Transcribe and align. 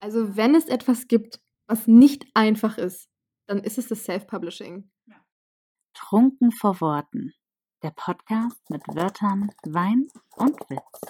Also 0.00 0.36
wenn 0.36 0.54
es 0.54 0.66
etwas 0.66 1.08
gibt, 1.08 1.40
was 1.66 1.86
nicht 1.86 2.26
einfach 2.34 2.78
ist, 2.78 3.08
dann 3.46 3.58
ist 3.58 3.78
es 3.78 3.88
das 3.88 4.04
Self-Publishing. 4.04 4.90
Trunken 5.94 6.52
vor 6.52 6.80
Worten. 6.80 7.32
Der 7.82 7.90
Podcast 7.90 8.60
mit 8.70 8.82
Wörtern, 8.88 9.50
Wein 9.64 10.08
und 10.36 10.58
Witz. 10.68 11.00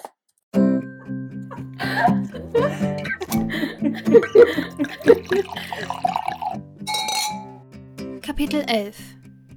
Kapitel 8.21 8.61
11 8.67 8.97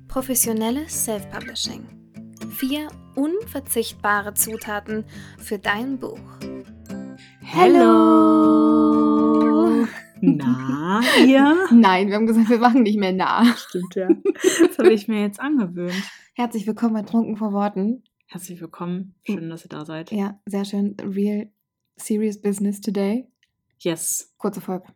Professionelles 0.09 1.05
Self-Publishing. 1.05 1.87
Vier 2.51 2.89
unverzichtbare 3.15 4.35
Zutaten 4.35 5.05
für 5.39 5.59
dein 5.59 5.99
Buch. 5.99 6.19
Hello! 7.41 8.70
Na, 10.23 11.01
ihr? 11.25 11.67
Nein, 11.73 12.09
wir 12.09 12.17
haben 12.17 12.27
gesagt, 12.27 12.51
wir 12.51 12.59
machen 12.59 12.83
nicht 12.83 12.99
mehr 12.99 13.13
nah. 13.13 13.45
Stimmt 13.57 13.95
ja. 13.95 14.09
Das 14.35 14.79
habe 14.79 14.93
ich 14.93 15.09
mir 15.09 15.23
jetzt 15.23 15.41
angewöhnt. 15.41 16.03
Herzlich 16.35 16.67
willkommen 16.67 16.93
bei 16.93 17.03
Trunken 17.03 17.37
vor 17.37 17.53
Worten. 17.53 18.05
Herzlich 18.27 18.61
willkommen. 18.61 19.15
Schön, 19.25 19.49
dass 19.49 19.65
ihr 19.65 19.71
da 19.71 19.87
seid. 19.87 20.13
Ja, 20.13 20.39
sehr 20.45 20.67
schön. 20.67 20.95
Real 21.01 21.49
serious 21.97 22.41
business 22.41 22.81
today. 22.83 23.27
Yes. 23.81 24.35
Kurze 24.37 24.61
Folge. 24.61 24.87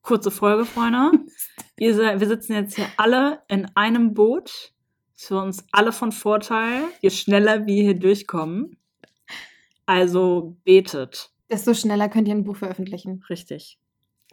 Kurze 0.00 0.30
Folge, 0.30 0.64
Freunde. 0.64 1.10
Wir 1.76 2.26
sitzen 2.26 2.54
jetzt 2.54 2.74
hier 2.74 2.86
alle 2.96 3.42
in 3.48 3.66
einem 3.76 4.14
Boot. 4.14 4.72
Ist 5.14 5.26
für 5.26 5.40
uns 5.40 5.64
alle 5.72 5.92
von 5.92 6.10
Vorteil, 6.10 6.84
je 7.00 7.10
schneller 7.10 7.66
wir 7.66 7.82
hier 7.82 7.98
durchkommen. 7.98 8.78
Also 9.84 10.56
betet. 10.64 11.32
Desto 11.50 11.74
schneller 11.74 12.08
könnt 12.08 12.28
ihr 12.28 12.34
ein 12.34 12.44
Buch 12.44 12.56
veröffentlichen. 12.56 13.22
Richtig. 13.28 13.78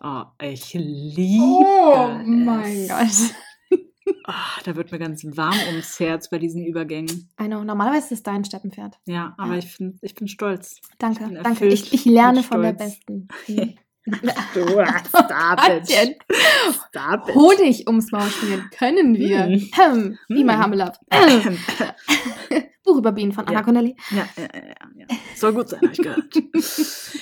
Oh, 0.04 0.23
ich 0.41 0.73
liebe 0.73 1.41
Oh 1.41 2.09
es. 2.22 2.27
mein 2.27 2.88
Gott. 2.88 3.35
Ah, 4.27 4.60
da 4.63 4.76
wird 4.76 4.91
mir 4.91 4.99
ganz 4.99 5.24
warm 5.24 5.57
ums 5.68 5.99
Herz 5.99 6.29
bei 6.29 6.38
diesen 6.38 6.63
Übergängen. 6.63 7.27
I 7.41 7.46
know, 7.46 7.63
normalerweise 7.63 8.05
ist 8.05 8.12
es 8.12 8.23
dein 8.23 8.43
Steppenpferd. 8.46 8.99
Ja, 9.05 9.34
aber 9.38 9.54
Ja. 9.54 9.60
ich, 9.60 9.66
find, 9.66 9.98
ich 10.01 10.13
bin 10.13 10.27
stolz. 10.27 10.79
Danke, 10.99 11.26
bin 11.26 11.41
danke. 11.43 11.68
Ich, 11.68 11.91
ich 11.93 12.05
lerne 12.05 12.43
von 12.43 12.62
der. 12.62 12.73
Besten. 12.73 13.27
Du, 14.05 14.11
stop 15.07 15.59
it. 15.67 15.87
Stop 15.87 17.29
it. 17.29 17.35
Honig 17.35 17.87
ums 17.87 18.11
Maul 18.11 18.29
schmieren 18.29 18.70
können 18.77 19.15
wir. 19.15 19.48
Mm. 19.48 19.70
Hm, 19.73 20.17
Wie 20.29 20.43
Mm. 20.43 20.48
my 20.48 20.53
humble 20.53 20.77
love. 20.79 20.93
Buch 22.83 22.98
über 22.98 23.11
Bienen 23.11 23.31
von 23.31 23.45
Anna 23.48 23.59
Ja. 23.59 23.63
Connelly. 23.63 23.95
Ja, 24.11 24.27
ja, 24.37 24.43
ja, 24.53 24.65
ja, 24.67 24.76
ja. 24.95 25.07
Soll 25.35 25.53
gut 25.53 25.70
sein, 25.70 25.81
habe 25.81 25.91
ich 25.91 25.98
gehört. 25.98 26.33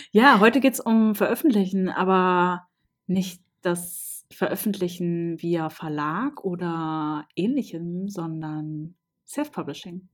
ja, 0.12 0.40
heute 0.42 0.60
geht 0.60 0.74
es 0.74 0.80
um 0.82 1.16
Veröffentlichen, 1.16 1.88
aber 1.90 2.68
nicht 3.08 3.42
das 3.62 4.26
Veröffentlichen 4.32 5.42
via 5.42 5.70
Verlag 5.70 6.44
oder 6.44 7.26
ähnlichem, 7.36 8.10
sondern 8.10 8.96
Self-Publishing. 9.28 10.10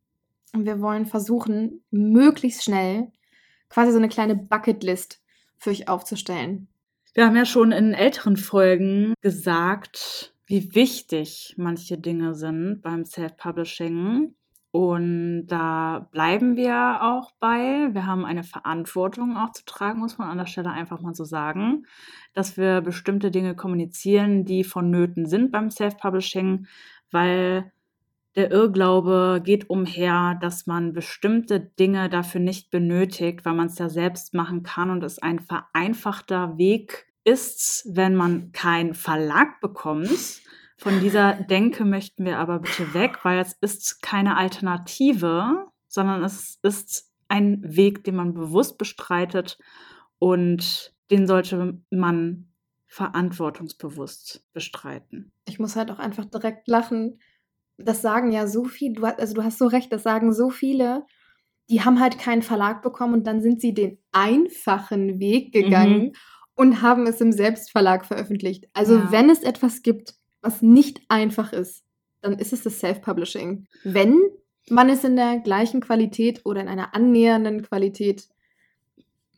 Und 0.53 0.65
wir 0.65 0.81
wollen 0.81 1.05
versuchen, 1.07 1.83
möglichst 1.89 2.63
schnell 2.63 3.11
quasi 3.69 3.91
so 3.91 3.97
eine 3.97 4.09
kleine 4.09 4.35
Bucketlist 4.35 5.21
für 5.59 5.69
euch 5.69 5.87
aufzustellen. 5.87 6.67
Wir 7.13 7.25
haben 7.25 7.35
ja 7.35 7.45
schon 7.45 7.71
in 7.71 7.93
älteren 7.93 8.37
Folgen 8.37 9.13
gesagt, 9.21 10.33
wie 10.45 10.73
wichtig 10.73 11.55
manche 11.57 11.97
Dinge 11.97 12.35
sind 12.35 12.81
beim 12.81 13.05
Self-Publishing. 13.05 14.35
Und 14.71 15.47
da 15.47 16.07
bleiben 16.11 16.55
wir 16.55 16.99
auch 17.01 17.31
bei. 17.39 17.89
Wir 17.91 18.05
haben 18.05 18.23
eine 18.25 18.43
Verantwortung 18.43 19.35
auch 19.35 19.51
zu 19.51 19.65
tragen, 19.65 19.99
muss 19.99 20.19
man 20.19 20.29
an 20.29 20.37
der 20.37 20.45
Stelle 20.45 20.69
einfach 20.69 21.01
mal 21.01 21.15
so 21.15 21.23
sagen, 21.23 21.87
dass 22.33 22.55
wir 22.55 22.81
bestimmte 22.81 23.31
Dinge 23.31 23.55
kommunizieren, 23.55 24.45
die 24.45 24.63
vonnöten 24.63 25.25
sind 25.25 25.51
beim 25.51 25.71
Self-Publishing, 25.71 26.67
weil 27.09 27.71
der 28.35 28.51
Irrglaube 28.51 29.41
geht 29.43 29.69
umher, 29.69 30.37
dass 30.41 30.67
man 30.67 30.93
bestimmte 30.93 31.59
Dinge 31.59 32.09
dafür 32.09 32.41
nicht 32.41 32.69
benötigt, 32.69 33.43
weil 33.45 33.55
man 33.55 33.67
es 33.67 33.79
ja 33.79 33.89
selbst 33.89 34.33
machen 34.33 34.63
kann 34.63 34.89
und 34.91 35.03
es 35.03 35.19
ein 35.19 35.39
vereinfachter 35.39 36.57
Weg 36.57 37.07
ist, 37.23 37.87
wenn 37.91 38.15
man 38.15 38.51
keinen 38.51 38.93
Verlag 38.93 39.59
bekommt. 39.61 40.41
Von 40.77 41.01
dieser 41.01 41.33
Denke 41.33 41.83
möchten 41.83 42.23
wir 42.23 42.37
aber 42.37 42.59
bitte 42.59 42.93
weg, 42.93 43.19
weil 43.23 43.39
es 43.39 43.53
ist 43.61 44.01
keine 44.01 44.37
Alternative, 44.37 45.67
sondern 45.87 46.23
es 46.23 46.59
ist 46.61 47.11
ein 47.27 47.61
Weg, 47.63 48.03
den 48.03 48.15
man 48.15 48.33
bewusst 48.33 48.77
bestreitet 48.77 49.57
und 50.19 50.93
den 51.11 51.27
sollte 51.27 51.81
man 51.89 52.49
verantwortungsbewusst 52.87 54.45
bestreiten. 54.53 55.31
Ich 55.45 55.59
muss 55.59 55.75
halt 55.75 55.91
auch 55.91 55.99
einfach 55.99 56.25
direkt 56.25 56.67
lachen. 56.67 57.19
Das 57.81 58.01
sagen 58.01 58.31
ja 58.31 58.45
so 58.47 58.65
viele, 58.65 58.93
du, 58.93 59.05
hast- 59.07 59.19
also 59.19 59.33
du 59.33 59.43
hast 59.43 59.57
so 59.57 59.67
recht, 59.67 59.91
das 59.91 60.03
sagen 60.03 60.33
so 60.33 60.49
viele, 60.49 61.05
die 61.69 61.81
haben 61.81 61.99
halt 61.99 62.17
keinen 62.19 62.41
Verlag 62.41 62.81
bekommen 62.81 63.13
und 63.13 63.27
dann 63.27 63.41
sind 63.41 63.61
sie 63.61 63.73
den 63.73 63.97
einfachen 64.11 65.19
Weg 65.19 65.51
gegangen 65.53 65.99
Mhm. 65.99 66.11
und 66.55 66.81
haben 66.81 67.07
es 67.07 67.21
im 67.21 67.31
Selbstverlag 67.31 68.05
veröffentlicht. 68.05 68.67
Also 68.73 68.95
Ja. 68.95 69.11
wenn 69.11 69.29
es 69.29 69.43
etwas 69.43 69.81
gibt, 69.81 70.15
was 70.41 70.61
nicht 70.61 71.01
einfach 71.09 71.53
ist, 71.53 71.83
dann 72.21 72.33
ist 72.33 72.53
es 72.53 72.63
das 72.63 72.79
Self-Publishing. 72.79 73.65
Wenn 73.83 74.19
man 74.69 74.89
es 74.89 75.03
in 75.03 75.15
der 75.15 75.39
gleichen 75.39 75.79
Qualität 75.81 76.41
oder 76.45 76.61
in 76.61 76.67
einer 76.67 76.93
annähernden 76.95 77.61
Qualität 77.61 78.27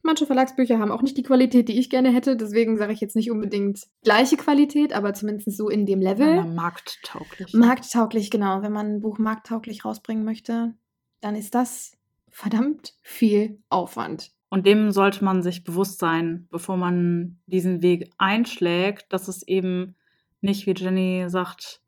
Manche 0.03 0.25
Verlagsbücher 0.25 0.79
haben 0.79 0.91
auch 0.91 1.03
nicht 1.03 1.17
die 1.17 1.23
Qualität, 1.23 1.69
die 1.69 1.79
ich 1.79 1.89
gerne 1.89 2.11
hätte. 2.11 2.35
Deswegen 2.35 2.77
sage 2.77 2.93
ich 2.93 3.01
jetzt 3.01 3.15
nicht 3.15 3.29
unbedingt 3.29 3.87
gleiche 4.03 4.35
Qualität, 4.35 4.93
aber 4.93 5.13
zumindest 5.13 5.55
so 5.55 5.69
in 5.69 5.85
dem 5.85 6.01
Level. 6.01 6.39
Aber 6.39 6.47
markttauglich. 6.47 7.53
Markttauglich, 7.53 8.31
genau. 8.31 8.63
Wenn 8.63 8.73
man 8.73 8.87
ein 8.87 9.01
Buch 9.01 9.19
markttauglich 9.19 9.85
rausbringen 9.85 10.25
möchte, 10.25 10.73
dann 11.19 11.35
ist 11.35 11.53
das 11.53 11.97
verdammt 12.29 12.95
viel 13.03 13.59
Aufwand. 13.69 14.31
Und 14.49 14.65
dem 14.65 14.91
sollte 14.91 15.23
man 15.23 15.43
sich 15.43 15.63
bewusst 15.63 15.99
sein, 15.99 16.47
bevor 16.49 16.77
man 16.77 17.39
diesen 17.45 17.81
Weg 17.81 18.09
einschlägt, 18.17 19.13
dass 19.13 19.27
es 19.27 19.47
eben 19.47 19.95
nicht, 20.41 20.65
wie 20.65 20.73
Jenny 20.75 21.25
sagt, 21.27 21.81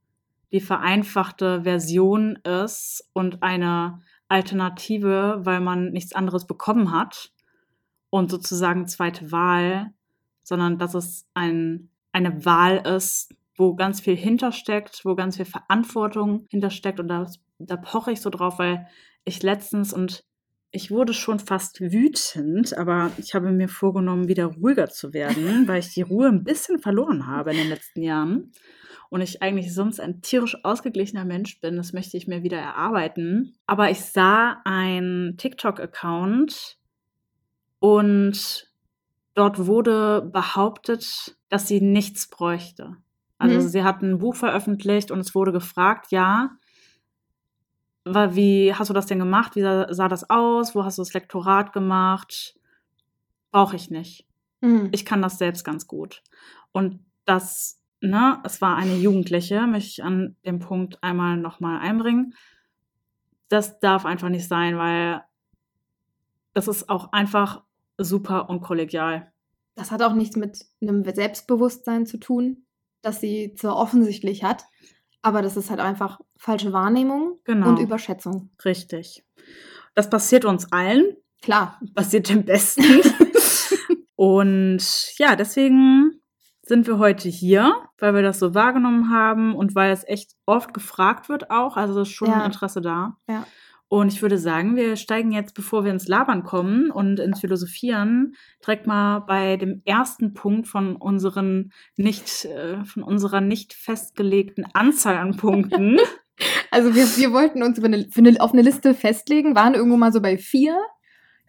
die 0.51 0.61
vereinfachte 0.61 1.63
Version 1.63 2.37
ist 2.37 3.09
und 3.13 3.41
eine 3.41 4.01
Alternative, 4.29 5.41
weil 5.43 5.59
man 5.59 5.91
nichts 5.91 6.13
anderes 6.13 6.45
bekommen 6.45 6.91
hat 6.91 7.33
und 8.13 8.29
sozusagen 8.29 8.85
zweite 8.85 9.31
Wahl, 9.31 9.91
sondern 10.43 10.77
dass 10.77 10.93
es 10.93 11.25
ein, 11.33 11.89
eine 12.11 12.45
Wahl 12.45 12.85
ist, 12.85 13.33
wo 13.57 13.73
ganz 13.73 14.01
viel 14.01 14.15
hintersteckt, 14.15 15.03
wo 15.03 15.15
ganz 15.15 15.37
viel 15.37 15.45
Verantwortung 15.45 16.45
hintersteckt 16.51 16.99
und 16.99 17.07
da, 17.07 17.25
da 17.57 17.75
poche 17.75 18.11
ich 18.11 18.21
so 18.21 18.29
drauf, 18.29 18.59
weil 18.59 18.85
ich 19.25 19.41
letztens 19.41 19.93
und 19.93 20.25
ich 20.69 20.91
wurde 20.91 21.15
schon 21.15 21.39
fast 21.39 21.81
wütend, 21.81 22.77
aber 22.77 23.09
ich 23.17 23.33
habe 23.33 23.49
mir 23.49 23.67
vorgenommen, 23.67 24.27
wieder 24.27 24.45
ruhiger 24.45 24.89
zu 24.89 25.11
werden, 25.15 25.63
weil 25.67 25.79
ich 25.79 25.95
die 25.95 26.03
Ruhe 26.03 26.27
ein 26.27 26.43
bisschen 26.43 26.77
verloren 26.77 27.25
habe 27.25 27.49
in 27.49 27.57
den 27.57 27.69
letzten 27.69 28.03
Jahren. 28.03 28.51
Und 29.09 29.21
ich 29.21 29.41
eigentlich 29.41 29.73
sonst 29.73 29.99
ein 29.99 30.21
tierisch 30.21 30.63
ausgeglichener 30.63 31.25
Mensch 31.25 31.59
bin. 31.61 31.77
Das 31.77 31.93
möchte 31.93 32.17
ich 32.17 32.27
mir 32.27 32.43
wieder 32.43 32.57
erarbeiten. 32.57 33.55
Aber 33.67 33.91
ich 33.91 34.01
sah 34.01 34.61
einen 34.65 35.37
TikTok-Account 35.37 36.79
und 37.83 38.71
dort 39.33 39.67
wurde 39.67 40.21
behauptet, 40.21 41.35
dass 41.49 41.67
sie 41.67 41.81
nichts 41.81 42.29
bräuchte. 42.29 42.95
Also 43.37 43.55
Mhm. 43.57 43.61
sie 43.67 43.83
hat 43.83 44.01
ein 44.01 44.19
Buch 44.19 44.35
veröffentlicht 44.35 45.11
und 45.11 45.19
es 45.19 45.35
wurde 45.35 45.51
gefragt, 45.51 46.09
ja, 46.09 46.51
wie 48.05 48.73
hast 48.73 48.89
du 48.89 48.93
das 48.93 49.05
denn 49.07 49.19
gemacht? 49.19 49.57
Wie 49.57 49.61
sah, 49.61 49.93
sah 49.93 50.07
das 50.07 50.29
aus? 50.29 50.75
Wo 50.75 50.85
hast 50.85 50.97
du 50.97 51.01
das 51.01 51.13
Lektorat 51.13 51.73
gemacht? 51.73 52.57
Brauche 53.51 53.75
ich 53.75 53.89
nicht. 53.91 54.25
Mhm. 54.61 54.87
Ich 54.93 55.03
kann 55.03 55.21
das 55.21 55.37
selbst 55.37 55.65
ganz 55.65 55.85
gut. 55.85 56.23
Und 56.71 57.01
das, 57.25 57.81
ne, 57.99 58.39
es 58.45 58.61
war 58.61 58.77
eine 58.77 58.95
Jugendliche, 58.95 59.67
möchte 59.67 59.89
ich 59.89 60.03
an 60.05 60.37
dem 60.45 60.59
Punkt 60.59 61.03
einmal 61.03 61.35
nochmal 61.35 61.81
einbringen. 61.81 62.33
Das 63.49 63.81
darf 63.81 64.05
einfach 64.05 64.29
nicht 64.29 64.47
sein, 64.47 64.77
weil 64.77 65.21
das 66.53 66.69
ist 66.69 66.87
auch 66.87 67.11
einfach 67.11 67.63
super 67.97 68.49
unkollegial. 68.49 69.31
Das 69.75 69.91
hat 69.91 70.01
auch 70.03 70.13
nichts 70.13 70.35
mit 70.35 70.65
einem 70.81 71.03
Selbstbewusstsein 71.03 72.05
zu 72.05 72.17
tun, 72.17 72.65
das 73.01 73.19
sie 73.21 73.53
zwar 73.55 73.75
offensichtlich 73.75 74.43
hat, 74.43 74.65
aber 75.21 75.41
das 75.41 75.57
ist 75.57 75.69
halt 75.69 75.79
einfach 75.79 76.19
falsche 76.37 76.73
Wahrnehmung 76.73 77.39
Genau. 77.45 77.69
und 77.69 77.79
Überschätzung. 77.79 78.49
Richtig. 78.63 79.23
Das 79.95 80.09
passiert 80.09 80.45
uns 80.45 80.71
allen, 80.71 81.15
Klar. 81.41 81.79
passiert 81.95 82.29
dem 82.29 82.45
Besten. 82.45 82.83
und 84.15 85.17
ja, 85.17 85.35
deswegen 85.35 86.19
sind 86.65 86.87
wir 86.87 86.97
heute 86.97 87.27
hier, 87.29 87.73
weil 87.99 88.13
wir 88.15 88.21
das 88.21 88.39
so 88.39 88.55
wahrgenommen 88.55 89.09
haben 89.11 89.55
und 89.55 89.75
weil 89.75 89.91
es 89.91 90.07
echt 90.07 90.31
oft 90.45 90.73
gefragt 90.73 91.27
wird 91.29 91.51
auch. 91.51 91.75
Also 91.77 92.01
ist 92.01 92.09
schon 92.09 92.29
Ja. 92.29 92.39
ein 92.41 92.45
Interesse 92.45 92.81
da. 92.81 93.17
Ja. 93.29 93.45
Und 93.95 94.11
ich 94.11 94.23
würde 94.23 94.39
sagen, 94.39 94.75
wir 94.75 94.95
steigen 94.95 95.31
jetzt, 95.31 95.53
bevor 95.53 95.83
wir 95.83 95.91
ins 95.91 96.07
Labern 96.07 96.41
kommen 96.43 96.89
und 96.89 97.19
ins 97.19 97.41
Philosophieren, 97.41 98.33
direkt 98.65 98.87
mal 98.87 99.19
bei 99.19 99.55
dem 99.55 99.83
ersten 99.85 100.33
Punkt 100.33 100.67
von 100.67 100.95
unseren 100.95 101.71
nicht, 101.95 102.45
äh, 102.45 102.83
von 102.85 103.03
unserer 103.03 103.39
nicht 103.39 103.73
festgelegten 103.75 104.65
Anzahl 104.73 105.17
an 105.17 105.37
Punkten. 105.37 105.99
Also 106.71 106.95
wir, 106.95 107.05
wir 107.05 107.31
wollten 107.31 107.61
uns 107.61 107.77
über 107.77 107.85
eine, 107.85 108.07
eine, 108.17 108.41
auf 108.41 108.53
eine 108.53 108.63
Liste 108.63 108.95
festlegen, 108.95 109.53
waren 109.55 109.75
irgendwo 109.75 109.97
mal 109.97 110.11
so 110.11 110.19
bei 110.19 110.39
vier. 110.39 110.75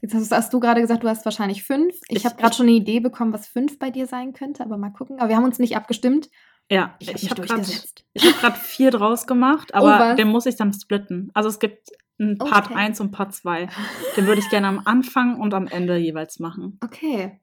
Jetzt 0.02 0.12
hast, 0.14 0.30
hast 0.30 0.52
du 0.52 0.60
gerade 0.60 0.82
gesagt, 0.82 1.02
du 1.02 1.08
hast 1.08 1.24
wahrscheinlich 1.24 1.64
fünf. 1.64 1.94
Ich, 2.08 2.18
Ich- 2.18 2.26
habe 2.26 2.36
gerade 2.36 2.54
schon 2.54 2.66
eine 2.66 2.76
Idee 2.76 3.00
bekommen, 3.00 3.32
was 3.32 3.46
fünf 3.48 3.78
bei 3.78 3.90
dir 3.90 4.06
sein 4.06 4.34
könnte, 4.34 4.62
aber 4.62 4.76
mal 4.76 4.90
gucken. 4.90 5.18
Aber 5.18 5.30
wir 5.30 5.36
haben 5.36 5.44
uns 5.44 5.58
nicht 5.58 5.74
abgestimmt. 5.74 6.28
Ja, 6.70 6.94
Ich 6.98 7.08
hab 7.30 7.30
habe 7.38 7.42
gerade 7.42 7.60
durchgesetzt. 7.62 8.04
ich 8.14 8.42
hab 8.42 8.56
vier 8.56 8.90
draus 8.90 9.26
gemacht, 9.26 9.70
Oh, 9.74 9.78
aber 9.78 9.98
was? 10.10 10.16
den 10.16 10.28
muss 10.28 10.46
ich 10.46 10.56
dann 10.56 10.72
splitten. 10.72 11.30
Also 11.34 11.48
es 11.48 11.58
gibt 11.58 11.90
einen 12.18 12.38
Part 12.38 12.66
Okay. 12.66 12.74
1 12.74 13.00
und 13.00 13.10
Part 13.10 13.34
2. 13.34 13.68
Den 14.16 14.26
würde 14.26 14.40
ich 14.40 14.48
gerne 14.50 14.68
am 14.68 14.80
Anfang 14.84 15.40
und 15.40 15.52
am 15.52 15.66
Ende 15.66 15.96
jeweils 15.96 16.38
machen. 16.38 16.78
Okay. 16.82 17.40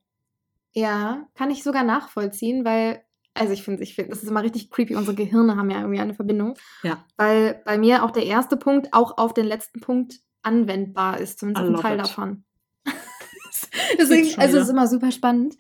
Ja, 0.73 1.27
kann 1.35 1.51
ich 1.51 1.63
sogar 1.63 1.83
nachvollziehen, 1.83 2.63
weil, 2.65 3.03
also 3.33 3.51
ich 3.53 3.63
finde, 3.63 3.83
ich 3.83 3.93
finde, 3.95 4.11
das 4.11 4.23
ist 4.23 4.29
immer 4.29 4.41
richtig 4.43 4.69
creepy. 4.71 4.95
Unsere 4.95 5.15
Gehirne 5.15 5.55
haben 5.57 5.69
ja 5.69 5.79
irgendwie 5.81 5.99
eine 5.99 6.13
Verbindung. 6.13 6.55
Ja. 6.83 7.05
Weil 7.17 7.61
bei 7.65 7.77
mir 7.77 8.03
auch 8.03 8.11
der 8.11 8.25
erste 8.25 8.55
Punkt 8.57 8.87
auch 8.93 9.17
auf 9.17 9.33
den 9.33 9.45
letzten 9.45 9.81
Punkt 9.81 10.15
anwendbar 10.43 11.19
ist, 11.19 11.39
zumindest 11.39 11.67
love 11.67 11.81
Teil 11.81 11.99
it. 11.99 12.05
davon. 12.05 12.43
Deswegen, 13.99 14.39
also 14.39 14.57
es 14.57 14.63
ist 14.63 14.69
immer 14.69 14.87
super 14.87 15.11
spannend. 15.11 15.55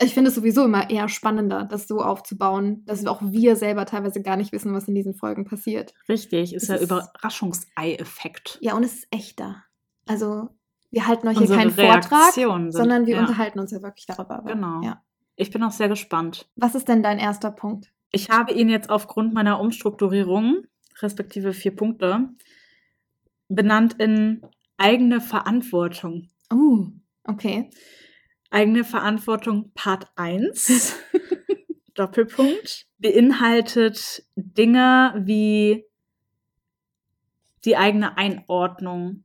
Ich 0.00 0.12
finde 0.12 0.28
es 0.28 0.34
sowieso 0.34 0.64
immer 0.64 0.90
eher 0.90 1.08
spannender, 1.08 1.64
das 1.64 1.88
so 1.88 2.00
aufzubauen, 2.02 2.84
dass 2.84 3.06
auch 3.06 3.22
wir 3.22 3.56
selber 3.56 3.86
teilweise 3.86 4.20
gar 4.20 4.36
nicht 4.36 4.52
wissen, 4.52 4.74
was 4.74 4.88
in 4.88 4.94
diesen 4.94 5.14
Folgen 5.14 5.44
passiert. 5.46 5.94
Richtig, 6.08 6.52
ist 6.54 6.64
Es 6.64 6.68
ja 6.68 6.78
Überraschungsei-Effekt. 6.80 8.58
Ja, 8.60 8.74
und 8.76 8.84
es 8.84 8.94
ist 8.94 9.08
echter. 9.10 9.64
Also, 10.06 10.50
wir 10.90 11.06
halten 11.06 11.26
euch 11.28 11.34
hier 11.38 11.42
Unsere 11.42 11.58
keinen 11.60 11.70
Vortrag, 11.70 12.12
Reaktionen 12.12 12.70
sind- 12.72 12.80
sondern 12.82 13.06
wir 13.06 13.14
ja. 13.16 13.20
unterhalten 13.22 13.58
uns 13.58 13.70
ja 13.70 13.82
wirklich 13.82 14.06
darüber. 14.06 14.36
Aber, 14.38 14.52
Genau. 14.52 14.82
Ja. 14.82 15.02
Ich 15.36 15.50
bin 15.50 15.62
auch 15.62 15.72
sehr 15.72 15.88
gespannt. 15.88 16.48
Was 16.56 16.74
ist 16.74 16.88
denn 16.88 17.02
dein 17.02 17.18
erster 17.18 17.50
Punkt? 17.50 17.92
Ich 18.10 18.30
habe 18.30 18.52
ihn 18.52 18.68
jetzt 18.68 18.88
aufgrund 18.88 19.34
meiner 19.34 19.60
Umstrukturierung, 19.60 20.64
respektive 21.02 21.52
vier 21.52 21.74
Punkte, 21.76 22.28
benannt 23.48 23.94
in 23.98 24.42
eigene 24.78 25.20
Verantwortung. 25.20 26.28
Oh, 26.52 26.86
okay. 27.24 27.70
Eigene 28.50 28.84
Verantwortung 28.84 29.72
Part 29.74 30.10
1, 30.16 30.96
Doppelpunkt, 31.94 32.86
beinhaltet 32.98 34.24
Dinge 34.36 35.14
wie 35.24 35.84
die 37.64 37.76
eigene 37.76 38.16
Einordnung 38.16 39.24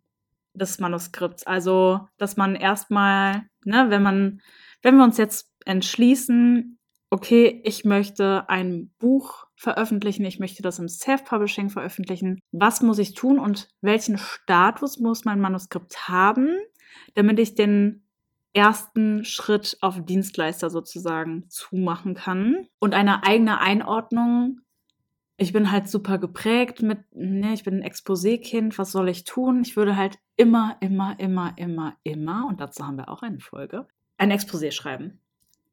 des 0.54 0.80
Manuskripts. 0.80 1.46
Also, 1.46 2.08
dass 2.18 2.38
man 2.38 2.56
erstmal, 2.56 3.44
ne, 3.64 3.86
wenn 3.90 4.04
man, 4.04 4.42
wenn 4.82 4.98
wir 4.98 5.04
uns 5.04 5.18
jetzt 5.18 5.52
entschließen, 5.66 6.80
okay, 7.12 7.62
ich 7.66 7.86
möchte 7.86 8.50
ein 8.50 8.92
Buch 8.98 9.46
veröffentlichen, 9.56 10.26
ich 10.26 10.40
möchte 10.40 10.64
das 10.64 10.80
im 10.80 10.88
Self-Publishing 10.88 11.70
veröffentlichen, 11.70 12.40
was 12.52 12.82
muss 12.82 13.00
ich 13.00 13.14
tun 13.14 13.38
und 13.38 13.68
welchen 13.82 14.18
Status 14.18 14.98
muss 14.98 15.26
mein 15.26 15.42
Manuskript 15.42 16.08
haben, 16.08 16.58
damit 17.14 17.38
ich 17.40 17.54
den 17.54 18.08
ersten 18.53 19.24
Schritt 19.24 19.77
auf 19.81 20.03
Dienstleister 20.03 20.69
sozusagen 20.69 21.50
zumachen 21.50 22.15
kann 22.15 22.68
und 22.80 22.94
eine 22.94 23.24
eigene 23.24 23.59
Einordnung. 23.62 24.62
Ich 25.38 25.53
bin 25.53 25.71
halt 25.71 25.89
super 25.89 26.18
geprägt 26.18 26.81
mit, 26.81 27.00
ne, 27.15 27.53
ich 27.53 27.63
bin 27.63 27.75
ein 27.75 27.83
Exposé-Kind, 27.83 28.77
was 28.77 28.92
soll 28.92 29.09
ich 29.09 29.24
tun? 29.24 29.62
Ich 29.63 29.75
würde 29.75 29.95
halt 29.95 30.19
immer, 30.36 30.77
immer, 30.81 31.19
immer, 31.19 31.53
immer, 31.57 31.95
immer, 32.03 32.45
und 32.48 32.59
dazu 32.59 32.86
haben 32.86 32.98
wir 32.98 33.09
auch 33.09 33.24
eine 33.24 33.39
Folge, 33.39 33.88
ein 34.18 34.31
Exposé 34.31 34.71
schreiben, 34.71 35.19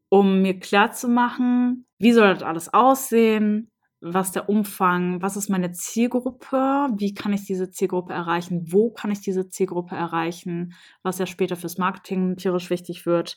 um 0.08 0.40
mir 0.40 0.58
klarzumachen, 0.58 1.84
wie 1.98 2.12
soll 2.12 2.32
das 2.32 2.42
alles 2.42 2.72
aussehen, 2.72 3.70
was 4.00 4.31
der 4.33 4.49
Umfang, 4.49 5.21
was 5.23 5.37
ist 5.37 5.49
meine 5.49 5.73
Zielgruppe, 5.73 6.89
wie 6.97 7.15
kann 7.15 7.33
ich 7.33 7.45
diese 7.45 7.71
Zielgruppe 7.71 8.12
erreichen, 8.12 8.67
wo 8.71 8.91
kann 8.91 9.11
ich 9.11 9.21
diese 9.21 9.49
Zielgruppe 9.49 9.97
erreichen, 9.97 10.75
was 11.03 11.19
ja 11.19 11.27
später 11.27 11.56
fürs 11.56 11.79
Marketing 11.79 12.37
tierisch 12.37 12.71
wichtig 12.71 13.06
wird. 13.06 13.37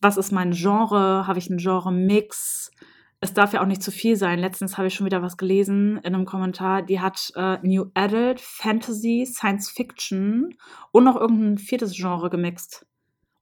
Was 0.00 0.16
ist 0.16 0.32
mein 0.32 0.52
Genre? 0.52 1.26
Habe 1.26 1.38
ich 1.38 1.48
einen 1.50 1.58
Genre-Mix? 1.58 2.70
Es 3.20 3.34
darf 3.34 3.52
ja 3.52 3.62
auch 3.62 3.66
nicht 3.66 3.82
zu 3.82 3.92
viel 3.92 4.16
sein. 4.16 4.40
Letztens 4.40 4.76
habe 4.76 4.88
ich 4.88 4.94
schon 4.94 5.06
wieder 5.06 5.22
was 5.22 5.36
gelesen 5.36 5.98
in 5.98 6.14
einem 6.14 6.24
Kommentar. 6.24 6.82
Die 6.82 6.98
hat 6.98 7.30
äh, 7.36 7.58
New 7.62 7.86
Adult, 7.94 8.40
Fantasy, 8.40 9.24
Science 9.26 9.70
Fiction 9.70 10.56
und 10.90 11.04
noch 11.04 11.16
irgendein 11.16 11.58
viertes 11.58 11.94
Genre 11.94 12.30
gemixt. 12.30 12.84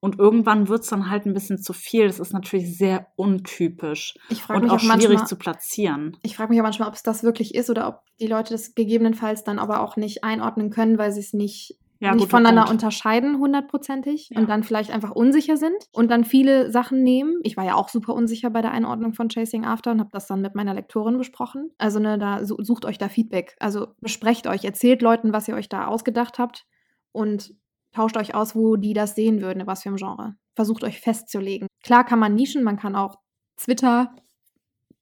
Und 0.03 0.19
irgendwann 0.19 0.69
wird 0.69 0.83
es 0.83 0.89
dann 0.89 1.11
halt 1.11 1.27
ein 1.27 1.35
bisschen 1.35 1.59
zu 1.59 1.73
viel. 1.75 2.07
Das 2.07 2.21
ist 2.21 2.33
natürlich 2.33 2.77
sehr 2.79 3.09
untypisch 3.17 4.15
Ich 4.31 4.43
frage 4.43 4.59
und 4.61 4.65
mich 4.65 4.73
auch 4.73 4.77
auch 4.77 4.81
schwierig 4.81 5.09
manchmal, 5.09 5.27
zu 5.27 5.37
platzieren. 5.37 6.17
ich 6.23 6.37
frage 6.37 6.51
mich 6.51 6.61
auch 6.61 6.65
manchmal, 6.65 6.89
ob 6.89 6.95
es 6.95 7.03
das 7.03 7.23
wirklich 7.23 7.55
ist 7.55 7.69
oder 7.71 7.87
ob 7.89 8.01
die 8.19 8.27
Leute 8.27 8.55
das 8.55 8.75
gegebenenfalls 8.75 9.45
dann 9.45 9.59
aber 9.59 9.81
auch 9.83 9.97
nicht 9.97 10.25
einordnen 10.25 10.71
können, 10.71 10.97
weil 10.99 11.13
sie 11.13 11.21
es 11.21 11.35
nicht, 11.35 11.77
Ja, 11.99 12.15
nicht 12.15 12.31
voneinander 12.31 12.63
Punkt. 12.63 12.73
unterscheiden, 12.83 13.39
hundertprozentig, 13.39 14.31
Ja. 14.31 14.41
und 14.41 14.49
dann 14.49 14.63
vielleicht 14.63 14.91
einfach 14.91 15.11
unsicher 15.11 15.59
sind 15.59 15.77
und 15.93 16.11
dann 16.11 16.25
viele 16.25 16.71
Sachen 16.73 17.03
nehmen. 17.03 17.39
Ich 17.43 17.59
war 17.59 17.65
ja 17.67 17.75
auch 17.75 17.91
super 17.91 18.15
unsicher 18.15 18.49
bei 18.49 18.63
der 18.63 18.73
Einordnung 18.73 19.13
von 19.13 19.29
Chasing 19.29 19.67
After 19.67 19.91
und 19.93 20.01
habe 20.01 20.11
das 20.13 20.27
dann 20.27 20.41
mit 20.41 20.55
meiner 20.55 20.73
Lektorin 20.73 21.19
besprochen. 21.19 21.73
Also 21.77 21.99
ne, 21.99 22.19
da 22.19 22.43
su- 22.47 22.57
sucht 22.63 22.87
euch 22.87 22.97
da 22.97 23.11
Feedback. 23.11 23.55
Also 23.61 23.89
besprecht 24.01 24.47
euch, 24.47 24.65
erzählt 24.65 25.03
Leuten, 25.03 25.35
was 25.35 25.47
ihr 25.47 25.55
euch 25.57 25.69
da 25.69 25.87
ausgedacht 25.89 26.39
habt 26.39 26.65
und 27.13 27.55
tauscht 27.93 28.17
euch 28.17 28.35
aus, 28.35 28.55
wo 28.55 28.77
die 28.77 28.93
das 28.93 29.15
sehen 29.15 29.41
würden, 29.41 29.67
was 29.67 29.83
für 29.83 29.91
ein 29.91 29.97
Genre. 29.97 30.37
Versucht 30.55 30.85
euch 30.85 31.01
festzulegen. 31.01 31.69
Klar 31.83 32.05
kann 32.05 32.19
man 32.19 32.35
nischen, 32.35 32.63
man 32.63 32.77
kann 32.77 32.97
auch 32.97 33.17
Twitter, 33.57 34.15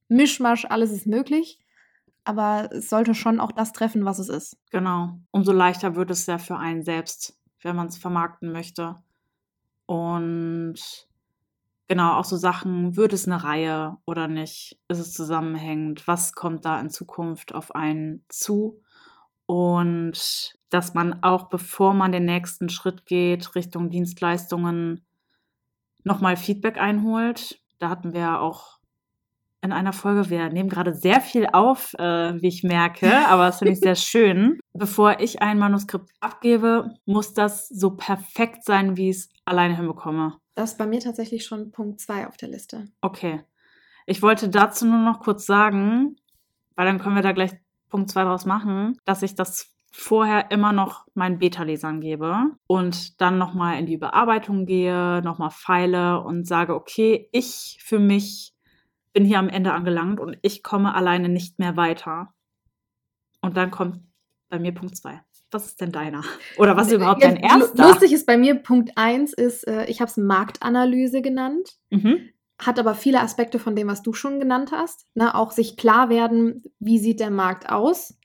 Mischmasch, 0.09 0.65
alles 0.65 0.91
ist 0.91 1.07
möglich. 1.07 1.59
Aber 2.25 2.69
es 2.73 2.91
sollte 2.91 3.15
schon 3.15 3.41
auch 3.41 3.53
das 3.53 3.73
treffen, 3.73 4.05
was 4.05 4.19
es 4.19 4.29
ist. 4.29 4.59
Genau. 4.71 5.19
Umso 5.31 5.53
leichter 5.53 5.97
wird 5.97 6.11
es 6.11 6.27
ja 6.27 6.39
für 6.39 6.59
einen 6.59 6.83
selbst, 6.83 7.39
wenn 7.63 7.77
man 7.77 7.87
es 7.87 7.97
vermarkten 7.97 8.53
möchte. 8.53 8.97
Und 9.87 10.77
genau, 11.87 12.19
auch 12.19 12.27
so 12.27 12.37
Sachen, 12.37 12.97
wird 12.97 13.15
es 13.15 13.27
eine 13.27 13.43
Reihe 13.43 13.97
oder 14.05 14.29
nicht? 14.29 14.79
Ist 14.89 14.99
es 14.99 15.15
zusammenhängend? 15.15 16.07
Was 16.07 16.35
kommt 16.35 16.67
da 16.67 16.79
in 16.81 16.91
Zukunft 16.91 17.55
auf 17.55 17.75
einen 17.75 18.25
zu? 18.29 18.83
Und 19.47 20.58
dass 20.71 20.95
man 20.95 21.23
auch, 21.23 21.49
bevor 21.49 21.95
man 21.95 22.13
den 22.13 22.25
nächsten 22.25 22.69
Schritt 22.69 23.07
geht, 23.07 23.55
Richtung 23.55 23.91
Dienstleistungen, 23.91 25.05
nochmal 26.05 26.37
Feedback 26.37 26.79
einholt. 26.79 27.61
Da 27.79 27.89
hatten 27.89 28.13
wir 28.13 28.21
ja 28.21 28.41
auch 28.41 28.79
in 29.61 29.73
einer 29.73 29.93
Folge, 29.93 30.31
wir 30.31 30.51
nehmen 30.51 30.69
gerade 30.69 30.95
sehr 30.95 31.21
viel 31.21 31.47
auf, 31.53 31.93
äh, 31.95 32.41
wie 32.41 32.49
ich 32.49 32.63
merke, 32.63 33.13
aber 33.29 33.47
das 33.47 33.59
finde 33.59 33.73
ich 33.73 33.81
sehr 33.81 33.97
schön. 33.97 34.61
Bevor 34.73 35.21
ich 35.21 35.43
ein 35.43 35.59
Manuskript 35.59 36.11
abgebe, 36.21 36.95
muss 37.07 37.35
das 37.35 37.69
so 37.69 37.91
perfekt 37.91 38.65
sein, 38.65 38.97
wie 38.97 39.11
ich 39.11 39.17
es 39.17 39.29
alleine 39.45 39.77
hinbekomme. 39.77 40.37
Das 40.55 40.73
ist 40.73 40.79
bei 40.79 40.87
mir 40.87 41.01
tatsächlich 41.01 41.45
schon 41.45 41.71
Punkt 41.71 42.01
2 42.01 42.29
auf 42.29 42.37
der 42.37 42.49
Liste. 42.49 42.89
Okay. 43.01 43.45
Ich 44.07 44.23
wollte 44.23 44.49
dazu 44.49 44.87
nur 44.87 44.99
noch 44.99 45.21
kurz 45.21 45.45
sagen, 45.45 46.17
weil 46.75 46.87
dann 46.87 46.99
können 46.99 47.15
wir 47.15 47.23
da 47.23 47.33
gleich 47.33 47.53
Punkt 47.91 48.11
2 48.11 48.25
draus 48.25 48.45
machen, 48.45 48.97
dass 49.05 49.23
ich 49.23 49.35
das 49.35 49.75
vorher 49.91 50.51
immer 50.51 50.73
noch 50.73 51.07
meinen 51.15 51.39
Beta-Lesern 51.39 52.01
gebe 52.01 52.51
und 52.67 53.21
dann 53.21 53.39
nochmal 53.39 53.79
in 53.79 53.87
die 53.87 53.95
Überarbeitung 53.95 54.67
gehe, 54.67 55.23
nochmal 55.23 55.51
feile 55.51 56.21
und 56.21 56.47
sage, 56.47 56.75
okay, 56.75 57.29
ich 57.33 57.79
für 57.83 57.99
mich 57.99 58.55
bin 59.13 59.25
hier 59.25 59.39
am 59.39 59.49
Ende 59.49 59.73
angelangt 59.73 60.21
und 60.21 60.39
ich 60.43 60.63
komme 60.63 60.95
alleine 60.95 61.29
nicht 61.29 61.59
mehr 61.59 61.77
weiter. 61.77 62.35
Und 63.41 63.57
dann 63.57 63.71
kommt 63.71 64.01
bei 64.49 64.59
mir 64.59 64.73
Punkt 64.73 64.97
2. 64.97 65.21
Was 65.51 65.67
ist 65.67 65.81
denn 65.81 65.93
deiner? 65.93 66.23
Oder 66.59 66.77
was 66.77 66.89
ist 66.89 66.95
überhaupt 66.95 67.23
Ja, 67.23 67.29
dein 67.29 67.39
erster? 67.39 67.89
Lustig 67.89 68.13
ist 68.13 68.27
bei 68.27 68.37
mir 68.37 68.57
Punkt 68.57 68.93
1 68.97 69.33
ist, 69.33 69.67
äh, 69.67 69.87
ich 69.87 70.01
habe 70.01 70.11
es 70.11 70.17
Marktanalyse 70.17 71.23
genannt. 71.23 71.79
Mhm. 71.91 72.29
hat 72.61 72.79
aber 72.79 72.95
viele 72.95 73.21
Aspekte 73.21 73.61
von 73.61 73.77
dem, 73.77 73.87
was 73.87 74.03
du 74.03 74.13
schon 74.13 74.41
genannt 74.41 74.73
hast. 74.73 75.07
Ne? 75.15 75.35
Auch 75.35 75.53
sich 75.53 75.77
klar 75.77 76.11
werden, 76.11 76.65
wie 76.81 76.99
sieht 76.99 77.21
der 77.21 77.31
Markt 77.31 77.71
aus 77.71 78.19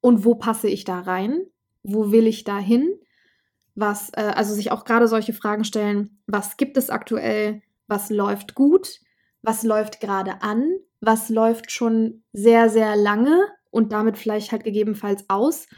und 0.00 0.24
wo 0.24 0.34
passe 0.34 0.68
ich 0.68 0.84
da 0.84 1.00
rein, 1.00 1.42
wo 1.82 2.10
will 2.10 2.26
ich 2.26 2.44
da 2.44 2.58
hin, 2.58 2.88
was, 3.74 4.10
äh, 4.10 4.32
also 4.34 4.54
sich 4.54 4.70
auch 4.70 4.84
gerade 4.84 5.08
solche 5.08 5.32
Fragen 5.32 5.64
stellen, 5.64 6.20
was 6.26 6.56
gibt 6.56 6.76
es 6.76 6.90
aktuell, 6.90 7.62
was 7.86 8.10
läuft 8.10 8.54
gut, 8.54 9.00
was 9.42 9.62
läuft 9.62 10.00
gerade 10.00 10.42
an, 10.42 10.68
was 11.00 11.28
läuft 11.28 11.70
schon 11.70 12.22
sehr, 12.32 12.68
sehr 12.68 12.96
lange 12.96 13.40
und 13.70 13.92
damit 13.92 14.18
vielleicht 14.18 14.52
halt 14.52 14.64
gegebenenfalls 14.64 15.24
aus. 15.28 15.68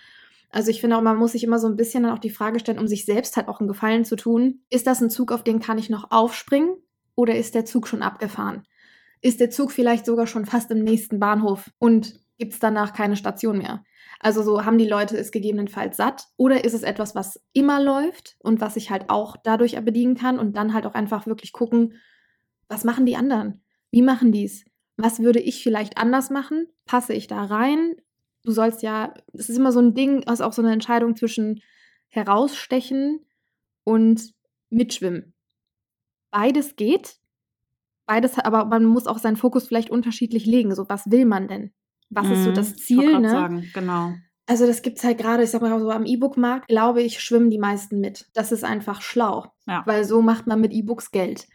Also 0.50 0.71
ich 0.71 0.81
finde 0.81 0.97
auch, 0.97 1.03
man 1.03 1.17
muss 1.17 1.33
sich 1.33 1.45
immer 1.45 1.59
so 1.59 1.69
ein 1.69 1.77
bisschen 1.77 2.03
dann 2.03 2.12
auch 2.12 2.19
die 2.19 2.31
Frage 2.31 2.59
stellen, 2.59 2.79
um 2.79 2.89
sich 2.89 3.05
selbst 3.05 3.37
halt 3.37 3.49
auch 3.49 3.61
einen 3.61 3.69
Gefallen 3.69 4.05
zu 4.05 4.17
tun. 4.17 4.62
Ist 4.71 4.87
das 4.87 5.00
ein 5.00 5.11
Zug, 5.11 5.31
auf 5.31 5.45
den 5.45 5.61
kann 5.61 5.79
ich 5.79 5.91
noch 5.91 6.11
aufspringen? 6.11 6.77
Oder 7.15 7.37
ist 7.37 7.55
der 7.55 7.65
Zug 7.65 7.87
schon 7.87 8.03
abgefahren? 8.03 8.65
Ist 9.21 9.41
der 9.41 9.50
Zug 9.50 9.71
vielleicht 9.71 10.07
sogar 10.07 10.27
schon 10.27 10.47
fast 10.47 10.71
im 10.71 10.83
nächsten 10.83 11.21
Bahnhof? 11.21 11.71
Und 11.79 12.19
gibt 12.41 12.55
es 12.55 12.59
danach 12.59 12.95
keine 12.95 13.17
Station 13.17 13.59
mehr. 13.59 13.85
Also 14.19 14.43
so 14.43 14.65
haben 14.65 14.79
die 14.79 14.89
Leute 14.89 15.17
es 15.17 15.31
gegebenenfalls 15.31 15.97
satt 15.97 16.27
oder 16.37 16.65
ist 16.65 16.75
es 16.75 16.83
etwas, 16.83 17.15
was 17.15 17.41
immer 17.53 17.81
läuft 17.81 18.37
und 18.41 18.61
was 18.61 18.77
ich 18.77 18.91
halt 18.91 19.09
auch 19.09 19.37
dadurch 19.37 19.79
bedienen 19.85 20.17
kann 20.17 20.39
und 20.39 20.57
dann 20.57 20.75
halt 20.75 20.87
auch 20.87 20.95
einfach 20.95 21.27
wirklich 21.27 21.53
gucken, 21.53 21.95
was 22.67 22.83
machen 22.85 23.07
die 23.07 23.17
anderen? 23.17 23.63
Wie 23.91 24.03
machen 24.03 24.33
die 24.33 24.45
es? 24.45 24.65
Was 24.97 25.21
würde 25.21 25.39
ich 25.39 25.63
vielleicht 25.63 25.99
anders 25.99 26.31
machen? 26.31 26.67
Passe 26.87 27.13
ich 27.13 27.27
da 27.27 27.45
rein? 27.45 27.97
Du 28.43 28.53
sollst 28.53 28.83
ja, 28.83 29.15
es 29.35 29.51
ist 29.51 29.59
immer 29.59 29.73
so 29.73 29.81
ein 29.81 29.95
Ding, 29.95 30.27
also 30.27 30.45
auch 30.45 30.53
so 30.53 30.63
eine 30.63 30.73
Entscheidung 30.73 31.17
zwischen 31.17 31.63
herausstechen 32.09 33.21
und 33.85 34.33
mitschwimmen. 34.71 35.35
Beides 36.31 36.77
geht, 36.77 37.19
beides, 38.07 38.39
aber 38.39 38.65
man 38.65 38.87
muss 38.87 39.07
auch 39.07 39.19
seinen 39.19 39.37
Fokus 39.37 39.69
vielleicht 39.69 39.91
unterschiedlich 39.91 40.47
legen. 40.47 40.75
So, 40.75 40.89
was 40.89 41.11
will 41.11 41.27
man 41.27 41.49
denn? 41.49 41.73
Was 42.11 42.31
ist 42.31 42.45
so 42.45 42.50
Mhm, 42.50 42.55
das 42.55 42.67
ich 42.69 42.73
wollte 42.73 42.83
Ziel? 42.83 43.11
grad 43.12 43.23
Ne? 43.23 43.29
sagen, 43.31 43.71
genau. 43.73 44.14
Also 44.47 44.67
das 44.67 44.83
gibt's 44.83 45.05
halt 45.05 45.19
gerade, 45.19 45.45
ich 45.45 45.50
sag 45.50 45.62
mal 45.62 45.79
so 45.79 45.90
am 45.90 46.05
E-Book-Markt, 46.05 46.67
glaube 46.69 47.02
ich, 47.02 47.21
schwimmen 47.21 47.50
die 47.50 47.59
meisten 47.59 48.00
mit. 48.00 48.26
Das 48.35 48.50
ist 48.50 48.64
einfach 48.64 49.00
schlau, 49.00 49.47
Ja. 49.67 49.85
weil 49.87 50.05
so 50.05 50.23
macht 50.23 50.47
man 50.49 50.61
mit 50.61 50.73
E-Books 50.73 51.12
Geld. 51.12 51.47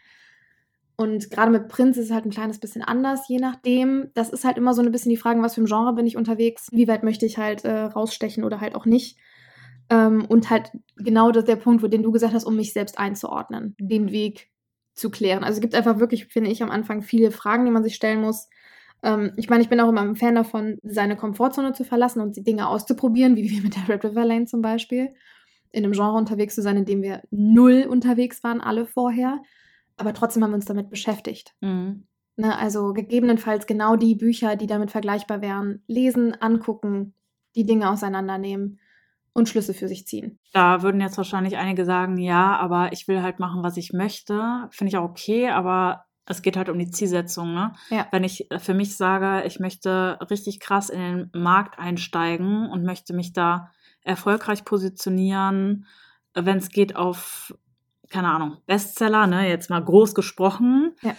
Und 0.98 1.30
gerade 1.30 1.50
mit 1.52 1.68
Prints 1.68 1.98
ist 1.98 2.06
es 2.06 2.10
halt 2.10 2.24
ein 2.24 2.30
kleines 2.30 2.58
bisschen 2.58 2.82
anders, 2.82 3.28
je 3.28 3.38
nachdem. 3.38 4.08
Das 4.14 4.30
ist 4.30 4.44
halt 4.46 4.56
immer 4.56 4.72
so 4.72 4.80
ein 4.80 4.90
bisschen 4.90 5.10
die 5.10 5.18
Frage, 5.18 5.42
was 5.42 5.54
für 5.54 5.60
ein 5.62 5.66
Genre 5.66 5.92
bin 5.92 6.06
ich 6.06 6.16
unterwegs, 6.16 6.68
wie 6.72 6.88
weit 6.88 7.02
möchte 7.02 7.26
ich 7.26 7.36
halt 7.36 7.64
äh, 7.66 7.82
rausstechen 7.82 8.44
oder 8.44 8.62
halt 8.62 8.74
auch 8.74 8.86
nicht. 8.86 9.18
Ähm, 9.90 10.24
und 10.24 10.48
halt 10.48 10.72
genau 10.96 11.32
das, 11.32 11.44
der 11.44 11.56
Punkt, 11.56 11.82
wo 11.82 11.86
den 11.88 12.02
du 12.02 12.12
gesagt 12.12 12.32
hast, 12.32 12.44
um 12.44 12.56
mich 12.56 12.72
selbst 12.72 12.98
einzuordnen, 12.98 13.76
den 13.78 14.10
Weg 14.10 14.50
zu 14.94 15.10
klären. 15.10 15.44
Also 15.44 15.58
es 15.58 15.60
gibt 15.60 15.74
einfach 15.74 15.98
wirklich, 15.98 16.26
finde 16.26 16.50
ich, 16.50 16.62
am 16.62 16.70
Anfang 16.70 17.02
viele 17.02 17.30
Fragen, 17.30 17.66
die 17.66 17.70
man 17.70 17.84
sich 17.84 17.94
stellen 17.94 18.22
muss. 18.22 18.48
Ähm, 19.02 19.32
ich 19.36 19.48
meine, 19.48 19.62
ich 19.62 19.68
bin 19.68 19.80
auch 19.80 19.88
immer 19.88 20.02
ein 20.02 20.16
Fan 20.16 20.34
davon, 20.34 20.78
seine 20.82 21.16
Komfortzone 21.16 21.72
zu 21.72 21.84
verlassen 21.84 22.20
und 22.20 22.36
die 22.36 22.44
Dinge 22.44 22.68
auszuprobieren, 22.68 23.36
wie 23.36 23.50
wir 23.50 23.62
mit 23.62 23.76
der 23.76 23.88
Red 23.88 24.04
River 24.04 24.24
Lane 24.24 24.46
zum 24.46 24.62
Beispiel. 24.62 25.14
In 25.72 25.84
einem 25.84 25.92
Genre 25.92 26.16
unterwegs 26.16 26.54
zu 26.54 26.62
sein, 26.62 26.76
in 26.76 26.84
dem 26.84 27.02
wir 27.02 27.22
null 27.30 27.86
unterwegs 27.88 28.42
waren, 28.42 28.60
alle 28.60 28.86
vorher. 28.86 29.42
Aber 29.96 30.14
trotzdem 30.14 30.42
haben 30.42 30.50
wir 30.50 30.56
uns 30.56 30.64
damit 30.64 30.90
beschäftigt. 30.90 31.54
Mhm. 31.60 32.06
Ne, 32.38 32.56
also 32.58 32.92
gegebenenfalls 32.92 33.66
genau 33.66 33.96
die 33.96 34.14
Bücher, 34.14 34.56
die 34.56 34.66
damit 34.66 34.90
vergleichbar 34.90 35.40
wären, 35.40 35.82
lesen, 35.86 36.34
angucken, 36.34 37.14
die 37.54 37.64
Dinge 37.64 37.90
auseinandernehmen 37.90 38.78
und 39.32 39.48
Schlüsse 39.48 39.74
für 39.74 39.88
sich 39.88 40.06
ziehen. 40.06 40.38
Da 40.52 40.82
würden 40.82 41.00
jetzt 41.00 41.18
wahrscheinlich 41.18 41.58
einige 41.58 41.84
sagen, 41.84 42.16
ja, 42.16 42.56
aber 42.56 42.92
ich 42.92 43.06
will 43.06 43.22
halt 43.22 43.38
machen, 43.38 43.62
was 43.62 43.76
ich 43.76 43.92
möchte. 43.92 44.66
Finde 44.70 44.88
ich 44.88 44.96
auch 44.96 45.10
okay, 45.10 45.48
aber 45.48 46.05
es 46.26 46.42
geht 46.42 46.56
halt 46.56 46.68
um 46.68 46.78
die 46.78 46.90
Zielsetzung. 46.90 47.54
Ne? 47.54 47.72
Ja. 47.90 48.06
Wenn 48.10 48.24
ich 48.24 48.48
für 48.58 48.74
mich 48.74 48.96
sage, 48.96 49.46
ich 49.46 49.60
möchte 49.60 50.18
richtig 50.30 50.60
krass 50.60 50.90
in 50.90 51.00
den 51.00 51.30
Markt 51.34 51.78
einsteigen 51.78 52.68
und 52.68 52.84
möchte 52.84 53.14
mich 53.14 53.32
da 53.32 53.70
erfolgreich 54.02 54.64
positionieren, 54.64 55.86
wenn 56.34 56.58
es 56.58 56.68
geht 56.68 56.96
auf, 56.96 57.54
keine 58.10 58.28
Ahnung, 58.28 58.58
Bestseller, 58.66 59.26
ne, 59.26 59.48
jetzt 59.48 59.70
mal 59.70 59.82
groß 59.82 60.14
gesprochen, 60.14 60.94
Ja. 61.02 61.14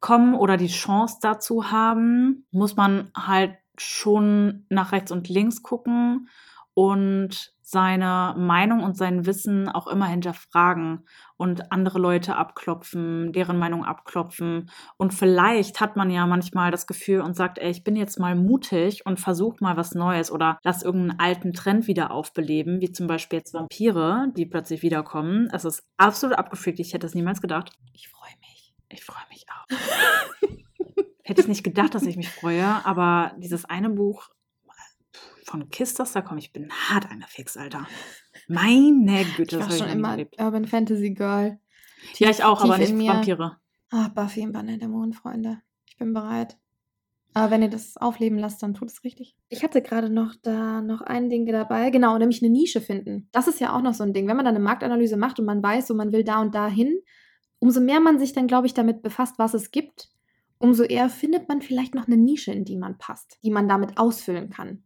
kommen 0.00 0.34
oder 0.34 0.56
die 0.56 0.68
Chance 0.68 1.18
dazu 1.22 1.70
haben, 1.70 2.46
muss 2.50 2.76
man 2.76 3.10
halt 3.16 3.54
schon 3.78 4.66
nach 4.68 4.92
rechts 4.92 5.10
und 5.10 5.28
links 5.28 5.62
gucken 5.62 6.28
und 6.74 7.52
seine 7.72 8.34
Meinung 8.36 8.82
und 8.82 8.96
sein 8.96 9.24
Wissen 9.24 9.68
auch 9.68 9.86
immer 9.86 10.06
hinterfragen 10.06 11.06
und 11.36 11.72
andere 11.72 11.98
Leute 11.98 12.36
abklopfen, 12.36 13.32
deren 13.32 13.58
Meinung 13.58 13.84
abklopfen. 13.84 14.70
Und 14.98 15.14
vielleicht 15.14 15.80
hat 15.80 15.96
man 15.96 16.10
ja 16.10 16.26
manchmal 16.26 16.70
das 16.70 16.86
Gefühl 16.86 17.22
und 17.22 17.34
sagt, 17.34 17.58
ey, 17.58 17.70
ich 17.70 17.82
bin 17.82 17.96
jetzt 17.96 18.20
mal 18.20 18.34
mutig 18.34 19.06
und 19.06 19.20
versuch 19.20 19.60
mal 19.60 19.76
was 19.76 19.94
Neues 19.94 20.30
oder 20.30 20.58
lass 20.62 20.82
irgendeinen 20.82 21.18
alten 21.18 21.52
Trend 21.54 21.86
wieder 21.86 22.10
aufbeleben, 22.10 22.80
wie 22.82 22.92
zum 22.92 23.06
Beispiel 23.06 23.38
jetzt 23.38 23.54
Vampire, 23.54 24.28
die 24.36 24.44
plötzlich 24.44 24.82
wiederkommen. 24.82 25.48
Es 25.52 25.64
ist 25.64 25.82
absolut 25.96 26.36
abgefreakt. 26.36 26.78
Ich 26.78 26.92
hätte 26.92 27.06
es 27.06 27.14
niemals 27.14 27.40
gedacht. 27.40 27.72
Ich 27.94 28.08
freue 28.08 28.36
mich. 28.40 28.74
Ich 28.90 29.02
freue 29.02 29.24
mich 29.30 29.46
auch. 29.48 30.48
hätte 31.24 31.40
ich 31.40 31.48
nicht 31.48 31.64
gedacht, 31.64 31.94
dass 31.94 32.02
ich 32.02 32.16
mich 32.16 32.28
freue, 32.28 32.84
aber 32.84 33.32
dieses 33.38 33.64
eine 33.64 33.88
Buch 33.88 34.28
von 35.44 35.68
Kistas, 35.68 36.12
da 36.12 36.22
komme 36.22 36.40
ich, 36.40 36.52
bin 36.52 36.70
hart 36.70 37.10
angefixt, 37.10 37.58
Alter. 37.58 37.86
Meine 38.48 39.24
Güte, 39.36 39.56
Ich 39.56 39.60
war 39.60 39.68
das 39.68 39.68
habe 39.68 39.72
ich 39.72 39.78
schon 39.78 39.86
nie 39.88 39.92
immer 39.92 40.10
erlebt. 40.10 40.40
Urban 40.40 40.66
Fantasy 40.66 41.10
Girl. 41.10 41.58
Ja, 42.18 42.30
ich 42.30 42.42
auch, 42.44 42.62
tief 42.62 42.70
aber 42.70 42.78
nicht. 42.78 42.96
Vampire. 42.96 43.56
Ah, 43.90 44.08
Buffy 44.08 44.40
im 44.40 44.52
Banner 44.52 44.78
der 44.78 44.88
Mondfreunde. 44.88 45.60
Ich 45.86 45.96
bin 45.96 46.12
bereit. 46.12 46.56
Aber 47.34 47.50
wenn 47.50 47.62
ihr 47.62 47.70
das 47.70 47.96
aufleben 47.96 48.38
lasst, 48.38 48.62
dann 48.62 48.74
tut 48.74 48.88
es 48.88 49.04
richtig. 49.04 49.36
Ich 49.48 49.62
hatte 49.62 49.80
gerade 49.80 50.10
noch 50.10 50.34
da 50.42 50.82
noch 50.82 51.00
ein 51.00 51.30
Ding 51.30 51.46
dabei, 51.46 51.90
genau, 51.90 52.16
nämlich 52.18 52.42
eine 52.42 52.52
Nische 52.52 52.80
finden. 52.80 53.28
Das 53.32 53.48
ist 53.48 53.60
ja 53.60 53.74
auch 53.74 53.80
noch 53.80 53.94
so 53.94 54.04
ein 54.04 54.12
Ding. 54.12 54.28
Wenn 54.28 54.36
man 54.36 54.44
dann 54.44 54.54
eine 54.54 54.64
Marktanalyse 54.64 55.16
macht 55.16 55.38
und 55.38 55.46
man 55.46 55.62
weiß, 55.62 55.86
so 55.86 55.94
man 55.94 56.12
will 56.12 56.24
da 56.24 56.40
und 56.40 56.54
da 56.54 56.68
hin, 56.68 57.00
umso 57.58 57.80
mehr 57.80 58.00
man 58.00 58.18
sich 58.18 58.32
dann, 58.32 58.48
glaube 58.48 58.66
ich, 58.66 58.74
damit 58.74 59.02
befasst, 59.02 59.38
was 59.38 59.54
es 59.54 59.70
gibt, 59.70 60.10
umso 60.58 60.82
eher 60.82 61.08
findet 61.08 61.48
man 61.48 61.62
vielleicht 61.62 61.94
noch 61.94 62.06
eine 62.06 62.16
Nische, 62.16 62.52
in 62.52 62.64
die 62.64 62.76
man 62.76 62.98
passt, 62.98 63.38
die 63.42 63.50
man 63.50 63.68
damit 63.68 63.98
ausfüllen 63.98 64.50
kann. 64.50 64.84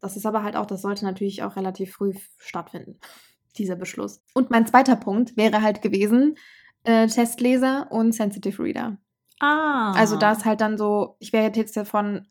Das 0.00 0.16
ist 0.16 0.26
aber 0.26 0.42
halt 0.42 0.56
auch, 0.56 0.66
das 0.66 0.82
sollte 0.82 1.04
natürlich 1.04 1.42
auch 1.42 1.56
relativ 1.56 1.92
früh 1.92 2.14
stattfinden, 2.38 2.98
dieser 3.58 3.76
Beschluss. 3.76 4.22
Und 4.34 4.50
mein 4.50 4.66
zweiter 4.66 4.96
Punkt 4.96 5.36
wäre 5.36 5.62
halt 5.62 5.82
gewesen, 5.82 6.36
äh, 6.84 7.06
Testleser 7.06 7.88
und 7.90 8.12
Sensitive 8.12 8.62
Reader. 8.62 8.96
Ah. 9.40 9.92
Also 9.92 10.16
da 10.16 10.32
ist 10.32 10.44
halt 10.44 10.60
dann 10.60 10.76
so, 10.76 11.16
ich 11.18 11.32
wäre 11.32 11.50
jetzt 11.54 11.76
ja 11.76 11.84
von 11.84 12.26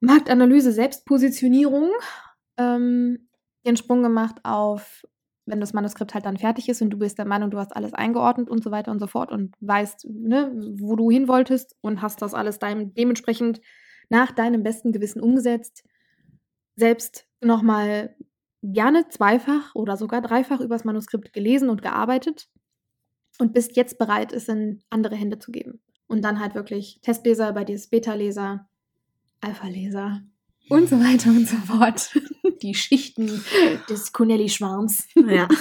Marktanalyse, 0.00 0.72
Selbstpositionierung 0.72 1.90
ähm, 2.56 3.28
den 3.64 3.76
Sprung 3.76 4.02
gemacht 4.02 4.36
auf, 4.44 5.04
wenn 5.46 5.60
das 5.60 5.72
Manuskript 5.72 6.14
halt 6.14 6.26
dann 6.26 6.38
fertig 6.38 6.68
ist 6.68 6.82
und 6.82 6.90
du 6.90 6.98
bist 6.98 7.18
der 7.18 7.24
Meinung, 7.24 7.50
du 7.50 7.58
hast 7.58 7.74
alles 7.74 7.94
eingeordnet 7.94 8.48
und 8.48 8.62
so 8.62 8.70
weiter 8.70 8.90
und 8.90 8.98
so 8.98 9.06
fort 9.06 9.30
und 9.30 9.54
weißt, 9.60 10.06
ne, 10.08 10.52
wo 10.78 10.96
du 10.96 11.10
hin 11.10 11.28
wolltest 11.28 11.76
und 11.80 12.02
hast 12.02 12.22
das 12.22 12.34
alles 12.34 12.58
deinem, 12.58 12.94
dementsprechend 12.94 13.60
nach 14.08 14.32
deinem 14.32 14.62
besten 14.62 14.92
Gewissen 14.92 15.20
umgesetzt, 15.20 15.84
selbst 16.76 17.26
nochmal 17.40 18.14
gerne 18.62 19.08
zweifach 19.08 19.74
oder 19.74 19.96
sogar 19.96 20.20
dreifach 20.20 20.60
übers 20.60 20.84
Manuskript 20.84 21.32
gelesen 21.32 21.68
und 21.68 21.82
gearbeitet 21.82 22.48
und 23.38 23.52
bist 23.52 23.76
jetzt 23.76 23.98
bereit, 23.98 24.32
es 24.32 24.48
in 24.48 24.82
andere 24.90 25.16
Hände 25.16 25.38
zu 25.38 25.52
geben. 25.52 25.80
Und 26.06 26.22
dann 26.22 26.40
halt 26.40 26.54
wirklich 26.54 27.00
Testleser, 27.02 27.52
bei 27.52 27.64
dir 27.64 27.74
ist 27.74 27.90
Beta-Leser, 27.90 28.68
Alpha-Leser 29.40 30.22
und 30.68 30.88
so 30.88 30.98
weiter 30.98 31.30
und 31.30 31.48
so 31.48 31.56
fort. 31.56 32.10
Die 32.62 32.74
Schichten 32.74 33.44
des 33.88 34.12
Connelly-Schwarms. 34.12 35.08
Ja. 35.14 35.48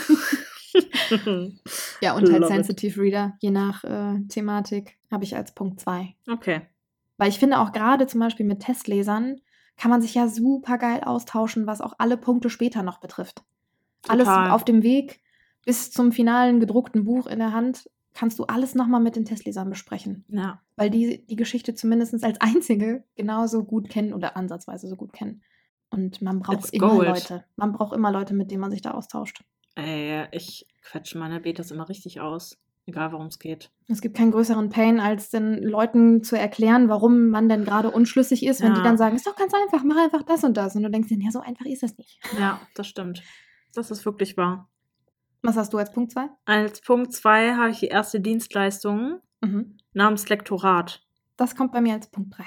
Ja, 2.02 2.16
und 2.16 2.30
halt 2.30 2.42
Love 2.42 2.44
it. 2.44 2.48
Sensitive 2.48 3.02
Reader, 3.02 3.38
je 3.40 3.50
nach 3.50 3.86
äh, 3.86 4.20
Thematik, 4.28 4.98
habe 5.10 5.24
ich 5.24 5.34
als 5.34 5.54
Punkt 5.54 5.80
2. 5.80 6.14
okay. 6.30 6.64
Weil 7.18 7.30
ich 7.30 7.40
finde 7.40 7.60
auch 7.60 7.72
gerade 7.72 8.08
zum 8.08 8.20
Beispiel 8.20 8.46
mit 8.46 8.60
Testlesern 8.60 9.40
kann 9.78 9.92
man 9.92 10.02
sich 10.02 10.14
ja 10.16 10.28
super 10.28 10.78
geil 10.78 11.02
austauschen, 11.04 11.68
was 11.68 11.82
auch 11.82 11.94
alle 11.98 12.18
Punkte 12.18 12.50
später 12.50 12.84
noch 12.84 13.00
betrifft. 13.00 13.44
Alles 14.08 14.28
Total. 14.28 14.52
auf 14.52 14.64
dem 14.64 14.84
Weg 14.84 15.22
bis 15.66 15.92
zum 15.92 16.12
finalen 16.12 16.60
gedruckten 16.60 17.04
Buch 17.06 17.28
in 17.28 17.40
der 17.40 17.52
Hand 17.52 17.90
kannst 18.14 18.40
du 18.40 18.46
alles 18.46 18.76
nochmal 18.76 19.02
mit 19.02 19.16
den 19.16 19.26
Testlesern 19.26 19.70
besprechen. 19.70 20.24
Ja. 20.30 20.62
Weil 20.76 20.90
die 20.90 21.26
die 21.26 21.36
Geschichte 21.36 21.76
zumindest 21.76 22.24
als 22.24 22.40
einzige 22.40 23.04
genauso 23.16 23.64
gut 23.64 23.90
kennen 23.90 24.14
oder 24.14 24.38
ansatzweise 24.38 24.88
so 24.88 24.96
gut 24.96 25.12
kennen. 25.12 25.44
Und 25.90 26.22
man 26.22 26.40
braucht 26.40 26.60
It's 26.60 26.70
immer 26.70 26.90
gold. 26.90 27.08
Leute. 27.08 27.46
Man 27.56 27.74
braucht 27.74 27.96
immer 27.96 28.12
Leute, 28.12 28.34
mit 28.34 28.52
denen 28.52 28.62
man 28.62 28.72
sich 28.72 28.82
da 28.82 28.92
austauscht. 28.92 29.44
Ey, 29.76 30.28
ich 30.32 30.68
quetsche 30.82 31.18
meine 31.18 31.42
Betas 31.42 31.72
immer 31.72 31.90
richtig 31.90 32.22
aus. 32.22 32.58
Egal, 32.88 33.12
worum 33.12 33.28
es 33.28 33.40
geht. 33.40 33.72
Es 33.88 34.00
gibt 34.02 34.16
keinen 34.16 34.32
größeren 34.32 34.70
Pain, 34.70 35.00
als 35.00 35.30
den 35.32 35.64
Leuten 35.64 36.24
zu 36.24 36.38
erklären, 36.38 36.88
warum 36.88 37.30
man 37.30 37.50
denn 37.50 37.66
gerade 37.66 37.90
unschlüssig 37.90 38.46
ist, 38.46 38.62
wenn 38.62 38.74
die 38.74 38.80
Ja. 38.80 38.84
dann 38.84 38.98
sagen, 38.98 39.16
ist 39.16 39.26
doch 39.26 39.36
ganz 39.36 39.54
einfach, 39.56 39.84
mach 39.84 39.98
einfach 39.98 40.22
das 40.24 40.44
und 40.44 40.56
das. 40.56 40.76
Und 40.76 40.84
du 40.84 40.92
denkst 40.92 41.10
dir, 41.10 41.18
ja, 41.20 41.32
so 41.32 41.40
einfach 41.40 41.66
ist 41.66 41.82
das 41.82 41.98
nicht. 41.98 42.20
Ja, 42.40 42.62
das 42.76 42.86
stimmt. 42.88 43.24
Das 43.74 43.90
ist 43.90 44.06
wirklich 44.06 44.38
wahr. 44.38 44.70
Was 45.42 45.58
hast 45.58 45.74
du 45.74 45.78
als 45.80 45.92
Punkt 45.92 46.12
2? 46.12 46.28
Als 46.46 46.82
Punkt 46.82 47.12
2 47.14 47.56
habe 47.56 47.70
ich 47.72 47.80
die 47.80 47.88
erste 47.88 48.20
Dienstleistung 48.20 49.20
Mhm. 49.42 49.78
namens 49.94 50.30
Lektorat. 50.30 51.04
Das 51.38 51.56
kommt 51.56 51.72
bei 51.72 51.82
mir 51.82 51.94
als 51.94 52.08
Punkt 52.10 52.38
3. 52.38 52.46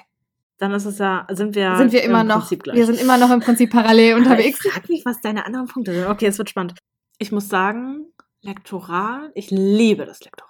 Dann 0.58 0.72
ist 0.72 0.84
es 0.86 0.98
ja, 0.98 1.26
sind 1.30 1.54
wir, 1.54 1.76
sind 1.76 1.92
wir 1.92 2.02
immer 2.02 2.22
im 2.22 2.26
noch, 2.28 2.38
Prinzip 2.40 2.62
gleich. 2.64 2.76
wir 2.76 2.86
sind 2.86 3.00
immer 3.00 3.18
noch 3.18 3.30
im 3.30 3.38
Prinzip 3.40 3.70
parallel 3.70 4.14
unterwegs. 4.16 4.58
Aber 4.60 4.68
Ich 4.68 4.72
frag 4.74 4.88
mich, 4.88 5.04
was 5.04 5.20
deine 5.20 5.46
anderen 5.46 5.66
Punkte 5.66 5.94
sind. 5.94 6.06
Okay, 6.06 6.26
es 6.26 6.38
wird 6.38 6.48
spannend. 6.50 6.74
Ich 7.18 7.30
muss 7.30 7.48
sagen, 7.48 8.06
Lektorat, 8.48 9.30
ich 9.34 9.50
liebe 9.50 10.06
das 10.06 10.24
Lektorat. 10.24 10.48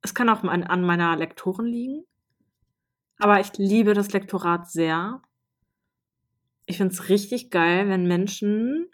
Es 0.00 0.14
kann 0.14 0.28
auch 0.28 0.42
an, 0.42 0.62
an 0.62 0.82
meiner 0.82 1.14
Lektorin 1.16 1.66
liegen, 1.66 2.04
aber 3.18 3.40
ich 3.40 3.56
liebe 3.58 3.92
das 3.92 4.12
Lektorat 4.12 4.70
sehr. 4.70 5.20
Ich 6.64 6.78
finde 6.78 6.94
es 6.94 7.08
richtig 7.08 7.50
geil, 7.50 7.88
wenn 7.88 8.06
Menschen 8.06 8.86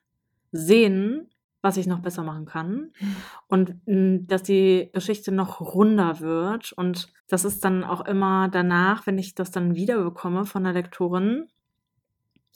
sehen, 0.51 1.31
was 1.61 1.77
ich 1.77 1.87
noch 1.87 2.01
besser 2.01 2.25
machen 2.25 2.47
kann 2.47 2.93
und 3.47 3.87
mh, 3.87 4.25
dass 4.27 4.43
die 4.43 4.91
Geschichte 4.93 5.31
noch 5.31 5.61
runder 5.61 6.21
wird. 6.21 6.73
Und 6.73 7.13
das 7.29 7.45
ist 7.45 7.65
dann 7.65 7.85
auch 7.85 8.05
immer 8.05 8.49
danach, 8.49 9.07
wenn 9.07 9.19
ich 9.19 9.35
das 9.35 9.53
dann 9.53 9.77
wiederbekomme 9.77 10.45
von 10.45 10.65
der 10.65 10.73
Lektorin, 10.73 11.49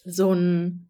so 0.04 0.32
ein, 0.32 0.85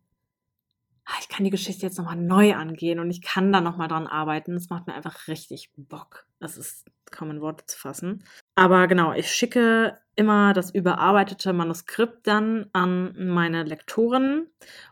ich 1.21 1.29
kann 1.29 1.45
die 1.45 1.51
Geschichte 1.51 1.87
jetzt 1.87 1.99
nochmal 1.99 2.17
neu 2.17 2.55
angehen 2.55 2.99
und 2.99 3.11
ich 3.11 3.23
kann 3.23 3.53
da 3.53 3.61
nochmal 3.61 3.89
dran 3.89 4.07
arbeiten. 4.07 4.55
Das 4.55 4.71
macht 4.71 4.87
mir 4.87 4.95
einfach 4.95 5.29
richtig 5.29 5.71
Bock. 5.77 6.27
Das 6.41 6.57
ist 6.57 6.87
kaum 7.11 7.31
in 7.31 7.41
Worte 7.41 7.65
zu 7.67 7.79
fassen. 7.79 8.25
Aber 8.57 8.89
genau, 8.89 9.13
ich 9.13 9.31
schicke 9.31 9.99
immer 10.17 10.53
das 10.53 10.75
überarbeitete 10.75 11.53
Manuskript 11.53 12.27
dann 12.27 12.67
an 12.73 13.15
meine 13.17 13.63
Lektoren 13.63 14.49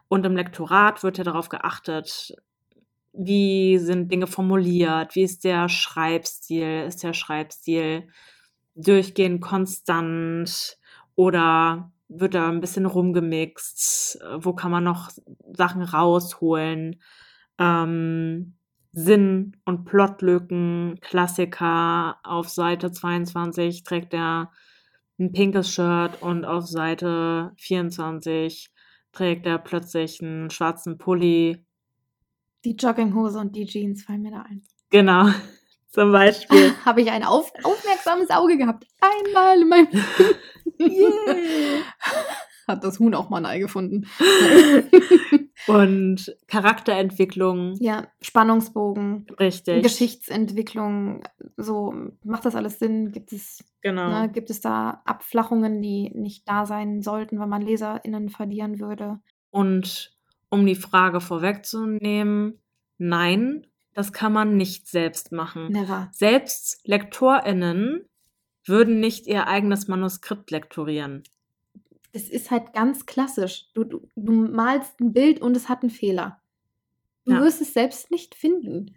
und 0.09 0.25
im 0.25 0.37
Lektorat 0.37 1.03
wird 1.03 1.19
ja 1.19 1.25
darauf 1.25 1.49
geachtet, 1.49 2.37
wie 3.13 3.79
sind 3.79 4.11
Dinge 4.11 4.27
formuliert, 4.27 5.15
wie 5.15 5.23
ist 5.23 5.45
der 5.45 5.69
Schreibstil, 5.69 6.85
ist 6.87 7.03
der 7.03 7.15
Schreibstil 7.15 8.09
durchgehend 8.75 9.41
konstant 9.41 10.79
oder 11.15 11.93
wird 12.09 12.35
da 12.35 12.49
ein 12.49 12.61
bisschen 12.61 12.87
rumgemixt, 12.87 14.19
wo 14.39 14.53
kann 14.53 14.71
man 14.71 14.85
noch 14.85 15.11
Sachen 15.53 15.83
rausholen, 15.83 17.01
ähm, 17.59 18.55
Sinn- 18.93 19.57
und 19.65 19.85
Plotlücken, 19.85 20.99
Klassiker, 21.01 22.19
auf 22.23 22.49
Seite 22.49 22.93
22 22.93 23.83
trägt 23.83 24.15
er 24.15 24.53
ein 25.19 25.33
pinkes 25.33 25.71
Shirt 25.71 26.23
und 26.23 26.45
auf 26.45 26.67
Seite 26.67 27.53
24 27.59 28.71
trägt 29.13 29.47
er 29.47 29.59
plötzlich 29.59 30.23
einen 30.23 30.51
schwarzen 30.51 30.99
Pulli 30.99 31.65
Die 32.65 32.77
Jogginghose 32.77 33.39
und 33.39 33.55
die 33.57 33.67
Jeans 33.67 34.05
fallen 34.05 34.23
mir 34.23 34.33
da 34.33 34.43
ein. 34.43 34.63
Genau, 34.91 35.29
zum 35.89 36.13
Beispiel. 36.13 36.73
Habe 36.85 37.03
ich 37.03 37.11
ein 37.11 37.25
auf, 37.25 37.53
aufmerksames 37.63 38.31
Auge 38.31 38.57
gehabt. 38.57 38.87
Einmal 39.01 39.61
in 39.61 39.69
meinem 39.69 39.89
Yeah. 40.81 41.83
Hat 42.67 42.83
das 42.83 42.99
Huhn 42.99 43.15
auch 43.15 43.29
mal 43.29 43.39
ein 43.39 43.47
Ei 43.47 43.59
gefunden. 43.59 44.07
Und 45.67 46.37
Charakterentwicklung, 46.47 47.77
ja, 47.81 48.07
Spannungsbogen, 48.21 49.27
richtig. 49.39 49.83
Geschichtsentwicklung, 49.83 51.23
so 51.57 51.95
macht 52.23 52.45
das 52.45 52.55
alles 52.55 52.79
Sinn? 52.79 53.13
Gibt 53.13 53.33
es, 53.33 53.65
Genau. 53.83 54.09
ne, 54.09 54.31
gibt 54.31 54.51
es 54.51 54.61
da 54.61 55.03
Abflachungen, 55.05 55.81
die 55.81 56.11
nicht 56.15 56.49
da 56.49 56.67
sein 56.67 57.03
sollten, 57.03 57.39
weil 57.39 57.47
man 57.47 57.63
LeserInnen 57.63 58.29
verlieren 58.31 58.81
würde? 58.81 59.21
Und 59.51 60.15
um 60.51 60.67
die 60.67 60.75
Frage 60.75 61.21
vorwegzunehmen, 61.21 62.61
nein, 62.99 63.67
das 63.95 64.13
kann 64.13 64.33
man 64.33 64.57
nicht 64.57 64.89
selbst 64.89 65.33
machen. 65.33 65.69
Never. 65.69 66.11
Selbst 66.13 66.81
LektorInnen 66.87 68.05
würden 68.67 69.01
nicht 69.01 69.27
ihr 69.27 69.47
eigenes 69.47 69.89
Manuskript 69.89 70.51
lektorieren. 70.51 71.23
Das 72.13 72.29
ist 72.29 72.51
halt 72.51 72.73
ganz 72.73 73.07
klassisch. 73.07 73.67
Du, 73.75 73.85
du, 73.85 74.09
du 74.15 74.33
malst 74.33 75.01
ein 75.01 75.13
Bild 75.13 75.41
und 75.43 75.57
es 75.57 75.69
hat 75.69 75.83
einen 75.83 75.91
Fehler. 75.91 76.41
Du 77.25 77.33
Ja. 77.33 77.41
wirst 77.41 77.61
es 77.61 77.75
selbst 77.75 78.11
nicht 78.11 78.35
finden. 78.35 78.97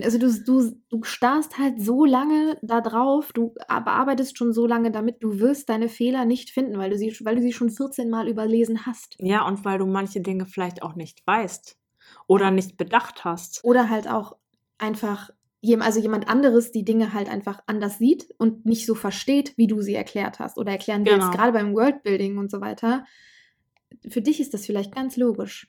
Also 0.00 0.18
du, 0.18 0.30
du, 0.44 0.78
du 0.90 1.02
starrst 1.04 1.56
halt 1.58 1.80
so 1.80 2.04
lange 2.04 2.58
da 2.62 2.82
drauf, 2.82 3.32
du 3.32 3.54
bearbeitest 3.66 4.36
schon 4.36 4.52
so 4.52 4.66
lange 4.66 4.90
damit, 4.90 5.22
du 5.22 5.40
wirst 5.40 5.70
deine 5.70 5.88
Fehler 5.88 6.26
nicht 6.26 6.50
finden, 6.50 6.76
weil 6.76 6.90
du 6.90 6.98
sie, 6.98 7.16
weil 7.22 7.36
du 7.36 7.40
sie 7.42 7.54
schon 7.54 7.70
14 7.70 8.10
Mal 8.10 8.28
überlesen 8.28 8.84
hast. 8.84 9.16
Ja, 9.20 9.46
und 9.46 9.64
weil 9.64 9.78
du 9.78 9.86
manche 9.86 10.20
Dinge 10.20 10.44
vielleicht 10.44 10.82
auch 10.82 10.96
nicht 10.96 11.26
weißt 11.26 11.78
oder 12.26 12.50
nicht 12.50 12.76
bedacht 12.76 13.24
hast. 13.24 13.64
Oder 13.64 13.88
halt 13.88 14.06
auch 14.06 14.36
einfach, 14.76 15.30
also 15.74 16.00
jemand 16.00 16.28
anderes 16.28 16.70
die 16.72 16.84
Dinge 16.84 17.12
halt 17.12 17.28
einfach 17.28 17.60
anders 17.66 17.98
sieht 17.98 18.32
und 18.38 18.64
nicht 18.66 18.86
so 18.86 18.94
versteht, 18.94 19.56
wie 19.56 19.66
du 19.66 19.80
sie 19.82 19.94
erklärt 19.94 20.38
hast 20.38 20.58
oder 20.58 20.72
erklären 20.72 21.04
willst, 21.04 21.18
Genau. 21.20 21.30
gerade 21.32 21.52
beim 21.52 21.74
Worldbuilding 21.74 22.38
und 22.38 22.50
so 22.50 22.60
weiter. 22.60 23.04
Für 24.08 24.20
dich 24.22 24.40
ist 24.40 24.54
das 24.54 24.66
vielleicht 24.66 24.94
ganz 24.94 25.16
logisch. 25.16 25.68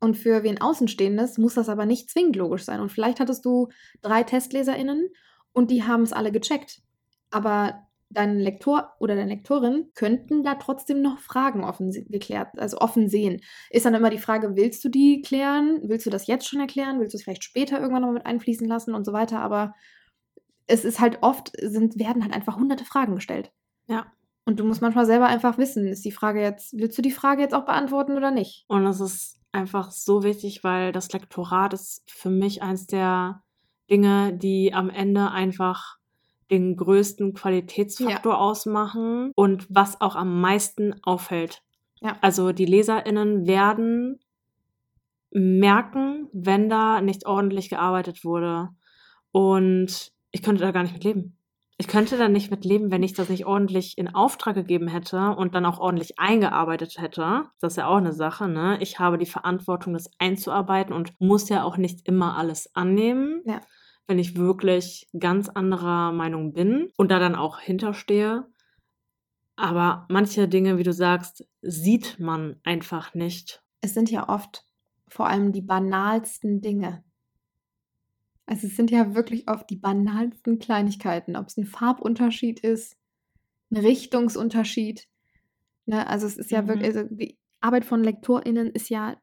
Und 0.00 0.16
für 0.16 0.42
wen 0.44 0.60
Außenstehendes 0.60 1.38
muss 1.38 1.54
das 1.54 1.68
aber 1.68 1.84
nicht 1.86 2.08
zwingend 2.10 2.36
logisch 2.36 2.64
sein. 2.64 2.80
Und 2.80 2.90
vielleicht 2.92 3.18
hattest 3.20 3.44
du 3.44 3.68
drei 4.00 4.22
TestleserInnen 4.22 5.08
und 5.52 5.70
die 5.70 5.82
haben 5.82 6.02
es 6.02 6.12
alle 6.12 6.30
gecheckt. 6.30 6.82
Aber 7.30 7.87
dein 8.10 8.38
Lektor 8.38 8.94
oder 8.98 9.14
deine 9.14 9.34
Lektorin 9.34 9.90
könnten 9.94 10.42
da 10.42 10.54
trotzdem 10.54 11.02
noch 11.02 11.18
Fragen 11.18 11.64
offen 11.64 11.90
geklärt, 12.08 12.58
also 12.58 12.78
offen 12.78 13.08
sehen. 13.08 13.40
Ist 13.70 13.84
dann 13.84 13.94
immer 13.94 14.10
die 14.10 14.18
Frage, 14.18 14.56
willst 14.56 14.84
du 14.84 14.88
die 14.88 15.20
klären? 15.20 15.80
Willst 15.84 16.06
du 16.06 16.10
das 16.10 16.26
jetzt 16.26 16.48
schon 16.48 16.60
erklären? 16.60 17.00
Willst 17.00 17.14
du 17.14 17.18
es 17.18 17.24
vielleicht 17.24 17.44
später 17.44 17.80
irgendwann 17.80 18.02
noch 18.02 18.12
mit 18.12 18.26
einfließen 18.26 18.66
lassen 18.66 18.94
und 18.94 19.04
so 19.04 19.12
weiter? 19.12 19.40
Aber 19.40 19.74
es 20.66 20.84
ist 20.84 21.00
halt 21.00 21.18
oft, 21.22 21.52
sind, 21.60 21.98
werden 21.98 22.22
halt 22.22 22.34
einfach 22.34 22.56
hunderte 22.56 22.84
Fragen 22.84 23.14
gestellt. 23.14 23.52
Ja. 23.86 24.06
Und 24.44 24.60
du 24.60 24.64
musst 24.64 24.80
manchmal 24.80 25.04
selber 25.04 25.26
einfach 25.26 25.58
wissen, 25.58 25.86
ist 25.86 26.04
die 26.06 26.12
Frage 26.12 26.40
jetzt, 26.40 26.72
willst 26.78 26.96
du 26.96 27.02
die 27.02 27.10
Frage 27.10 27.42
jetzt 27.42 27.54
auch 27.54 27.66
beantworten 27.66 28.16
oder 28.16 28.30
nicht? 28.30 28.64
Und 28.68 28.86
es 28.86 29.00
ist 29.00 29.38
einfach 29.52 29.90
so 29.90 30.22
wichtig, 30.22 30.64
weil 30.64 30.92
das 30.92 31.12
Lektorat 31.12 31.74
ist 31.74 32.10
für 32.10 32.30
mich 32.30 32.62
eins 32.62 32.86
der 32.86 33.42
Dinge, 33.90 34.32
die 34.32 34.72
am 34.72 34.88
Ende 34.88 35.30
einfach 35.30 35.97
den 36.50 36.76
größten 36.76 37.34
Qualitätsfaktor 37.34 38.38
ausmachen 38.38 39.32
und 39.34 39.66
was 39.68 40.00
auch 40.00 40.16
am 40.16 40.40
meisten 40.40 40.94
auffällt. 41.02 41.62
Ja. 42.00 42.16
Also 42.20 42.52
die 42.52 42.66
LeserInnen 42.66 43.46
werden 43.46 44.20
merken, 45.30 46.28
wenn 46.32 46.68
da 46.68 47.00
nicht 47.00 47.26
ordentlich 47.26 47.68
gearbeitet 47.68 48.24
wurde. 48.24 48.70
Und 49.32 50.12
ich 50.30 50.42
könnte 50.42 50.62
da 50.62 50.70
gar 50.70 50.82
nicht 50.82 50.94
mit 50.94 51.04
leben. 51.04 51.34
Ich 51.80 51.86
könnte 51.86 52.18
da 52.18 52.28
nicht 52.28 52.50
mit 52.50 52.64
leben, 52.64 52.90
wenn 52.90 53.04
ich 53.04 53.12
das 53.12 53.28
nicht 53.28 53.46
ordentlich 53.46 53.96
in 53.98 54.12
Auftrag 54.12 54.56
gegeben 54.56 54.88
hätte 54.88 55.36
und 55.36 55.54
dann 55.54 55.64
auch 55.64 55.78
ordentlich 55.78 56.18
eingearbeitet 56.18 56.98
hätte. 56.98 57.44
Das 57.60 57.74
ist 57.74 57.76
ja 57.76 57.86
auch 57.86 57.98
eine 57.98 58.12
Sache, 58.12 58.48
ne? 58.48 58.78
Ich 58.80 58.98
habe 58.98 59.16
die 59.16 59.26
Verantwortung, 59.26 59.92
das 59.92 60.10
einzuarbeiten 60.18 60.92
und 60.92 61.12
muss 61.20 61.48
ja 61.48 61.62
auch 61.62 61.76
nicht 61.76 62.08
immer 62.08 62.36
alles 62.36 62.74
annehmen. 62.74 63.42
Ja. 63.44 63.60
Wenn 64.08 64.18
ich 64.18 64.36
wirklich 64.36 65.06
ganz 65.18 65.48
anderer 65.48 66.12
Meinung 66.12 66.52
bin 66.54 66.90
und 66.96 67.10
da 67.10 67.18
dann 67.18 67.34
auch 67.36 67.60
hinterstehe. 67.60 68.46
Aber 69.56 70.06
manche 70.08 70.48
Dinge, 70.48 70.78
wie 70.78 70.82
du 70.82 70.92
sagst, 70.92 71.46
sieht 71.62 72.18
man 72.18 72.56
einfach 72.64 73.14
nicht. 73.14 73.62
Es 73.80 73.94
sind 73.94 74.10
ja 74.10 74.28
oft 74.28 74.64
vor 75.08 75.26
allem 75.28 75.52
die 75.52 75.62
banalsten 75.62 76.60
Dinge. 76.60 77.04
Also 78.46 78.66
es 78.66 78.76
sind 78.76 78.90
ja 78.90 79.14
wirklich 79.14 79.48
oft 79.48 79.68
die 79.68 79.76
banalsten 79.76 80.58
Kleinigkeiten, 80.58 81.36
ob 81.36 81.48
es 81.48 81.56
ein 81.58 81.66
Farbunterschied 81.66 82.60
ist, 82.60 82.96
ein 83.70 83.76
Richtungsunterschied. 83.78 85.06
Ne? 85.86 86.06
Also 86.06 86.26
es 86.26 86.38
ist 86.38 86.50
ja 86.50 86.62
Mhm. 86.62 86.68
wirklich, 86.68 86.96
also 86.96 87.14
die 87.14 87.38
Arbeit 87.60 87.84
von 87.84 88.02
LektorInnen 88.02 88.68
ist 88.70 88.88
ja 88.88 89.16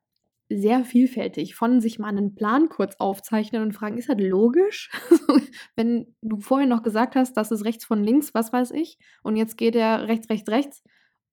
sehr 0.49 0.83
vielfältig. 0.85 1.55
Von 1.55 1.81
sich 1.81 1.99
mal 1.99 2.09
einen 2.09 2.35
Plan 2.35 2.69
kurz 2.69 2.95
aufzeichnen 2.97 3.61
und 3.63 3.73
fragen, 3.73 3.97
ist 3.97 4.09
das 4.09 4.17
logisch? 4.19 4.91
Wenn 5.75 6.15
du 6.21 6.39
vorher 6.39 6.67
noch 6.67 6.83
gesagt 6.83 7.15
hast, 7.15 7.33
das 7.33 7.51
ist 7.51 7.65
rechts 7.65 7.85
von 7.85 8.03
links, 8.03 8.33
was 8.33 8.53
weiß 8.53 8.71
ich, 8.71 8.97
und 9.23 9.35
jetzt 9.35 9.57
geht 9.57 9.75
er 9.75 10.07
rechts, 10.07 10.29
rechts, 10.29 10.49
rechts, 10.49 10.83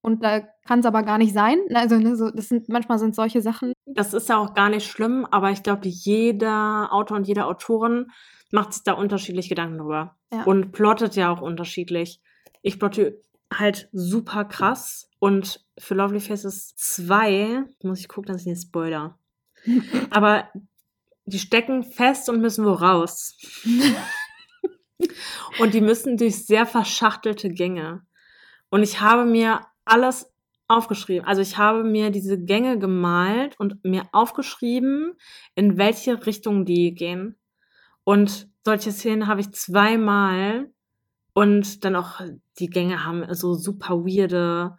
und 0.03 0.25
da 0.25 0.41
kann 0.67 0.81
es 0.81 0.87
aber 0.87 1.05
gar 1.05 1.17
nicht 1.17 1.33
sein. 1.33 1.59
Also, 1.73 1.97
ne, 1.97 2.17
so, 2.17 2.31
das 2.31 2.49
sind 2.49 2.69
manchmal 2.69 2.99
sind 2.99 3.15
solche 3.15 3.41
Sachen. 3.41 3.73
Das 3.87 4.13
ist 4.13 4.29
ja 4.29 4.37
auch 4.37 4.53
gar 4.53 4.69
nicht 4.69 4.87
schlimm, 4.87 5.27
aber 5.31 5.53
ich 5.53 5.63
glaube, 5.63 5.87
jeder 5.89 6.93
Autor 6.93 7.19
und 7.19 7.29
jede 7.29 7.47
Autorin 7.47 8.07
macht 8.51 8.73
sich 8.73 8.83
da 8.83 8.95
unterschiedlich 8.95 9.49
Gedanken 9.49 9.79
drüber. 9.79 10.17
Ja. 10.33 10.43
Und 10.43 10.73
plottet 10.73 11.15
ja 11.15 11.31
auch 11.31 11.41
unterschiedlich. 11.41 12.21
Ich 12.63 12.81
plotte 12.81 13.23
halt 13.59 13.89
super 13.93 14.45
krass. 14.45 15.09
Und 15.19 15.65
für 15.79 15.95
Lovely 15.95 16.21
Faces 16.21 16.75
2 16.77 17.65
muss 17.83 18.01
ich 18.01 18.09
gucken, 18.09 18.33
dass 18.33 18.43
ich 18.43 18.49
nicht 18.49 18.63
spoiler. 18.63 19.19
aber 20.11 20.49
die 21.25 21.39
stecken 21.39 21.85
fest 21.85 22.29
und 22.29 22.41
müssen 22.41 22.65
wo 22.65 22.73
raus. 22.73 23.39
und 25.61 25.75
die 25.75 25.81
müssen 25.81 26.17
durch 26.17 26.45
sehr 26.45 26.67
verschachtelte 26.67 27.51
Gänge. 27.51 28.03
Und 28.71 28.83
ich 28.83 29.01
habe 29.01 29.25
mir 29.25 29.61
alles 29.85 30.33
aufgeschrieben. 30.69 31.27
Also 31.27 31.43
ich 31.43 31.59
habe 31.59 31.85
mir 31.85 32.11
diese 32.11 32.43
Gänge 32.43 32.79
gemalt 32.79 33.59
und 33.59 33.85
mir 33.85 34.05
aufgeschrieben, 34.13 35.15
in 35.55 35.77
welche 35.77 36.25
Richtung 36.27 36.65
die 36.65 36.95
gehen. 36.95 37.39
Und 38.05 38.49
solche 38.65 38.93
Szenen 38.93 39.27
habe 39.27 39.41
ich 39.41 39.53
zweimal 39.53 40.71
und 41.35 41.85
dann 41.85 41.97
auch 41.97 42.21
die 42.59 42.69
Gänge 42.69 43.05
haben 43.05 43.25
so 43.35 43.55
super 43.55 44.05
weirde 44.05 44.77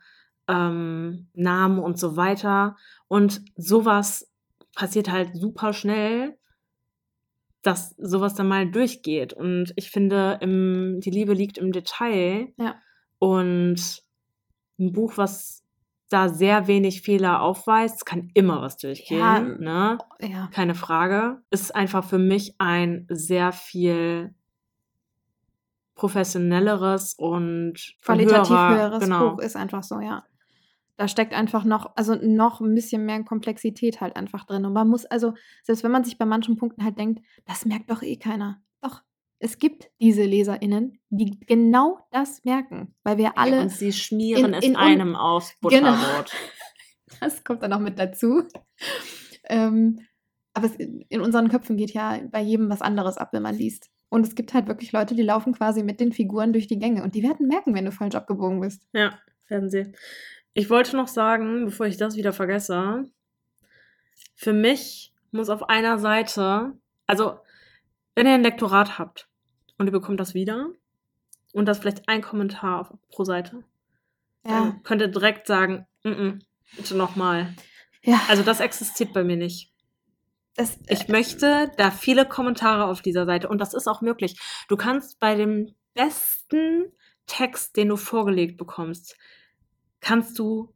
ähm, 0.48 1.30
Namen 1.34 1.80
und 1.80 1.98
so 1.98 2.16
weiter. 2.16 2.76
Und 3.08 3.42
sowas 3.56 4.30
passiert 4.76 5.10
halt 5.12 5.36
super 5.36 5.74
schnell, 5.74 6.38
dass 7.62 7.96
sowas 7.98 8.36
dann 8.36 8.48
mal 8.48 8.70
durchgeht. 8.70 9.34
Und 9.34 9.74
ich 9.76 9.90
finde, 9.90 10.38
im, 10.42 11.00
die 11.00 11.12
Liebe 11.12 11.34
liegt 11.34 11.58
im 11.58 11.72
Detail. 11.72 12.54
Ja. 12.58 12.76
Und 13.20 14.04
ein 14.80 14.92
Buch, 14.92 15.14
was 15.16 15.64
da 16.10 16.30
sehr 16.30 16.68
wenig 16.68 17.02
Fehler 17.02 17.42
aufweist. 17.42 18.06
Kann 18.06 18.30
immer 18.34 18.62
was 18.62 18.78
durchgehen, 18.78 19.18
Ja. 19.20 19.40
ne? 19.40 19.98
Ja. 20.20 20.50
Keine 20.54 20.76
Frage. 20.76 21.42
Ist 21.50 21.74
einfach 21.74 22.04
für 22.04 22.20
mich 22.20 22.56
ein 22.60 23.08
sehr 23.10 23.52
viel 23.52 24.36
professionelleres 26.04 27.14
und 27.18 27.96
Qualitativ 28.04 28.50
höherer- 28.50 28.76
höheres 28.76 29.04
genau. 29.04 29.32
Buch 29.32 29.40
ist 29.42 29.56
einfach 29.56 29.84
so, 29.84 30.00
ja. 30.02 30.26
Da 30.98 31.08
steckt 31.08 31.34
einfach 31.34 31.64
noch, 31.64 31.96
also 31.96 32.16
noch 32.16 32.62
ein 32.62 32.76
bisschen 32.76 33.06
mehr 33.06 33.24
Komplexität 33.24 34.00
halt 34.02 34.16
einfach 34.16 34.46
drin. 34.46 34.66
Und 34.66 34.74
man 34.74 34.88
muss, 34.90 35.06
also, 35.06 35.34
selbst 35.64 35.84
wenn 35.84 35.92
man 35.92 36.04
sich 36.04 36.18
bei 36.18 36.26
manchen 36.26 36.58
Punkten 36.58 36.84
halt 36.84 36.98
denkt, 37.00 37.24
das 37.46 37.66
merkt 37.66 37.90
doch 37.90 38.04
eh 38.04 38.18
keiner. 38.18 38.62
Doch, 38.82 39.02
es 39.40 39.58
gibt 39.58 39.90
diese 40.02 40.24
LeserInnen, 40.24 41.00
die 41.10 41.40
genau 41.40 42.00
das 42.12 42.44
merken. 42.44 42.94
Weil 43.04 43.18
wir 43.18 43.38
alle. 43.38 43.62
und 43.62 43.70
sie 43.72 43.92
schmieren 43.94 44.48
in- 44.48 44.54
es 44.54 44.64
in 44.66 44.72
un- 44.76 44.78
einem 44.82 45.16
aufs 45.16 45.56
Genau. 45.62 45.92
Butterbrot. 45.94 46.32
Das 47.20 47.44
kommt 47.44 47.62
dann 47.62 47.70
noch 47.72 47.80
mit 47.80 47.98
dazu. 48.00 48.42
Ähm, 49.46 50.00
aber 50.56 50.66
es, 50.68 50.76
in 50.76 51.22
unseren 51.22 51.48
Köpfen 51.50 51.78
geht 51.78 51.92
ja 51.94 52.20
bei 52.32 52.42
jedem 52.42 52.70
was 52.70 52.82
anderes 52.82 53.18
ab, 53.18 53.30
wenn 53.34 53.44
man 53.44 53.56
liest. 53.56 53.90
Und 54.14 54.28
es 54.28 54.36
gibt 54.36 54.54
halt 54.54 54.68
wirklich 54.68 54.92
Leute, 54.92 55.16
die 55.16 55.24
laufen 55.24 55.54
quasi 55.54 55.82
mit 55.82 56.00
den 56.00 56.12
Figuren 56.12 56.54
durch 56.54 56.68
die 56.68 56.78
Gänge 56.78 57.02
und 57.02 57.16
die 57.16 57.24
werden 57.24 57.48
merken, 57.48 57.74
wenn 57.74 57.86
du 57.86 57.92
falsch 57.92 58.14
abgebogen 58.14 58.60
bist. 58.60 58.88
Ja, 58.94 59.18
werden 59.48 59.72
sie. 59.72 59.92
Ich 60.54 60.70
wollte 60.70 60.96
noch 60.96 61.08
sagen, 61.08 61.66
bevor 61.66 61.88
ich 61.88 61.98
das 61.98 62.16
wieder 62.16 62.32
vergesse, 62.32 63.10
für 64.36 64.54
mich 64.54 65.16
muss 65.32 65.50
auf 65.50 65.68
einer 65.68 65.98
Seite, 65.98 66.74
also 67.08 67.40
wenn 68.14 68.28
ihr 68.28 68.36
ein 68.36 68.44
Lektorat 68.44 69.00
habt 69.00 69.28
und 69.80 69.88
ihr 69.88 69.92
bekommt 69.92 70.20
das 70.20 70.36
wieder 70.36 70.70
und 71.54 71.66
das 71.66 71.80
vielleicht 71.80 72.08
ein 72.08 72.22
Kommentar 72.22 73.00
pro 73.10 73.24
Seite, 73.24 73.64
dann 74.44 74.84
könnt 74.84 75.02
ihr 75.02 75.08
direkt 75.08 75.48
sagen, 75.48 75.88
mm 76.04 76.10
-mm, 76.10 76.42
bitte 76.78 76.96
nochmal. 76.96 77.56
ja. 78.04 78.22
Also 78.30 78.44
das 78.44 78.60
existiert 78.60 79.12
bei 79.12 79.24
mir 79.24 79.38
nicht. 79.38 79.73
Das, 80.56 80.78
Ich 80.88 81.08
möchte 81.08 81.72
da 81.78 81.90
viele 81.90 82.26
Kommentare 82.26 82.86
auf 82.86 83.02
dieser 83.02 83.26
Seite 83.26 83.50
und 83.50 83.60
das 83.60 83.74
ist 83.74 83.88
auch 83.88 84.02
möglich. 84.02 84.40
Du 84.68 84.78
kannst 84.78 85.20
bei 85.20 85.36
dem 85.36 85.74
besten 85.94 86.92
Text, 87.26 87.76
den 87.76 87.90
du 87.90 87.96
vorgelegt 87.96 88.58
bekommst, 88.58 89.18
kannst 90.00 90.38
du 90.38 90.74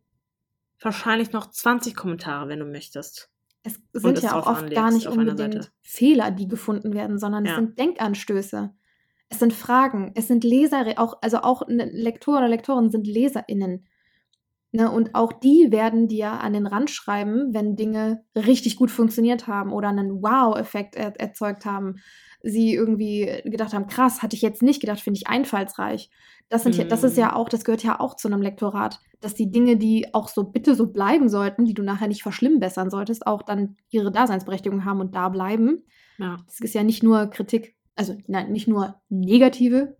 wahrscheinlich 0.81 1.31
noch 1.31 1.49
20 1.49 1.95
Kommentare, 1.95 2.47
wenn 2.47 2.59
du 2.59 2.65
möchtest. 2.65 3.29
Es 3.63 3.79
sind 3.93 4.17
es 4.17 4.23
ja 4.23 4.33
auch 4.33 4.47
oft 4.47 4.69
gar 4.71 4.91
nicht 4.91 5.07
unbedingt. 5.07 5.71
Fehler, 5.81 6.31
die 6.31 6.47
gefunden 6.47 6.93
werden, 6.93 7.19
sondern 7.19 7.45
es 7.45 7.51
Ja. 7.51 7.55
sind 7.57 7.77
Denkanstöße. 7.77 8.73
Es 9.29 9.39
sind 9.39 9.51
Fragen, 9.51 10.13
es 10.15 10.27
sind 10.27 10.45
Leser, 10.45 10.85
auch, 10.97 11.21
also 11.21 11.39
auch 11.39 11.61
eine 11.61 11.85
Lektor 11.85 12.37
oder 12.37 12.47
Lektoren 12.47 12.89
sind 12.89 13.05
LeserInnen. 13.05 13.85
Ne, 14.77 14.91
und 14.91 15.15
auch 15.15 15.33
die 15.33 15.71
werden 15.71 16.07
dir 16.07 16.33
an 16.33 16.53
den 16.53 16.67
Rand 16.67 16.91
schreiben, 16.91 17.51
wenn 17.51 17.75
Dinge 17.75 18.23
richtig 18.35 18.75
gut 18.75 18.91
funktioniert 18.91 19.47
haben 19.47 19.73
oder 19.73 19.87
einen 19.87 20.21
Wow-Effekt 20.21 20.95
er 20.95 21.19
erzeugt 21.19 21.65
haben. 21.65 21.95
Sie 22.43 22.75
irgendwie 22.75 23.41
gedacht 23.45 23.73
haben, 23.73 23.87
krass, 23.87 24.21
hatte 24.21 24.35
ich 24.35 24.43
jetzt 24.43 24.61
nicht 24.61 24.79
gedacht, 24.79 24.99
finde 24.99 25.17
ich 25.17 25.27
einfallsreich. 25.27 26.11
Das, 26.47 26.61
sind 26.61 26.75
ja, 26.75 26.83
das 26.83 27.03
ist 27.03 27.17
ja 27.17 27.35
auch, 27.35 27.49
das 27.49 27.65
gehört 27.65 27.81
ja 27.81 27.99
auch 27.99 28.15
zu 28.17 28.27
einem 28.27 28.43
Lektorat, 28.43 28.99
dass 29.19 29.33
die 29.33 29.49
Dinge, 29.49 29.77
die 29.77 30.13
auch 30.13 30.27
so 30.27 30.43
bitte 30.43 30.75
so 30.75 30.85
bleiben 30.91 31.27
sollten, 31.27 31.65
die 31.65 31.73
du 31.73 31.81
nachher 31.81 32.07
nicht 32.07 32.21
verschlimmbessern 32.21 32.91
solltest, 32.91 33.25
auch 33.25 33.41
dann 33.41 33.77
ihre 33.89 34.11
Daseinsberechtigung 34.11 34.85
haben 34.85 34.99
und 35.01 35.15
da 35.15 35.29
bleiben. 35.29 35.85
Ja. 36.19 36.37
Das 36.45 36.59
ist 36.59 36.75
ja 36.75 36.83
nicht 36.83 37.01
nur 37.01 37.31
Kritik, 37.31 37.75
also 37.95 38.15
nein, 38.27 38.51
nicht 38.51 38.67
nur 38.67 39.01
negative 39.09 39.97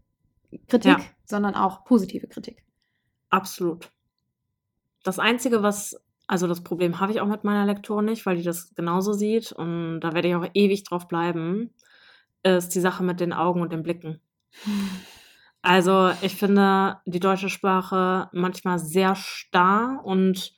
Kritik, 0.68 1.00
Ja. 1.00 1.00
sondern 1.26 1.56
auch 1.56 1.84
positive 1.84 2.28
Kritik. 2.28 2.64
Absolut. 3.32 3.90
Das 5.08 5.20
Einzige, 5.20 5.64
was, 5.64 6.04
also 6.28 6.48
das 6.48 6.64
Problem 6.64 7.00
habe 7.00 7.14
ich 7.14 7.22
auch 7.22 7.28
mit 7.28 7.46
meiner 7.46 7.66
Lektorin 7.66 8.04
nicht, 8.04 8.26
weil 8.26 8.36
die 8.36 8.44
das 8.44 8.76
genauso 8.76 9.14
sieht 9.14 9.54
und 9.54 10.02
da 10.02 10.14
werde 10.14 10.28
ich 10.28 10.36
auch 10.36 10.46
ewig 10.54 10.84
drauf 10.84 11.08
bleiben, 11.08 11.74
ist 12.44 12.76
die 12.76 12.82
Sache 12.82 13.06
mit 13.06 13.22
den 13.22 13.32
Augen 13.32 13.62
und 13.62 13.72
den 13.72 13.84
Blicken. 13.84 14.20
Also 15.62 16.12
ich 16.22 16.36
finde 16.36 16.98
die 17.06 17.22
deutsche 17.22 17.48
Sprache 17.48 18.30
manchmal 18.34 18.80
sehr 18.80 19.16
starr 19.16 20.02
und 20.04 20.54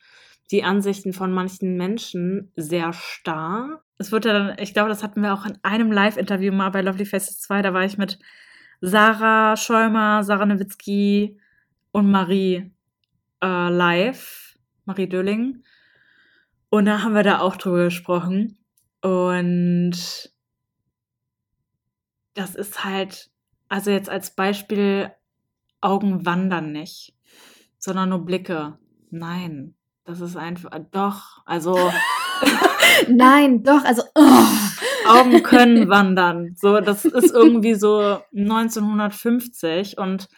die 0.50 0.64
Ansichten 0.64 1.12
von 1.12 1.32
manchen 1.32 1.76
Menschen 1.76 2.50
sehr 2.56 2.92
starr. 2.92 3.84
Es 3.98 4.10
wird 4.10 4.24
ja 4.24 4.32
dann, 4.32 4.56
ich 4.58 4.74
glaube, 4.74 4.88
das 4.88 5.04
hatten 5.04 5.22
wir 5.22 5.32
auch 5.32 5.46
in 5.46 5.58
einem 5.62 5.92
Live-Interview 5.92 6.52
mal 6.52 6.70
bei 6.70 6.82
Lovely 6.82 7.06
Faces 7.06 7.38
2, 7.38 7.62
da 7.62 7.72
war 7.72 7.84
ich 7.84 7.98
mit 7.98 8.18
Sarah 8.80 9.56
Schäumer, 9.56 10.24
Sarah 10.24 10.46
Nowitzki 10.46 11.38
und 11.92 12.10
Marie 12.10 12.72
äh, 13.42 13.68
live, 13.70 14.58
Marie 14.84 15.08
Dölling. 15.08 15.62
Und 16.68 16.86
da 16.86 17.02
haben 17.02 17.14
wir 17.14 17.22
da 17.22 17.40
auch 17.40 17.56
drüber 17.56 17.84
gesprochen. 17.84 18.58
Und 19.02 19.92
das 22.34 22.54
ist 22.54 22.84
halt, 22.84 23.30
also 23.68 23.90
jetzt 23.90 24.08
als 24.08 24.34
Beispiel, 24.34 25.10
Augen 25.80 26.26
wandern 26.26 26.72
nicht, 26.72 27.14
sondern 27.78 28.10
nur 28.10 28.24
Blicke. 28.24 28.78
Nein, 29.10 29.74
das 30.04 30.20
ist 30.20 30.36
einfach, 30.36 30.70
doch, 30.90 31.42
also 31.46 31.90
Nein, 33.08 33.62
doch, 33.62 33.84
also 33.84 34.02
oh. 34.14 34.44
Augen 35.08 35.42
können 35.42 35.88
wandern. 35.88 36.54
So, 36.56 36.80
das 36.80 37.04
ist 37.04 37.32
irgendwie 37.32 37.74
so 37.74 38.20
1950 38.36 39.98
und 39.98 40.28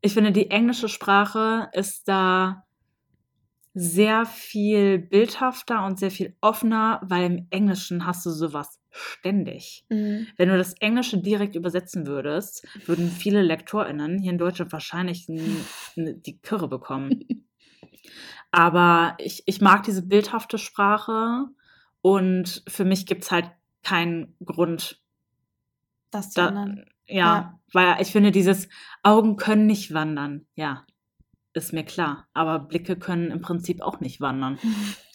ich 0.00 0.14
finde, 0.14 0.32
die 0.32 0.50
englische 0.50 0.88
Sprache 0.88 1.68
ist 1.72 2.08
da 2.08 2.64
sehr 3.74 4.26
viel 4.26 4.98
bildhafter 4.98 5.84
und 5.84 5.98
sehr 5.98 6.10
viel 6.10 6.36
offener, 6.40 7.00
weil 7.04 7.24
im 7.24 7.46
Englischen 7.50 8.04
hast 8.04 8.26
du 8.26 8.30
sowas 8.30 8.80
ständig. 8.90 9.84
Mhm. 9.88 10.26
Wenn 10.36 10.48
du 10.48 10.58
das 10.58 10.74
Englische 10.74 11.18
direkt 11.18 11.54
übersetzen 11.54 12.06
würdest, 12.06 12.66
würden 12.86 13.08
viele 13.08 13.42
LektorInnen 13.42 14.18
hier 14.18 14.32
in 14.32 14.38
Deutschland 14.38 14.72
wahrscheinlich 14.72 15.26
die 15.96 16.38
Kirre 16.42 16.68
bekommen. 16.68 17.24
Aber 18.50 19.16
ich, 19.18 19.44
ich 19.46 19.60
mag 19.60 19.84
diese 19.84 20.02
bildhafte 20.02 20.58
Sprache 20.58 21.46
und 22.02 22.64
für 22.66 22.84
mich 22.84 23.06
gibt 23.06 23.22
es 23.22 23.30
halt 23.30 23.50
keinen 23.84 24.34
Grund, 24.44 25.00
das 26.10 26.30
zu 26.30 26.40
da, 26.40 26.48
ändern. 26.48 26.84
Ja, 27.10 27.26
Ja. 27.26 27.58
weil 27.72 27.96
ich 28.00 28.12
finde, 28.12 28.30
dieses 28.30 28.68
Augen 29.02 29.36
können 29.36 29.66
nicht 29.66 29.92
wandern. 29.94 30.46
Ja, 30.54 30.84
ist 31.52 31.72
mir 31.72 31.84
klar. 31.84 32.26
Aber 32.34 32.58
Blicke 32.60 32.96
können 32.96 33.30
im 33.30 33.40
Prinzip 33.40 33.82
auch 33.82 34.00
nicht 34.00 34.20
wandern, 34.20 34.58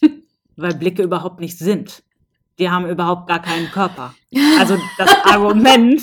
weil 0.56 0.74
Blicke 0.74 1.02
überhaupt 1.02 1.40
nicht 1.40 1.58
sind. 1.58 2.02
Die 2.58 2.70
haben 2.70 2.88
überhaupt 2.88 3.28
gar 3.28 3.40
keinen 3.42 3.70
Körper. 3.70 4.14
Also 4.58 4.78
das 4.98 5.14
Argument, 5.24 6.00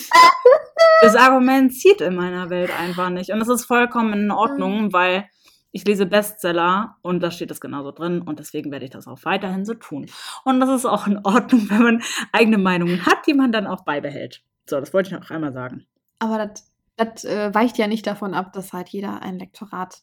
das 1.01 1.15
Argument 1.15 1.73
zieht 1.73 2.01
in 2.01 2.15
meiner 2.15 2.49
Welt 2.51 2.71
einfach 2.79 3.10
nicht. 3.10 3.32
Und 3.32 3.39
das 3.39 3.47
ist 3.49 3.65
vollkommen 3.65 4.13
in 4.13 4.32
Ordnung, 4.32 4.93
weil 4.93 5.27
ich 5.71 5.86
lese 5.86 6.06
Bestseller 6.06 6.95
und 7.01 7.21
da 7.23 7.32
steht 7.32 7.49
das 7.49 7.60
genauso 7.60 7.91
drin 7.91 8.21
und 8.21 8.38
deswegen 8.39 8.71
werde 8.71 8.86
ich 8.86 8.91
das 8.91 9.08
auch 9.08 9.17
weiterhin 9.23 9.65
so 9.65 9.73
tun. 9.73 10.06
Und 10.45 10.60
das 10.60 10.69
ist 10.69 10.86
auch 10.86 11.08
in 11.08 11.17
Ordnung, 11.23 11.67
wenn 11.69 11.82
man 11.82 12.03
eigene 12.32 12.60
Meinungen 12.60 13.06
hat, 13.08 13.25
die 13.27 13.34
man 13.34 13.51
dann 13.51 13.65
auch 13.67 13.84
beibehält. 13.86 14.43
So, 14.69 14.80
das 14.80 14.93
wollte 14.93 15.10
ich 15.13 15.19
noch 15.19 15.30
einmal 15.30 15.54
sagen. 15.54 15.86
Aber 16.19 16.38
das, 16.47 16.71
das 16.95 17.26
äh, 17.26 17.54
weicht 17.54 17.78
ja 17.78 17.88
nicht 17.88 18.08
davon 18.08 18.34
ab, 18.34 18.54
dass 18.54 18.71
halt 18.73 18.89
jeder 18.89 19.21
ein 19.21 19.39
Lektorat 19.39 20.02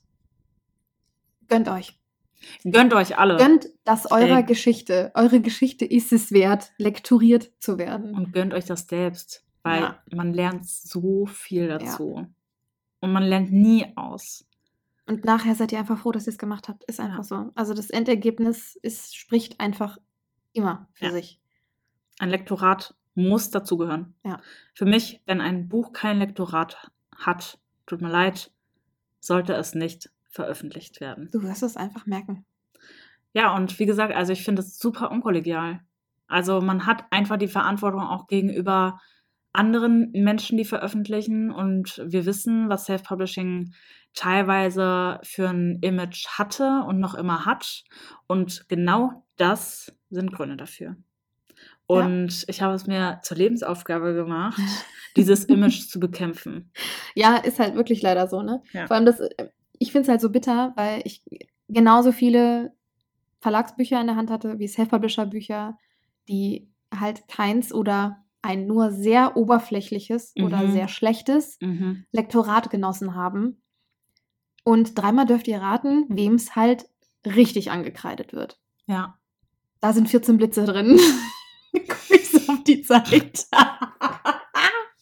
gönnt 1.48 1.68
euch. 1.68 1.98
Gönnt 2.64 2.94
euch 2.94 3.18
alle 3.18 3.36
Gönnt 3.36 3.68
das 3.84 4.10
eurer 4.10 4.38
Ey. 4.38 4.44
Geschichte. 4.44 5.12
Eure 5.14 5.40
Geschichte 5.40 5.84
ist 5.84 6.12
es 6.12 6.32
wert, 6.32 6.72
lektoriert 6.78 7.50
zu 7.58 7.76
werden. 7.78 8.14
und 8.14 8.32
gönnt 8.32 8.54
euch 8.54 8.64
das 8.64 8.86
selbst, 8.88 9.44
weil 9.62 9.82
Ja. 9.82 10.02
man 10.10 10.32
lernt 10.32 10.66
so 10.66 11.26
viel 11.26 11.68
dazu. 11.68 12.26
Und 13.00 13.12
man 13.12 13.22
lernt 13.24 13.52
nie 13.52 13.86
aus. 13.96 14.46
Und 15.06 15.24
nachher 15.24 15.54
seid 15.54 15.72
ihr 15.72 15.78
einfach 15.80 15.98
froh, 15.98 16.12
dass 16.12 16.26
ihr 16.26 16.32
es 16.32 16.38
gemacht 16.38 16.68
habt. 16.68 16.84
Ist 16.84 17.00
einfach 17.00 17.18
Ja. 17.18 17.22
so. 17.24 17.50
Also 17.54 17.74
das 17.74 17.90
Endergebnis 17.90 18.76
ist, 18.76 19.16
spricht 19.16 19.58
einfach 19.60 19.98
immer 20.52 20.88
für 20.92 21.06
Ja. 21.06 21.12
sich. 21.12 21.40
Ein 22.20 22.30
Lektorat 22.30 22.94
muss 23.20 23.50
dazugehören. 23.50 24.14
Ja. 24.24 24.40
Für 24.74 24.86
mich, 24.86 25.20
wenn 25.26 25.40
ein 25.40 25.68
Buch 25.68 25.92
kein 25.92 26.18
Lektorat 26.18 26.90
hat, 27.16 27.58
tut 27.86 28.00
mir 28.00 28.10
leid, 28.10 28.50
sollte 29.20 29.54
es 29.54 29.74
nicht 29.74 30.10
veröffentlicht 30.28 31.00
werden. 31.00 31.28
Du 31.32 31.42
wirst 31.42 31.62
es 31.62 31.76
einfach 31.76 32.06
merken. 32.06 32.44
Ja, 33.32 33.54
und 33.54 33.78
wie 33.78 33.86
gesagt, 33.86 34.14
also 34.14 34.32
ich 34.32 34.44
finde 34.44 34.62
es 34.62 34.78
super 34.78 35.10
unkollegial. 35.10 35.80
Also 36.26 36.60
man 36.60 36.86
hat 36.86 37.04
einfach 37.10 37.36
die 37.36 37.48
Verantwortung 37.48 38.02
auch 38.02 38.26
gegenüber 38.26 39.00
anderen 39.52 40.10
Menschen, 40.12 40.56
die 40.56 40.64
veröffentlichen. 40.64 41.50
Und 41.50 42.02
wir 42.04 42.26
wissen, 42.26 42.68
was 42.68 42.86
Self-Publishing 42.86 43.74
teilweise 44.14 45.20
für 45.22 45.48
ein 45.48 45.78
Image 45.82 46.26
hatte 46.28 46.84
und 46.86 47.00
noch 47.00 47.14
immer 47.14 47.44
hat. 47.46 47.84
Und 48.26 48.68
genau 48.68 49.24
das 49.36 49.94
sind 50.10 50.32
Gründe 50.32 50.56
dafür. 50.56 50.96
Und 51.98 52.44
ich 52.48 52.62
habe 52.62 52.74
es 52.74 52.86
mir 52.86 53.20
zur 53.22 53.36
Lebensaufgabe 53.36 54.14
gemacht, 54.14 54.60
dieses 55.16 55.44
Image 55.44 55.88
zu 55.88 55.98
bekämpfen. 56.00 56.70
Ja, 57.14 57.36
ist 57.36 57.58
halt 57.58 57.74
wirklich 57.74 58.02
leider 58.02 58.28
so, 58.28 58.42
ne? 58.42 58.62
Ja. 58.72 58.86
Vor 58.86 58.96
allem 58.96 59.06
das, 59.06 59.20
äh, 59.20 59.48
ich 59.78 59.92
finde 59.92 60.02
es 60.04 60.08
halt 60.08 60.20
so 60.20 60.30
bitter, 60.30 60.72
weil 60.76 61.02
ich 61.04 61.22
genauso 61.68 62.12
viele 62.12 62.72
Verlagsbücher 63.40 64.00
in 64.00 64.06
der 64.06 64.16
Hand 64.16 64.30
hatte 64.30 64.58
wie 64.58 64.68
Self-Publisher-Bücher, 64.68 65.78
die 66.28 66.68
halt 66.94 67.26
keins 67.28 67.72
oder 67.72 68.24
ein 68.42 68.66
nur 68.66 68.90
sehr 68.90 69.36
oberflächliches 69.36 70.34
oder 70.42 70.58
Mhm. 70.62 70.72
sehr 70.72 70.88
schlechtes 70.88 71.58
Mhm. 71.60 72.04
Lektorat 72.12 72.70
genossen 72.70 73.14
haben. 73.14 73.62
Und 74.64 74.98
dreimal 74.98 75.26
dürft 75.26 75.48
ihr 75.48 75.60
raten, 75.60 76.04
wem 76.08 76.34
es 76.34 76.54
halt 76.56 76.86
richtig 77.26 77.70
angekreidet 77.70 78.32
wird. 78.32 78.58
Ja. 78.86 79.18
Da 79.80 79.92
sind 79.92 80.08
14 80.08 80.36
Blitze 80.36 80.64
drin. 80.64 80.98
Zeit. 82.90 83.46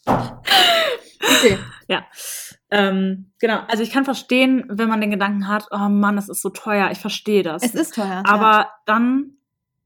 okay. 0.06 1.58
Ähm, 2.70 3.32
genau, 3.40 3.60
also 3.68 3.82
ich 3.82 3.90
kann 3.90 4.04
verstehen, 4.04 4.64
wenn 4.68 4.88
man 4.88 5.00
den 5.00 5.10
Gedanken 5.10 5.48
hat, 5.48 5.68
oh 5.70 5.88
Mann, 5.88 6.18
es 6.18 6.28
ist 6.28 6.42
so 6.42 6.50
teuer, 6.50 6.90
ich 6.90 6.98
verstehe 6.98 7.42
das. 7.42 7.62
Es 7.62 7.74
ist 7.74 7.94
teuer. 7.94 8.22
Aber 8.26 8.68
dann 8.84 9.38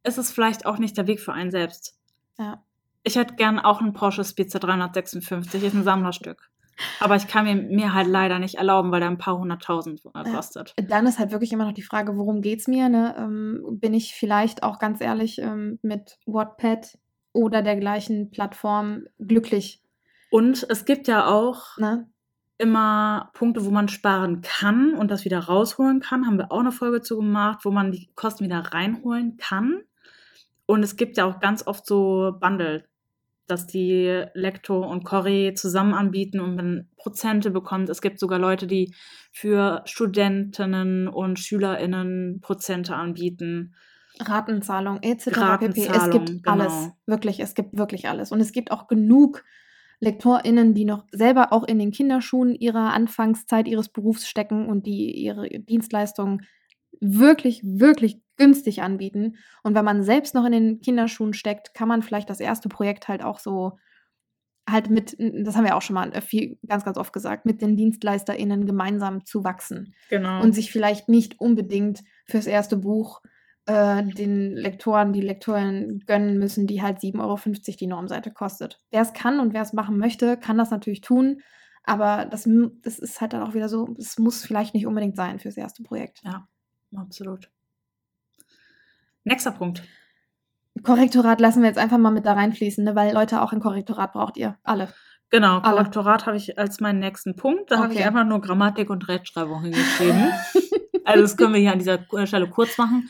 ist 0.02 0.18
es 0.18 0.32
vielleicht 0.32 0.66
auch 0.66 0.78
nicht 0.78 0.96
der 0.96 1.06
Weg 1.06 1.20
für 1.20 1.32
einen 1.32 1.52
selbst. 1.52 1.96
Ja. 2.38 2.64
Ich 3.04 3.16
hätte 3.16 3.34
gern 3.34 3.60
auch 3.60 3.80
einen 3.80 3.92
Porsche 3.92 4.24
Spitzer 4.24 4.58
356, 4.58 5.62
ist 5.62 5.74
ein 5.74 5.84
Sammlerstück. 5.84 6.50
Aber 6.98 7.14
ich 7.14 7.28
kann 7.28 7.44
mir, 7.44 7.54
mir 7.54 7.94
halt 7.94 8.08
leider 8.08 8.38
nicht 8.40 8.56
erlauben, 8.56 8.90
weil 8.90 9.00
der 9.00 9.10
ein 9.10 9.18
paar 9.18 9.38
hunderttausend 9.38 10.00
äh, 10.04 10.08
Ja. 10.26 10.34
kostet. 10.34 10.74
ja. 10.78 10.84
Dann 10.84 11.06
ist 11.06 11.18
halt 11.20 11.30
wirklich 11.30 11.52
immer 11.52 11.66
noch 11.66 11.74
die 11.74 11.82
Frage, 11.82 12.16
worum 12.16 12.40
geht's 12.40 12.66
mir? 12.66 12.88
Ne? 12.88 13.14
Ähm, 13.16 13.62
bin 13.80 13.94
ich 13.94 14.14
vielleicht 14.14 14.64
auch 14.64 14.80
ganz 14.80 15.00
ehrlich 15.00 15.38
ähm, 15.38 15.78
mit 15.82 16.18
Wattpad 16.26 16.98
oder 17.32 17.62
der 17.62 17.76
gleichen 17.76 18.30
Plattform 18.30 19.06
glücklich? 19.18 19.82
Und 20.30 20.66
es 20.68 20.84
gibt 20.84 21.08
ja 21.08 21.26
auch 21.26 21.76
Ne? 21.78 22.08
immer 22.62 23.30
Punkte, 23.34 23.64
wo 23.64 23.70
man 23.70 23.88
sparen 23.88 24.40
kann 24.40 24.94
und 24.94 25.10
das 25.10 25.24
wieder 25.24 25.40
rausholen 25.40 26.00
kann. 26.00 26.26
Haben 26.26 26.38
wir 26.38 26.52
auch 26.52 26.60
eine 26.60 26.70
Folge 26.70 27.00
zu 27.00 27.16
gemacht, 27.16 27.64
wo 27.64 27.72
man 27.72 27.90
die 27.90 28.08
Kosten 28.14 28.44
wieder 28.44 28.60
reinholen 28.60 29.36
kann. 29.36 29.82
Und 30.66 30.84
es 30.84 30.96
gibt 30.96 31.16
ja 31.16 31.24
auch 31.24 31.40
ganz 31.40 31.66
oft 31.66 31.84
so 31.84 32.36
Bundle, 32.40 32.84
dass 33.48 33.66
die 33.66 34.24
Lektor 34.34 34.88
und 34.88 35.04
Corrie 35.04 35.54
zusammen 35.54 35.92
anbieten 35.92 36.38
und 36.38 36.54
man 36.54 36.88
Prozente 36.96 37.50
bekommt. 37.50 37.88
Es 37.88 38.00
gibt 38.00 38.20
sogar 38.20 38.38
Leute, 38.38 38.68
die 38.68 38.94
für 39.32 39.82
Studentinnen 39.84 41.08
und 41.08 41.40
SchülerInnen 41.40 42.40
Prozente 42.40 42.94
anbieten. 42.94 43.74
Ratenzahlung 44.20 44.98
etc. 45.02 45.58
pp. 45.58 45.86
Es 45.86 46.10
gibt 46.10 46.28
genau. 46.28 46.52
alles. 46.52 46.90
Wirklich, 47.06 47.40
es 47.40 47.54
gibt 47.54 47.76
wirklich 47.76 48.08
alles. 48.08 48.32
Und 48.32 48.40
es 48.40 48.52
gibt 48.52 48.70
auch 48.70 48.86
genug 48.86 49.44
LektorInnen, 50.00 50.74
die 50.74 50.84
noch 50.84 51.04
selber 51.12 51.52
auch 51.52 51.62
in 51.62 51.78
den 51.78 51.92
Kinderschuhen 51.92 52.54
ihrer 52.54 52.92
Anfangszeit 52.92 53.68
ihres 53.68 53.88
Berufs 53.88 54.28
stecken 54.28 54.66
und 54.66 54.86
die 54.86 55.12
ihre 55.12 55.48
Dienstleistungen 55.48 56.42
wirklich, 57.00 57.62
wirklich 57.64 58.20
günstig 58.36 58.82
anbieten. 58.82 59.36
Und 59.62 59.74
wenn 59.74 59.84
man 59.84 60.02
selbst 60.02 60.34
noch 60.34 60.44
in 60.44 60.52
den 60.52 60.80
Kinderschuhen 60.80 61.34
steckt, 61.34 61.74
kann 61.74 61.88
man 61.88 62.02
vielleicht 62.02 62.30
das 62.30 62.40
erste 62.40 62.68
Projekt 62.68 63.08
halt 63.08 63.22
auch 63.22 63.38
so 63.38 63.78
halt 64.68 64.90
mit, 64.90 65.16
das 65.18 65.56
haben 65.56 65.64
wir 65.64 65.76
auch 65.76 65.82
schon 65.82 65.94
mal 65.94 66.20
viel, 66.20 66.58
ganz, 66.66 66.84
ganz 66.84 66.96
oft 66.96 67.12
gesagt, 67.12 67.46
mit 67.46 67.60
den 67.62 67.76
DienstleisterInnen 67.76 68.66
gemeinsam 68.66 69.24
zu 69.24 69.44
wachsen 69.44 69.94
Genau. 70.08 70.40
und 70.42 70.52
sich 70.52 70.70
vielleicht 70.70 71.08
nicht 71.08 71.40
unbedingt 71.40 72.02
fürs 72.26 72.46
erste 72.46 72.76
Buch 72.76 73.22
äh, 73.66 74.02
den 74.02 74.56
Lektoren, 74.56 75.12
die 75.12 75.20
Lektoren 75.20 76.02
gönnen 76.06 76.38
müssen, 76.38 76.66
die 76.66 76.82
halt 76.82 76.98
7,50 76.98 77.20
Euro 77.20 77.76
die 77.78 77.86
Normseite 77.86 78.32
kostet. 78.32 78.80
Wer 78.90 79.02
es 79.02 79.12
kann 79.12 79.40
und 79.40 79.54
wer 79.54 79.62
es 79.62 79.72
machen 79.72 79.98
möchte, 79.98 80.36
kann 80.36 80.58
das 80.58 80.70
natürlich 80.70 81.00
tun. 81.00 81.40
Aber 81.84 82.26
das, 82.26 82.48
das 82.82 82.98
ist 82.98 83.20
halt 83.20 83.32
dann 83.32 83.42
auch 83.42 83.54
wieder 83.54 83.68
so, 83.68 83.94
es 83.98 84.18
muss 84.18 84.44
vielleicht 84.44 84.74
nicht 84.74 84.86
unbedingt 84.86 85.16
sein 85.16 85.40
fürs 85.40 85.56
erste 85.56 85.82
Projekt. 85.82 86.20
ja, 86.24 86.46
absolut. 86.96 87.50
Nächster 89.24 89.52
Punkt. 89.52 89.82
Korrektorat 90.82 91.40
lassen 91.40 91.62
wir 91.62 91.68
jetzt 91.68 91.78
einfach 91.78 91.98
mal 91.98 92.10
mit 92.10 92.26
da 92.26 92.32
reinfließen, 92.32 92.82
ne? 92.82 92.94
weil 92.96 93.12
Leute 93.12 93.42
auch 93.42 93.52
ein 93.52 93.60
Korrektorat 93.60 94.12
braucht 94.12 94.36
ihr. 94.36 94.58
Alle. 94.64 94.92
Genau, 95.30 95.58
Alle. 95.60 95.76
Korrektorat 95.76 96.26
habe 96.26 96.36
ich 96.36 96.58
als 96.58 96.80
meinen 96.80 96.98
nächsten 96.98 97.36
Punkt. 97.36 97.70
Da 97.70 97.78
habe 97.78 97.92
ich 97.92 98.00
Okay. 98.00 98.08
einfach 98.08 98.24
nur 98.24 98.40
Grammatik 98.40 98.90
und 98.90 99.08
Rechtschreibung 99.08 99.62
hingeschrieben. 99.62 100.32
also 101.04 101.22
das 101.22 101.36
können 101.36 101.54
wir 101.54 101.60
hier 101.60 101.72
an 101.72 101.78
dieser 101.78 102.00
Stelle 102.26 102.48
kurz 102.50 102.76
machen. 102.78 103.08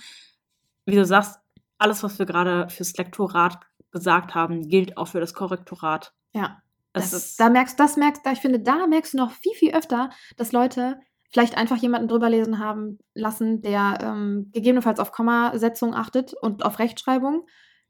Wie 0.87 0.97
du 0.97 1.05
sagst, 1.05 1.39
alles, 1.79 2.03
was 2.03 2.19
wir 2.19 2.27
gerade 2.27 2.69
fürs 2.69 2.97
Lektorat 2.97 3.59
gesagt 3.91 4.35
haben, 4.35 4.69
gilt 4.69 4.97
auch 4.97 5.09
für 5.09 5.21
das 5.21 5.35
Korrektorat. 5.35 6.13
Ja. 6.33 6.59
Das 6.95 7.15
ist, 7.15 7.41
da 7.41 7.49
merkst, 7.49 7.81
das 7.81 7.97
merkst, 7.97 8.21
da, 8.25 8.33
ich 8.33 8.41
finde, 8.41 8.61
da 8.61 8.87
merkst 8.87 9.15
du 9.15 9.17
noch 9.19 9.31
viel, 9.31 9.55
viel 9.55 9.75
öfter, 9.75 10.11
dass 10.37 10.53
Leute 10.53 11.01
vielleicht 11.31 11.57
einfach 11.57 11.79
jemanden 11.79 12.07
drüber 12.09 12.29
lesen 12.29 12.59
haben 12.59 12.99
lassen, 13.15 13.63
der 13.63 13.99
ähm, 14.03 14.51
gegebenenfalls 14.53 15.01
auf 15.01 15.11
Kommasetzung 15.11 15.95
achtet 15.95 16.35
und 16.35 16.67
auf 16.67 16.79
Rechtschreibung. 16.79 17.47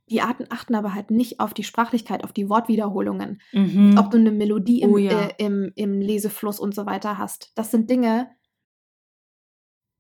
Die 0.09 0.21
Arten 0.21 0.47
achten 0.51 0.77
aber 0.77 0.95
halt 0.95 1.11
nicht 1.11 1.41
auf 1.41 1.53
die 1.53 1.65
Sprachlichkeit, 1.65 2.23
auf 2.23 2.33
die 2.33 2.49
Wortwiederholungen, 2.49 3.41
Mhm. 3.53 3.97
ob 3.99 4.11
du 4.13 4.19
eine 4.19 4.31
Melodie 4.31 4.83
im, 4.83 4.93
Oh 4.93 4.99
ja. 4.99 5.11
äh, 5.11 5.35
im, 5.39 5.73
im 5.75 6.01
Lesefluss 6.01 6.61
und 6.61 6.73
so 6.75 6.87
weiter 6.87 7.19
hast. 7.19 7.51
Das 7.57 7.73
sind 7.73 7.91
Dinge, 7.91 8.31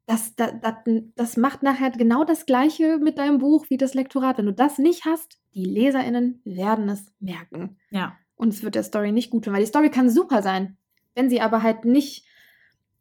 das, 0.07 0.35
das, 0.35 0.53
das, 0.61 0.75
das 1.15 1.37
macht 1.37 1.63
nachher 1.63 1.91
genau 1.91 2.25
das 2.25 2.47
Gleiche 2.47 2.99
mit 2.99 3.19
deinem 3.19 3.39
Buch 3.39 3.67
wie 3.69 3.77
das 3.77 3.95
Lektorat. 3.95 4.39
Wenn 4.39 4.47
du 4.47 4.53
das 4.53 4.79
nicht 4.79 5.05
hast, 5.05 5.39
die 5.55 5.65
LeserInnen 5.65 6.41
werden 6.45 6.89
es 6.89 7.13
merken. 7.21 7.79
ja, 7.91 8.15
Und 8.35 8.49
es 8.49 8.63
wird 8.63 8.75
der 8.75 8.83
Story 8.83 9.13
nicht 9.13 9.31
gut 9.31 9.45
tun, 9.45 9.53
weil 9.55 9.61
die 9.61 9.67
Story 9.69 9.91
kann 9.91 10.11
super 10.11 10.43
sein. 10.43 10.77
Wenn 11.15 11.31
sie 11.31 11.41
aber 11.41 11.63
halt 11.63 11.85
nicht 11.85 12.25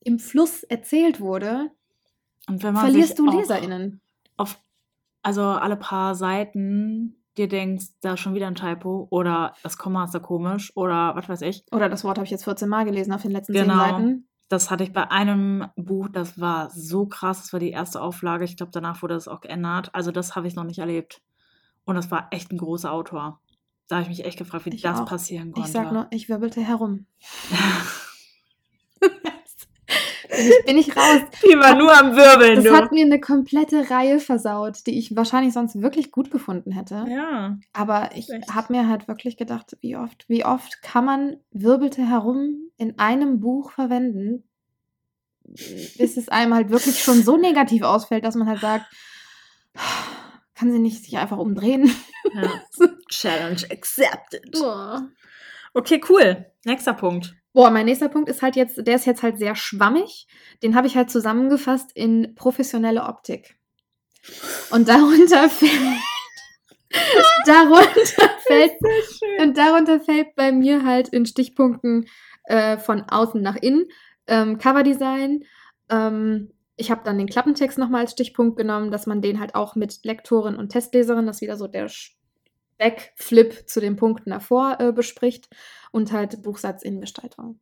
im 0.04 0.20
Fluss 0.20 0.64
erzählt 0.64 1.20
wurde, 1.20 1.72
verlierst 2.60 3.18
du 3.20 3.26
LeserInnen. 3.26 4.02
auf 4.38 4.60
also 5.24 5.44
alle 5.44 5.78
paar 5.78 6.16
Seiten 6.16 7.16
dir 7.38 7.48
denkst, 7.48 7.86
da 8.02 8.14
ist 8.14 8.20
schon 8.20 8.34
wieder 8.34 8.48
ein 8.48 8.56
Typo 8.56 9.08
oder 9.12 9.54
das 9.64 9.78
Komma 9.78 10.06
ist 10.06 10.14
da 10.16 10.20
komisch 10.20 10.76
oder 10.76 11.16
was 11.16 11.30
weiß 11.30 11.42
ich. 11.44 11.64
Oder 11.72 11.90
das 11.90 12.04
Wort 12.04 12.18
habe 12.18 12.26
ich 12.26 12.32
jetzt 12.32 12.44
14 12.44 12.68
Mal 12.68 12.86
gelesen 12.86 13.14
auf 13.14 13.22
den 13.22 13.32
letzten 13.32 13.54
Genau. 13.54 13.74
10 13.74 13.92
Seiten. 13.92 14.28
Das 14.52 14.70
hatte 14.70 14.84
ich 14.84 14.92
bei 14.92 15.10
einem 15.10 15.68
Buch, 15.78 16.10
das 16.12 16.38
war 16.38 16.70
so 16.72 17.06
krass, 17.06 17.42
das 17.44 17.54
war 17.54 17.62
die 17.62 17.72
erste 17.72 18.02
Auflage. 18.02 18.44
Ich 18.44 18.58
glaube, 18.58 18.74
danach 18.74 19.02
wurde 19.02 19.14
das 19.14 19.30
auch 19.30 19.40
geändert. 19.40 19.96
Also 19.96 20.12
das 20.12 20.36
habe 20.36 20.46
ich 20.46 20.56
noch 20.56 20.66
nicht 20.66 20.80
erlebt. 20.80 21.22
Und 21.86 21.96
das 21.96 22.12
war 22.12 22.28
echt 22.32 22.52
ein 22.52 22.58
großer 22.58 22.92
Autor. 22.92 23.40
Da 23.88 23.96
habe 23.96 24.04
ich 24.04 24.10
mich 24.10 24.26
echt 24.26 24.38
gefragt, 24.38 24.66
wie 24.66 24.72
Ich 24.76 24.82
das 24.82 25.00
auch. 25.00 25.06
passieren 25.06 25.54
konnte. 25.54 25.66
Ich 25.66 25.72
sag 25.72 25.94
nur, 25.94 26.08
ich 26.10 26.28
wirbelte 26.28 26.60
herum. 26.60 27.06
Bin 30.32 30.48
ich, 30.48 30.66
bin 30.66 30.78
ich 30.78 30.96
raus. 30.96 31.22
Die 31.44 31.58
war 31.58 31.76
nur 31.76 31.92
am 31.98 32.16
Wirbeln, 32.16 32.64
Das 32.64 32.74
hat 32.74 32.92
mir 32.92 33.06
eine 33.06 33.20
komplette 33.20 33.90
Reihe 33.90 34.20
versaut, 34.20 34.88
die 34.88 34.98
ich 34.98 35.16
wahrscheinlich 35.16 35.54
sonst 35.54 35.82
wirklich 35.82 36.12
gut 36.12 36.32
gefunden 36.32 36.72
hätte. 36.72 37.06
Ja. 37.10 37.58
Aber 37.74 38.12
ich 38.16 38.30
habe 38.50 38.74
mir 38.74 38.88
halt 38.88 39.08
wirklich 39.08 39.36
gedacht, 39.36 39.78
wie 39.82 39.98
oft, 39.98 40.26
wie 40.30 40.46
oft 40.46 40.82
kann 40.82 41.06
man 41.06 41.38
wirbelte 41.52 42.08
herum 42.08 42.70
in 42.78 42.98
einem 42.98 43.42
Buch 43.42 43.72
verwenden, 43.72 44.44
bis 45.44 46.16
es 46.16 46.30
einem 46.30 46.54
halt 46.54 46.70
wirklich 46.70 47.04
schon 47.04 47.22
so 47.24 47.36
negativ 47.36 47.84
ausfällt, 47.84 48.24
dass 48.24 48.36
man 48.36 48.48
halt 48.48 48.62
sagt, 48.62 48.86
kann 50.56 50.72
sie 50.72 50.80
nicht 50.80 51.04
sich 51.04 51.18
einfach 51.18 51.38
umdrehen? 51.38 51.92
ja. 52.34 52.62
Challenge 53.10 53.62
accepted. 53.70 54.56
Okay, 55.74 56.02
cool. 56.08 56.46
Nächster 56.64 56.94
Punkt. 56.94 57.36
Boah, 57.54 57.70
mein 57.70 57.86
nächster 57.86 58.08
Punkt 58.08 58.30
ist 58.30 58.42
halt 58.42 58.56
jetzt, 58.56 58.86
der 58.88 58.96
ist 58.96 59.06
jetzt 59.06 59.24
halt 59.24 59.38
sehr 59.38 59.56
schwammig. 59.56 60.28
Den 60.64 60.76
habe 60.76 60.88
ich 60.88 60.96
halt 60.96 61.10
zusammengefasst 61.10 61.92
in 61.94 62.34
professionelle 62.36 63.04
Optik. 63.04 63.58
Und 64.70 64.88
darunter 64.88 65.50
fällt, 65.50 65.72
darunter 67.46 68.30
fällt, 68.48 68.74
und 69.40 69.58
darunter 69.58 70.00
fällt 70.00 70.36
bei 70.36 70.52
mir 70.52 70.86
halt 70.86 71.10
in 71.10 71.26
Stichpunkten 71.26 72.08
äh, 72.46 72.78
von 72.78 73.02
außen 73.02 73.42
nach 73.42 73.58
innen 73.58 73.86
ähm, 74.28 74.58
Coverdesign. 74.58 75.44
Ähm, 75.90 76.52
ich 76.78 76.90
habe 76.90 77.02
dann 77.04 77.18
den 77.18 77.28
Klappentext 77.28 77.78
nochmal 77.78 78.02
als 78.02 78.14
Stichpunkt 78.14 78.58
genommen, 78.58 78.92
dass 78.92 79.08
man 79.08 79.22
den 79.22 79.40
halt 79.40 79.56
auch 79.56 79.76
mit 79.76 80.00
Lektorin 80.04 80.56
und 80.56 80.70
Testleserin, 80.70 81.28
das 81.28 81.38
ist 81.38 81.42
wieder 81.42 81.58
so 81.58 81.68
der 81.68 81.90
Backflip 82.82 83.70
zu 83.70 83.80
den 83.80 83.96
Punkten 83.96 84.32
davor 84.32 84.78
äh, 84.80 84.92
bespricht 84.92 85.48
und 85.92 86.12
halt 86.12 86.42
Buchsatz 86.42 86.82
in 86.82 87.00
Gestaltung. 87.00 87.60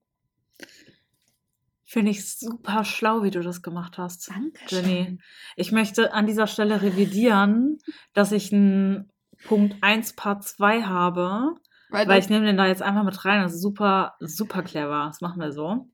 Finde 1.84 2.12
ich 2.12 2.38
super 2.38 2.86
schlau, 2.86 3.24
wie 3.24 3.32
du 3.32 3.42
das 3.42 3.62
gemacht 3.62 3.98
hast. 3.98 4.30
Danke. 4.30 4.62
Jenny. 4.68 5.20
Ich 5.58 5.74
möchte 5.74 6.14
an 6.14 6.26
dieser 6.26 6.48
Stelle 6.48 6.82
revidieren, 6.82 7.80
dass 8.14 8.32
ich 8.32 8.54
einen 8.54 9.12
Punkt 9.46 9.76
1 9.82 10.16
Part 10.16 10.46
2 10.46 10.84
habe, 10.84 11.56
Weil, 11.90 12.08
weil 12.08 12.20
ich 12.20 12.30
nehme 12.30 12.46
den 12.46 12.58
da 12.58 12.68
jetzt 12.68 12.82
einfach 12.82 13.04
mit 13.04 13.26
rein. 13.26 13.42
Das 13.42 13.54
ist 13.54 13.62
super, 13.62 14.16
super 14.20 14.64
clever. 14.64 15.08
Das 15.08 15.20
machen 15.20 15.42
wir 15.42 15.52
so. 15.52 15.90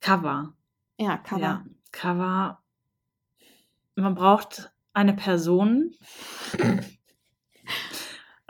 Cover. 0.00 0.54
ja, 0.98 1.18
Cover. 1.18 1.40
Ja, 1.40 1.64
Cover. 1.92 2.62
Man 3.94 4.14
braucht 4.16 4.72
eine 4.94 5.14
Person. 5.14 5.94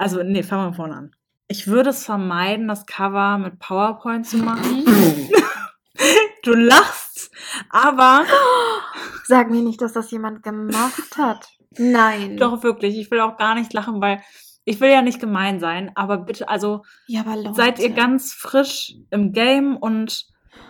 Also, 0.00 0.22
nee, 0.22 0.42
fangen 0.42 0.70
wir 0.70 0.74
vorne 0.74 0.96
an. 0.96 1.10
Ich 1.46 1.66
würde 1.66 1.90
es 1.90 2.06
vermeiden, 2.06 2.68
das 2.68 2.86
Cover 2.86 3.36
mit 3.36 3.58
PowerPoint 3.58 4.26
zu 4.26 4.38
machen. 4.38 4.86
du 6.42 6.54
lachst, 6.54 7.30
aber 7.68 8.24
Sag 9.24 9.50
mir 9.50 9.60
nicht, 9.60 9.82
dass 9.82 9.92
das 9.92 10.10
jemand 10.10 10.42
gemacht 10.42 11.18
hat. 11.18 11.50
Nein. 11.76 12.38
Doch, 12.38 12.62
wirklich. 12.62 12.98
Ich 12.98 13.10
will 13.10 13.20
auch 13.20 13.36
gar 13.36 13.54
nicht 13.54 13.74
lachen, 13.74 14.00
weil 14.00 14.22
ich 14.64 14.80
will 14.80 14.88
ja 14.88 15.02
nicht 15.02 15.20
gemein 15.20 15.60
sein, 15.60 15.92
aber 15.96 16.16
bitte, 16.16 16.48
also 16.48 16.82
Ja, 17.06 17.20
aber 17.20 17.52
seid 17.52 17.78
ihr 17.78 17.90
ganz 17.90 18.32
frisch 18.32 18.94
im 19.10 19.32
Game 19.34 19.76
und 19.76 20.26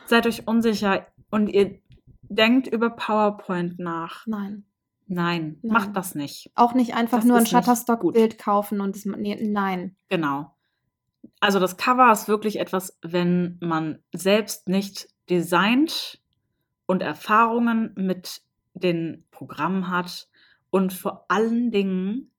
seid 0.06 0.26
euch 0.26 0.48
unsicher 0.48 1.06
und 1.30 1.46
ihr 1.46 1.78
denkt 2.22 2.66
über 2.66 2.90
PowerPoint 2.90 3.78
nach. 3.78 4.26
Nein. 4.26 4.64
Nein, 5.12 5.58
Nein. 5.62 5.72
macht 5.72 5.96
das 5.96 6.14
nicht. 6.14 6.52
Auch 6.54 6.72
nicht 6.72 6.94
einfach 6.94 7.18
Das 7.18 7.24
nur 7.24 7.36
ein 7.36 7.46
Shutterstock-Bild 7.46 8.38
kaufen 8.38 8.80
und 8.80 8.94
es. 8.94 9.04
Nee, 9.04 9.36
nein. 9.42 9.96
Genau. 10.08 10.54
Also 11.40 11.58
das 11.58 11.76
Cover 11.76 12.12
ist 12.12 12.28
wirklich 12.28 12.60
etwas, 12.60 12.96
wenn 13.02 13.58
man 13.60 13.98
selbst 14.12 14.68
nicht 14.68 15.08
designt 15.28 16.20
und 16.86 17.02
Erfahrungen 17.02 17.92
mit 17.96 18.42
den 18.74 19.26
Programmen 19.32 19.90
hat 19.90 20.28
und 20.70 20.92
vor 20.92 21.24
allen 21.26 21.72
Dingen 21.72 22.30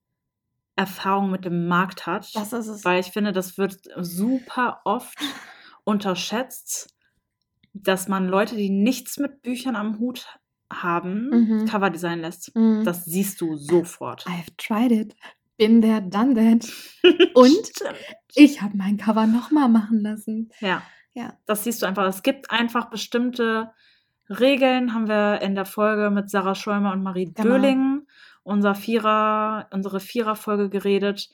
Erfahrung 0.78 1.30
mit 1.30 1.44
dem 1.44 1.68
Markt 1.68 2.08
hat. 2.08 2.34
Das 2.34 2.54
ist 2.54 2.68
es. 2.68 2.86
Weil 2.86 3.02
ich 3.02 3.08
finde, 3.08 3.34
das 3.34 3.58
wird 3.58 3.82
super 3.98 4.80
oft 4.86 5.20
unterschätzt, 5.84 6.96
dass 7.74 8.08
man 8.08 8.30
Leute, 8.30 8.56
die 8.56 8.70
nichts 8.70 9.18
mit 9.18 9.42
Büchern 9.42 9.76
am 9.76 10.00
Hut 10.00 10.40
haben, 10.72 11.30
Mhm. 11.30 11.66
Cover 11.66 11.90
designen 11.90 12.22
lässt. 12.22 12.56
Mhm. 12.56 12.84
Das 12.84 13.06
siehst 13.06 13.42
du 13.42 13.56
sofort. 13.58 14.26
I've 14.28 14.50
tried 14.58 14.92
it. 14.92 15.16
Been 15.58 15.82
there, 15.82 16.02
done 16.02 16.34
that. 16.36 16.72
Und 17.36 17.72
ich 18.36 18.62
habe 18.62 18.76
mein 18.78 18.98
Cover 18.98 19.28
nochmal 19.28 19.70
machen 19.70 20.02
lassen. 20.02 20.50
Ja. 20.60 20.82
Ja. 21.14 21.34
Das 21.46 21.64
siehst 21.66 21.82
du 21.82 21.86
einfach. 21.86 22.06
Es 22.08 22.24
gibt 22.24 22.50
einfach 22.52 22.90
bestimmte 22.90 23.72
Regeln, 24.30 24.94
haben 24.94 25.08
wir 25.10 25.42
in 25.42 25.56
der 25.56 25.66
Folge 25.66 26.10
mit 26.10 26.30
Sarah 26.30 26.56
Schäumer 26.56 26.94
und 26.94 27.04
Marie 27.04 27.26
Genau. 27.26 27.44
Döling, 27.44 28.08
unser 28.44 28.76
Vierer, 28.76 29.68
unsere 29.72 30.00
Vierer-Folge 30.00 30.70
geredet. 30.70 31.30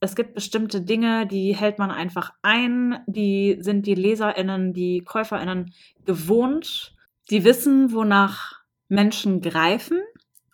Es 0.00 0.16
gibt 0.16 0.34
bestimmte 0.34 0.80
Dinge, 0.80 1.26
die 1.26 1.54
hält 1.54 1.78
man 1.78 1.90
einfach 1.90 2.32
ein. 2.42 2.98
Die 3.06 3.58
sind 3.60 3.86
die 3.86 3.94
LeserInnen, 3.94 4.72
die 4.72 5.02
KäuferInnen 5.04 5.72
gewohnt. 6.06 6.94
Die 7.30 7.44
wissen, 7.44 7.92
wonach 7.92 8.59
Menschen 8.90 9.40
greifen. 9.40 10.00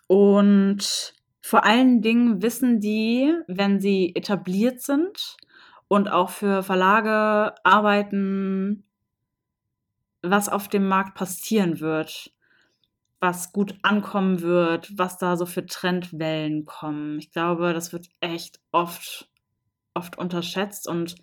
Und 0.07 1.13
vor 1.41 1.65
allen 1.65 2.01
Dingen 2.01 2.41
wissen 2.41 2.79
die, 2.79 3.33
wenn 3.47 3.81
sie 3.81 4.15
etabliert 4.15 4.81
sind 4.81 5.35
und 5.89 6.09
auch 6.09 6.29
für 6.29 6.63
Verlage 6.63 7.55
arbeiten, 7.63 8.85
was 10.21 10.49
auf 10.49 10.67
dem 10.67 10.87
Markt 10.87 11.15
passieren 11.15 11.79
wird, 11.79 12.31
was 13.19 13.51
gut 13.51 13.75
ankommen 13.81 14.41
wird, 14.41 14.97
was 14.97 15.17
da 15.17 15.35
so 15.37 15.45
für 15.45 15.65
Trendwellen 15.65 16.65
kommen. 16.65 17.19
Ich 17.19 17.31
glaube, 17.31 17.73
das 17.73 17.91
wird 17.91 18.07
echt 18.19 18.59
oft, 18.71 19.29
oft 19.93 20.17
unterschätzt 20.17 20.87
und 20.87 21.15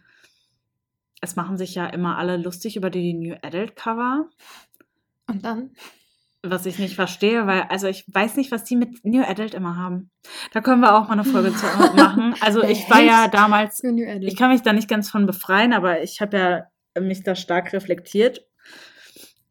es 1.20 1.36
machen 1.36 1.56
sich 1.56 1.74
ja 1.74 1.86
immer 1.86 2.18
alle 2.18 2.36
lustig 2.36 2.76
über 2.76 2.90
die 2.90 3.14
New 3.14 3.36
Adult 3.42 3.76
Cover, 3.76 4.28
Und 5.26 5.44
dann? 5.44 5.74
Was 6.44 6.66
ich 6.66 6.78
nicht 6.78 6.94
verstehe, 6.94 7.46
weil, 7.46 7.62
also 7.62 7.86
ich 7.86 8.04
weiß 8.06 8.36
nicht, 8.36 8.52
was 8.52 8.64
die 8.64 8.76
mit 8.76 9.04
New 9.04 9.22
Adult 9.22 9.54
immer 9.54 9.76
haben. 9.76 10.10
Da 10.52 10.60
können 10.60 10.80
wir 10.80 10.94
auch 10.94 11.08
mal 11.08 11.12
eine 11.12 11.24
Folge 11.24 11.54
zu 11.54 11.66
machen. 11.96 12.34
Also 12.40 12.62
ich 12.62 12.88
war 12.90 13.00
ja 13.00 13.28
damals 13.28 13.82
ich 13.82 14.36
kann 14.36 14.50
mich 14.50 14.62
da 14.62 14.72
nicht 14.72 14.88
ganz 14.88 15.10
von 15.10 15.26
befreien, 15.26 15.72
aber 15.72 16.02
ich 16.02 16.20
habe 16.20 16.36
ja 16.36 17.00
mich 17.00 17.22
da 17.22 17.34
stark 17.34 17.72
reflektiert 17.72 18.46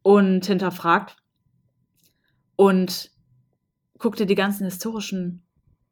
und 0.01 0.45
hinterfragt 0.45 1.17
und 2.55 3.11
guck 3.97 4.15
dir 4.15 4.25
die 4.25 4.35
ganzen 4.35 4.65
historischen 4.65 5.45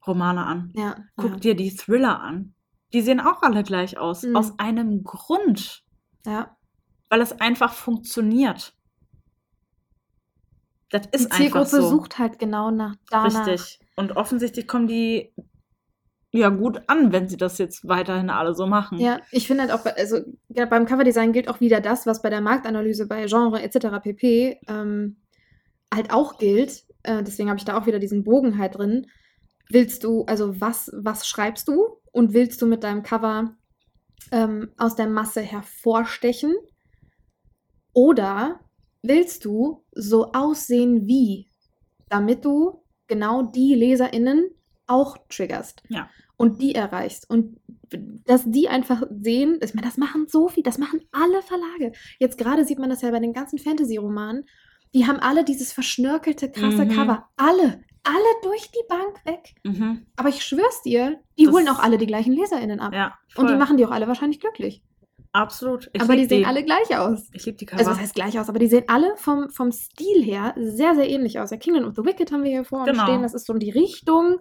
Romane 0.05 0.45
an. 0.45 0.71
ja. 0.75 0.95
Guck 1.15 1.31
ja. 1.31 1.37
dir 1.37 1.55
die 1.55 1.75
Thriller 1.75 2.21
an. 2.21 2.53
Die 2.93 3.01
sehen 3.01 3.19
auch 3.19 3.41
alle 3.41 3.63
gleich 3.63 3.97
aus. 3.97 4.23
Mhm. 4.23 4.35
Aus 4.35 4.59
einem 4.59 5.03
Grund. 5.03 5.83
ja. 6.25 6.55
Weil 7.09 7.19
es 7.19 7.41
einfach 7.41 7.73
funktioniert. 7.73 8.73
Das 10.91 11.09
Die 11.09 11.15
ist 11.15 11.25
einfach 11.31 11.37
Zielgruppe 11.37 11.81
so. 11.81 11.89
sucht 11.89 12.19
halt 12.19 12.37
genau 12.37 12.69
nach 12.69 12.95
danach. 13.09 13.47
Richtig. 13.47 13.79
Und 13.95 14.15
offensichtlich 14.17 14.67
kommen 14.67 14.87
die 14.87 15.33
ja 16.33 16.49
gut 16.49 16.81
an, 16.87 17.11
wenn 17.11 17.27
sie 17.27 17.37
das 17.37 17.57
jetzt 17.57 17.87
weiterhin 17.87 18.29
alle 18.29 18.53
so 18.53 18.65
machen. 18.67 18.99
Ja, 18.99 19.19
ich 19.31 19.47
finde 19.47 19.63
halt 19.63 19.71
auch, 19.73 19.83
bei- 19.83 19.95
also 19.95 20.19
ja, 20.49 20.65
beim 20.65 20.85
Coverdesign 20.85 21.33
gilt 21.33 21.49
auch 21.49 21.59
wieder 21.59 21.81
das, 21.81 22.05
was 22.05 22.21
bei 22.21 22.29
der 22.29 22.41
Marktanalyse 22.41 23.07
bei 23.07 23.25
Genre 23.25 23.61
etc. 23.61 23.99
pp. 24.01 24.59
Ähm, 24.67 25.17
halt 25.93 26.13
auch 26.13 26.37
gilt. 26.37 26.85
Äh, 27.03 27.23
deswegen 27.23 27.49
habe 27.49 27.57
ich 27.59 27.65
da 27.65 27.77
auch 27.77 27.85
wieder 27.85 27.99
diesen 27.99 28.23
Bogen 28.23 28.57
halt 28.57 28.77
drin. 28.77 29.07
Willst 29.69 30.03
du, 30.03 30.23
also 30.25 30.59
was, 30.61 30.91
was 30.93 31.27
schreibst 31.27 31.67
du 31.67 31.97
und 32.11 32.33
willst 32.33 32.61
du 32.61 32.65
mit 32.67 32.83
deinem 32.83 33.03
Cover 33.03 33.55
ähm, 34.31 34.71
aus 34.77 34.95
der 34.95 35.07
Masse 35.07 35.41
hervorstechen? 35.41 36.55
Oder 37.93 38.59
willst 39.03 39.45
du 39.45 39.83
so 39.91 40.31
aussehen 40.31 41.07
wie, 41.07 41.49
damit 42.09 42.45
du 42.45 42.83
genau 43.07 43.41
die 43.43 43.73
LeserInnen 43.75 44.49
auch 44.87 45.17
triggerst? 45.29 45.83
Ja. 45.89 46.09
Und 46.37 46.61
die 46.61 46.73
erreichst. 46.73 47.29
Und 47.29 47.59
dass 48.25 48.43
die 48.45 48.67
einfach 48.67 49.03
sehen, 49.21 49.59
ich 49.63 49.73
meine, 49.75 49.85
das 49.87 49.97
machen 49.97 50.25
so 50.27 50.47
viel, 50.47 50.63
das 50.63 50.77
machen 50.79 51.01
alle 51.11 51.41
Verlage. 51.43 51.91
Jetzt 52.19 52.37
gerade 52.37 52.65
sieht 52.65 52.79
man 52.79 52.89
das 52.89 53.01
ja 53.01 53.11
bei 53.11 53.19
den 53.19 53.33
ganzen 53.33 53.59
Fantasy-Romanen. 53.59 54.45
Die 54.93 55.05
haben 55.07 55.19
alle 55.19 55.43
dieses 55.43 55.71
verschnörkelte, 55.71 56.49
krasse 56.51 56.85
Mhm. 56.85 56.89
Cover. 56.89 57.29
Alle. 57.37 57.83
Alle 58.03 58.25
durch 58.41 58.71
die 58.71 58.87
Bank 58.89 59.23
weg. 59.25 59.53
Mhm. 59.63 60.07
Aber 60.15 60.29
ich 60.29 60.43
schwör's 60.43 60.81
dir, 60.81 61.19
die 61.37 61.45
Das- 61.45 61.53
holen 61.53 61.69
auch 61.69 61.77
alle 61.79 61.99
die 61.99 62.07
gleichen 62.07 62.33
LeserInnen 62.33 62.79
ab. 62.79 62.93
Ja. 62.93 63.13
Und 63.35 63.47
die 63.49 63.55
machen 63.55 63.77
die 63.77 63.85
auch 63.85 63.91
alle 63.91 64.07
wahrscheinlich 64.07 64.39
glücklich. 64.39 64.83
Absolut. 65.33 65.89
Ich 65.93 66.01
aber 66.01 66.15
die 66.17 66.25
sehen 66.25 66.45
alle 66.45 66.63
gleich 66.65 66.97
aus. 66.97 67.29
Ich 67.31 67.45
liebe 67.45 67.57
die 67.57 67.65
Cover. 67.65 67.79
Also 67.79 67.91
was 67.91 67.99
heißt 67.99 68.15
gleich 68.15 68.37
aus, 68.37 68.49
aber 68.49 68.59
die 68.59 68.67
sehen 68.67 68.83
alle 68.87 69.15
vom, 69.15 69.49
vom 69.49 69.71
Stil 69.71 70.21
her 70.23 70.53
sehr, 70.57 70.93
sehr 70.95 71.09
ähnlich 71.09 71.39
aus. 71.39 71.51
Ja, 71.51 71.57
Kingdom 71.57 71.85
of 71.87 71.95
the 71.95 72.03
Wicked 72.03 72.31
haben 72.31 72.43
wir 72.43 72.51
hier 72.51 72.65
vor 72.65 72.83
Genau. 72.85 73.03
stehen, 73.03 73.21
das 73.21 73.33
ist 73.33 73.45
so 73.47 73.53
die 73.53 73.69
Richtung. 73.71 74.39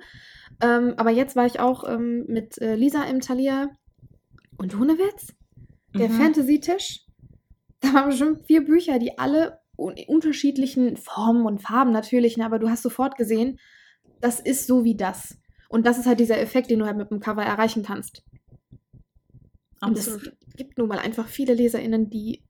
Ähm, 0.61 0.95
aber 0.97 1.11
jetzt 1.11 1.37
war 1.37 1.47
ich 1.47 1.61
auch 1.61 1.89
ähm, 1.89 2.25
mit 2.27 2.59
äh, 2.61 2.75
Lisa 2.75 3.05
im 3.05 3.21
Thalia 3.21 3.69
und 4.59 4.79
ohne 4.79 4.99
Witz, 4.99 5.33
der 5.95 6.09
Mhm. 6.09 6.15
Fantasy-Tisch, 6.15 7.07
da 7.81 7.95
waren 7.95 8.09
bestimmt 8.11 8.47
vier 8.47 8.65
Bücher, 8.65 8.99
die 8.99 9.17
alle 9.19 9.61
in 9.79 10.05
unterschiedlichen 10.09 10.97
Formen 10.97 11.47
und 11.47 11.63
Farben 11.63 11.93
natürlich, 11.93 12.37
ne, 12.37 12.45
aber 12.45 12.59
du 12.59 12.69
hast 12.69 12.83
sofort 12.83 13.17
gesehen, 13.17 13.59
das 14.21 14.39
ist 14.41 14.67
so 14.67 14.85
wie 14.85 14.97
das. 14.97 15.39
Und 15.71 15.87
das 15.87 15.99
ist 15.99 16.07
halt 16.07 16.21
dieser 16.21 16.39
Effekt, 16.41 16.69
den 16.71 16.81
du 16.81 16.85
halt 16.87 16.97
mit 16.99 17.11
dem 17.11 17.21
Cover 17.21 17.43
erreichen 17.43 17.83
kannst. 17.85 18.23
Und 19.83 19.97
es 19.97 20.19
gibt 20.57 20.79
nun 20.79 20.89
mal 20.89 20.99
einfach 20.99 21.27
viele 21.27 21.55
LeserInnen, 21.55 22.11
die 22.11 22.43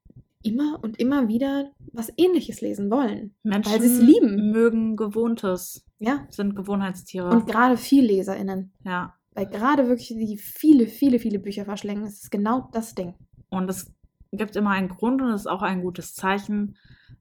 immer 0.42 0.78
und 0.82 0.98
immer 0.98 1.28
wieder 1.28 1.70
was 1.92 2.12
Ähnliches 2.16 2.60
lesen 2.60 2.90
wollen. 2.90 3.34
Menschen 3.42 3.72
weil 3.72 3.80
sie 3.80 3.86
es 3.88 4.00
lieben. 4.00 4.50
mögen 4.52 4.96
Gewohntes, 4.96 5.84
Ja. 5.98 6.26
sind 6.30 6.56
Gewohnheitstiere. 6.56 7.28
Und 7.30 7.46
gerade 7.46 7.76
viel 7.76 8.04
LeserInnen. 8.06 8.72
ja. 8.84 9.14
Weil 9.32 9.46
gerade 9.46 9.86
wirklich 9.86 10.08
die 10.08 10.36
viele, 10.38 10.88
viele, 10.88 11.20
viele 11.20 11.38
Bücher 11.38 11.64
verschlingen, 11.64 12.04
ist 12.04 12.24
es 12.24 12.30
genau 12.30 12.68
das 12.72 12.96
Ding. 12.96 13.14
Und 13.48 13.70
es 13.70 13.92
gibt 14.32 14.56
immer 14.56 14.70
einen 14.70 14.88
Grund 14.88 15.22
und 15.22 15.28
es 15.30 15.42
ist 15.42 15.46
auch 15.46 15.62
ein 15.62 15.82
gutes 15.82 16.14
Zeichen, 16.14 16.76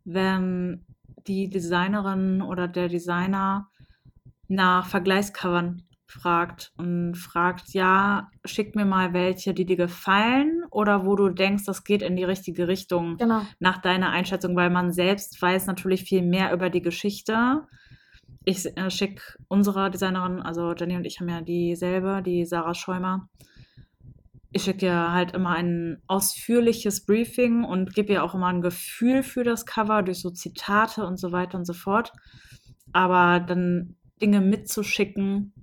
wenn 0.05 0.85
die 1.27 1.51
Designerin 1.51 2.41
oder 2.41 2.67
der 2.67 2.87
Designer 2.87 3.69
nach 4.47 4.87
Vergleichscovern 4.87 5.83
fragt 6.11 6.71
und 6.77 7.15
fragt, 7.15 7.73
ja, 7.73 8.29
schick 8.43 8.75
mir 8.75 8.85
mal 8.85 9.13
welche, 9.13 9.53
die 9.53 9.65
dir 9.65 9.77
gefallen 9.77 10.63
oder 10.71 11.05
wo 11.05 11.15
du 11.15 11.29
denkst, 11.29 11.65
das 11.65 11.83
geht 11.83 12.01
in 12.01 12.15
die 12.15 12.23
richtige 12.23 12.67
Richtung 12.67 13.17
Genau. 13.17 13.41
nach 13.59 13.77
deiner 13.79 14.09
Einschätzung, 14.09 14.55
weil 14.55 14.69
man 14.71 14.91
selbst 14.91 15.39
weiß 15.41 15.67
natürlich 15.67 16.03
viel 16.03 16.23
mehr 16.23 16.51
über 16.51 16.69
die 16.69 16.81
Geschichte. 16.81 17.61
Ich 18.43 18.65
äh, 18.77 18.89
schicke 18.89 19.21
unserer 19.47 19.89
Designerin, 19.89 20.41
also 20.41 20.73
Jenny 20.73 20.95
und 20.95 21.05
ich 21.05 21.19
haben 21.19 21.29
ja 21.29 21.41
dieselbe, 21.41 22.23
die 22.23 22.45
Sarah 22.45 22.73
Schäumer. 22.73 23.29
Ich 24.51 24.63
schicke 24.63 24.87
ihr 24.87 25.11
halt 25.11 25.33
immer 25.33 25.51
ein 25.51 26.01
ausführliches 26.07 27.05
Briefing 27.05 27.63
und 27.63 27.93
gebe 27.93 28.13
ihr 28.13 28.23
auch 28.23 28.33
immer 28.33 28.47
ein 28.47 28.61
Gefühl 28.61 29.21
für 29.21 29.43
das 29.43 29.67
Cover 29.67 30.01
durch 30.01 30.21
so 30.21 30.31
Zitate 30.31 31.05
und 31.05 31.17
so 31.19 31.31
weiter 31.31 31.55
und 31.57 31.65
so 31.65 31.73
fort. 31.73 32.13
Aber 32.91 33.39
dann 33.39 33.95
Dinge 34.19 34.41
mitzuschicken, 34.41 35.53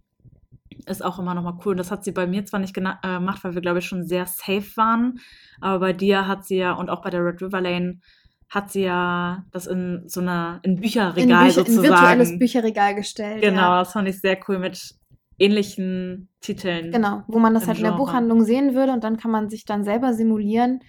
ist 0.86 1.04
auch 1.04 1.18
immer 1.18 1.34
nochmal 1.34 1.54
cool. 1.64 1.72
Und 1.72 1.76
das 1.78 1.90
hat 1.90 2.04
sie 2.04 2.12
bei 2.12 2.26
mir 2.26 2.44
zwar 2.46 2.60
nicht 2.60 2.74
gena- 2.76 2.98
äh, 3.02 3.18
gemacht, 3.18 3.42
weil 3.44 3.54
wir, 3.54 3.60
glaube 3.62 3.80
ich, 3.80 3.86
schon 3.86 4.04
sehr 4.04 4.26
safe 4.26 4.64
waren. 4.76 5.18
Aber 5.60 5.80
bei 5.80 5.92
dir 5.92 6.26
hat 6.26 6.44
sie 6.46 6.56
ja, 6.58 6.72
und 6.72 6.88
auch 6.90 7.02
bei 7.02 7.10
der 7.10 7.24
Red 7.24 7.42
River 7.42 7.60
Lane, 7.60 8.00
hat 8.48 8.70
sie 8.70 8.82
ja 8.84 9.44
das 9.50 9.66
in 9.66 10.04
so 10.06 10.20
einer, 10.20 10.60
in 10.62 10.74
In, 10.74 10.80
Bücherregal 10.80 11.46
Bücher, 11.46 11.60
in 11.60 11.66
sozusagen. 11.66 11.82
virtuelles 11.88 12.38
Bücherregal 12.38 12.94
gestellt. 12.94 13.42
Genau, 13.42 13.60
Ja. 13.60 13.78
das 13.80 13.92
fand 13.92 14.08
ich 14.08 14.20
sehr 14.20 14.38
cool 14.48 14.58
mit 14.60 14.94
ähnlichen 15.38 16.28
Titeln. 16.40 16.92
Genau, 16.92 17.22
wo 17.26 17.38
man 17.38 17.54
das 17.54 17.66
halt 17.66 17.78
in 17.78 17.82
der 17.84 17.92
Genre. 17.92 18.06
Buchhandlung 18.06 18.44
sehen 18.44 18.74
würde 18.74 18.92
und 18.92 19.02
dann 19.04 19.16
kann 19.16 19.30
man 19.30 19.50
sich 19.50 19.64
dann 19.64 19.84
selber 19.84 20.14
simulieren. 20.14 20.80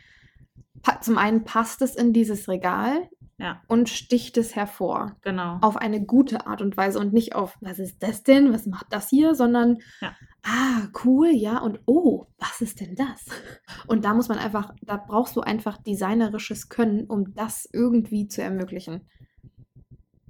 Zum 1.02 1.18
einen 1.18 1.44
passt 1.44 1.82
es 1.82 1.96
in 1.96 2.14
dieses 2.14 2.48
Regal 2.48 3.10
Ja, 3.40 3.62
und 3.68 3.88
sticht 3.88 4.36
es 4.38 4.56
hervor. 4.56 5.16
genau. 5.22 5.60
Auf 5.62 5.78
eine 5.78 6.04
gute 6.04 6.48
Art 6.48 6.62
und 6.64 6.76
Weise 6.76 7.00
und 7.00 7.14
nicht 7.14 7.36
auf, 7.36 7.56
was 7.62 7.78
ist 7.78 8.02
das 8.02 8.24
denn, 8.24 8.52
was 8.52 8.66
macht 8.66 8.88
das 8.90 9.10
hier, 9.10 9.36
sondern, 9.36 9.78
Ja. 10.02 10.16
ah, 10.44 10.88
cool, 11.06 11.30
ja, 11.30 11.60
und 11.60 11.80
oh, 11.86 12.26
was 12.40 12.62
ist 12.62 12.80
denn 12.80 12.96
das? 12.96 13.26
Und 13.88 14.06
da 14.06 14.14
muss 14.16 14.28
man 14.28 14.40
einfach, 14.40 14.74
da 14.82 14.98
brauchst 14.98 15.36
du 15.36 15.42
einfach 15.42 15.78
designerisches 15.78 16.68
Können, 16.70 17.06
um 17.06 17.36
das 17.36 17.70
irgendwie 17.72 18.28
zu 18.28 18.42
ermöglichen. 18.42 19.08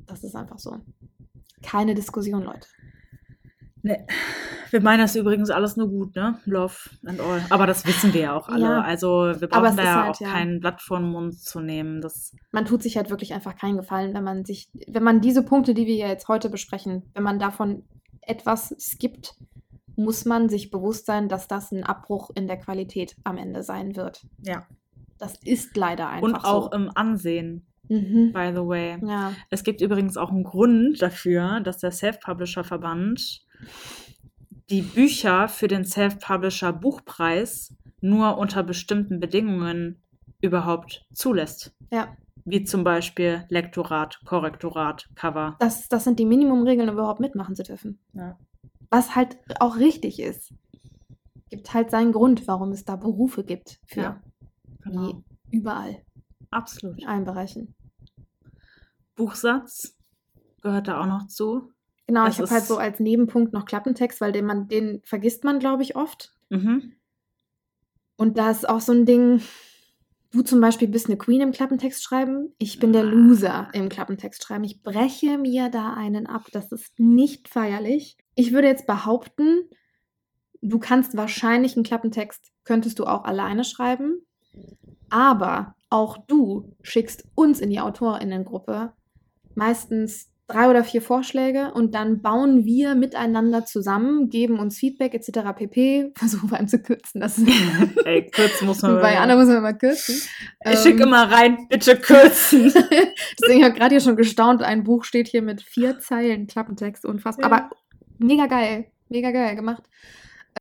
Das 0.05 0.23
ist 0.23 0.35
einfach 0.35 0.59
so. 0.59 0.77
Keine 1.63 1.95
Diskussion, 1.95 2.43
Leute. 2.43 2.67
Nee. 3.87 4.05
Wir 4.69 4.81
meinen 4.81 4.99
das 4.99 5.15
übrigens 5.15 5.49
alles 5.49 5.77
nur 5.77 5.87
gut, 5.87 6.15
ne? 6.15 6.39
Love 6.45 6.75
and 7.05 7.21
all. 7.21 7.41
Aber 7.49 7.67
das 7.67 7.85
wissen 7.85 8.13
wir 8.13 8.21
ja 8.21 8.35
auch 8.35 8.49
alle. 8.49 8.65
Ja. 8.65 8.81
Also 8.81 9.33
wir 9.39 9.47
brauchen 9.47 9.77
da 9.77 9.83
ja 9.83 10.03
halt, 10.03 10.15
auch 10.15 10.19
ja. 10.19 10.29
kein 10.29 10.59
Blatt 10.59 10.81
vor 10.81 10.99
den 10.99 11.09
Mund 11.09 11.39
zu 11.39 11.61
nehmen. 11.61 12.01
Das, 12.01 12.35
man 12.51 12.65
tut 12.65 12.83
sich 12.83 12.97
halt 12.97 13.09
wirklich 13.09 13.33
einfach 13.33 13.55
keinen 13.55 13.77
Gefallen, 13.77 14.13
wenn 14.13 14.23
man 14.23 14.43
sich, 14.43 14.69
wenn 14.87 15.03
man 15.03 15.21
diese 15.21 15.43
Punkte, 15.43 15.73
die 15.73 15.87
wir 15.87 15.95
ja 15.95 16.07
jetzt 16.07 16.27
heute 16.27 16.49
besprechen, 16.49 17.09
wenn 17.13 17.23
man 17.23 17.39
davon 17.39 17.83
etwas 18.21 18.75
skippt, 18.77 19.35
muss 19.95 20.25
man 20.25 20.49
sich 20.49 20.69
bewusst 20.69 21.05
sein, 21.05 21.29
dass 21.29 21.47
das 21.47 21.71
ein 21.71 21.83
Abbruch 21.83 22.29
in 22.35 22.47
der 22.47 22.57
Qualität 22.57 23.15
am 23.23 23.37
Ende 23.37 23.63
sein 23.63 23.95
wird. 23.95 24.25
ja. 24.41 24.67
Das 25.19 25.35
ist 25.43 25.75
leider 25.75 26.09
einfach 26.09 26.27
Und 26.27 26.35
auch 26.35 26.71
so. 26.71 26.77
im 26.77 26.91
Ansehen, 26.93 27.65
Mhm. 27.89 28.31
by 28.33 28.51
the 28.53 28.61
way. 28.65 28.97
Ja, 29.05 29.33
Es 29.49 29.63
gibt 29.63 29.81
übrigens 29.81 30.17
auch 30.17 30.29
einen 30.29 30.43
Grund 30.43 31.01
dafür, 31.01 31.59
dass 31.61 31.77
der 31.77 31.91
Self-Publisher-Verband 31.91 33.41
die 34.69 34.81
Bücher 34.81 35.47
für 35.47 35.67
den 35.67 35.85
Self-Publisher-Buchpreis 35.85 37.73
nur 38.01 38.37
unter 38.37 38.63
bestimmten 38.63 39.19
Bedingungen 39.19 40.01
überhaupt 40.41 41.05
zulässt. 41.13 41.73
ja. 41.91 42.15
Wie 42.49 42.63
zum 42.63 42.85
Beispiel 42.85 43.43
Lektorat, 43.49 44.21
Korrektorat, 44.23 45.09
Cover. 45.15 45.57
Das, 45.59 45.89
das 45.89 46.05
sind 46.05 46.17
die 46.17 46.23
Minimumregeln, 46.23 46.87
um 46.87 46.95
überhaupt 46.95 47.19
mitmachen 47.19 47.55
zu 47.57 47.63
dürfen. 47.63 47.99
Ja. 48.13 48.37
Was 48.89 49.17
halt 49.17 49.37
auch 49.59 49.75
richtig 49.75 50.17
ist. 50.21 50.53
Gibt 51.49 51.73
halt 51.73 51.91
seinen 51.91 52.13
Grund, 52.13 52.47
warum 52.47 52.71
es 52.71 52.85
da 52.85 52.95
Berufe 52.95 53.43
gibt 53.43 53.81
für 53.85 53.99
Ja, 54.01 54.21
Genau. 54.81 55.21
wie 55.51 55.57
überall, 55.57 55.97
Absolut. 56.51 56.99
in 57.01 57.07
allen 57.07 57.25
Bereichen. 57.25 57.75
Buchsatz 59.15 59.95
gehört 60.61 60.87
da 60.87 61.01
auch 61.01 61.05
noch 61.07 61.27
zu. 61.27 61.73
Genau, 62.07 62.25
Das 62.25 62.35
ich 62.35 62.41
habe 62.41 62.51
halt 62.51 62.63
so 62.65 62.77
als 62.77 62.99
Nebenpunkt 62.99 63.51
noch 63.53 63.65
Klappentext, 63.65 64.21
weil 64.21 64.31
den 64.31 64.45
man, 64.45 64.67
den 64.67 65.01
vergisst 65.03 65.43
man, 65.43 65.59
glaube 65.59 65.83
ich, 65.83 65.95
oft. 65.95 66.33
Mhm. 66.49 66.93
Und 68.15 68.37
da 68.37 68.49
ist 68.49 68.67
auch 68.67 68.79
so 68.79 68.93
ein 68.93 69.05
Ding, 69.05 69.41
du 70.31 70.41
zum 70.41 70.61
Beispiel 70.61 70.87
bist 70.87 71.07
eine 71.07 71.17
Queen 71.17 71.41
im 71.41 71.51
Klappentext 71.51 72.03
schreiben, 72.03 72.53
ich 72.57 72.79
bin 72.79 72.93
der 72.93 73.03
Ah. 73.03 73.05
Loser 73.09 73.69
im 73.73 73.89
Klappentext 73.89 74.43
schreiben. 74.43 74.63
Ich 74.63 74.81
breche 74.81 75.37
mir 75.37 75.69
da 75.69 75.93
einen 75.93 76.27
ab. 76.27 76.45
Das 76.51 76.71
ist 76.71 76.97
nicht 76.99 77.49
feierlich. 77.49 78.17
Ich 78.35 78.53
würde 78.53 78.67
jetzt 78.67 78.87
behaupten, 78.87 79.69
du 80.61 80.79
kannst 80.79 81.17
wahrscheinlich 81.17 81.75
einen 81.75 81.83
Klappentext, 81.83 82.51
könntest 82.63 82.99
du 82.99 83.05
auch 83.05 83.23
alleine 83.25 83.63
schreiben, 83.63 84.25
aber 85.09 85.75
auch 85.89 86.17
du 86.27 86.75
schickst 86.81 87.25
uns 87.35 87.59
in 87.59 87.69
die 87.69 87.79
AutorInnengruppe 87.79 88.93
meistens 89.55 90.29
drei 90.47 90.69
oder 90.69 90.83
vier 90.83 91.01
Vorschläge 91.01 91.73
und 91.73 91.93
dann 91.93 92.21
bauen 92.21 92.63
wir 92.63 92.95
miteinander 92.95 93.65
zusammen, 93.65 94.29
geben 94.29 94.59
uns 94.59 94.77
Feedback 94.77 95.13
etc. 95.13 95.39
pp. 95.55 96.11
Versuchen 96.17 96.49
wir 96.49 96.57
einem 96.57 96.69
zu 96.69 96.79
kürzen. 96.79 97.19
Das 97.19 97.37
ist 97.37 97.47
Ey, 98.05 98.31
kurz 98.33 98.61
muss 98.61 98.81
man. 98.81 99.01
bei 99.01 99.19
Anna 99.19 99.35
muss 99.35 99.47
man 99.47 99.61
mal 99.61 99.77
kürzen. 99.77 100.15
ich 100.63 100.79
schicke 100.79 101.03
Ähm, 101.03 101.09
immer 101.09 101.29
rein, 101.29 101.67
bitte 101.69 101.97
kürzen. 101.97 102.71
Deswegen 103.41 103.63
habe 103.63 103.73
ich 103.73 103.79
gerade 103.79 103.95
hier 103.95 104.01
schon 104.01 104.15
gestaunt. 104.15 104.63
Ein 104.63 104.83
Buch 104.83 105.03
steht 105.03 105.27
hier 105.27 105.41
mit 105.41 105.61
vier 105.61 105.99
Zeilen 105.99 106.47
Klappentext. 106.47 107.05
Unfassbar. 107.05 107.49
Ja. 107.49 107.57
Aber 107.57 107.69
mega 108.17 108.45
geil. 108.45 108.85
Mega 109.09 109.31
geil 109.31 109.55
gemacht. 109.55 109.83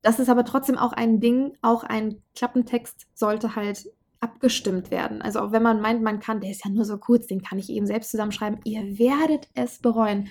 Das 0.03 0.19
ist 0.19 0.29
aber 0.29 0.43
trotzdem 0.43 0.77
auch 0.77 0.93
ein 0.93 1.21
Ding. 1.21 1.53
Auch 1.61 1.83
ein 1.83 2.21
Klappentext 2.35 3.07
sollte 3.13 3.55
halt 3.55 3.85
abgestimmt 4.19 4.91
werden. 4.91 5.21
Also 5.21 5.39
auch 5.39 5.51
wenn 5.51 5.63
man 5.63 5.81
meint, 5.81 6.01
man 6.01 6.19
kann, 6.19 6.41
der 6.41 6.51
ist 6.51 6.65
ja 6.65 6.71
nur 6.71 6.85
so 6.85 6.97
kurz, 6.97 7.27
den 7.27 7.41
kann 7.41 7.59
ich 7.59 7.69
eben 7.69 7.85
selbst 7.85 8.11
zusammenschreiben. 8.11 8.59
Ihr 8.63 8.97
werdet 8.99 9.47
es 9.53 9.79
bereuen. 9.79 10.29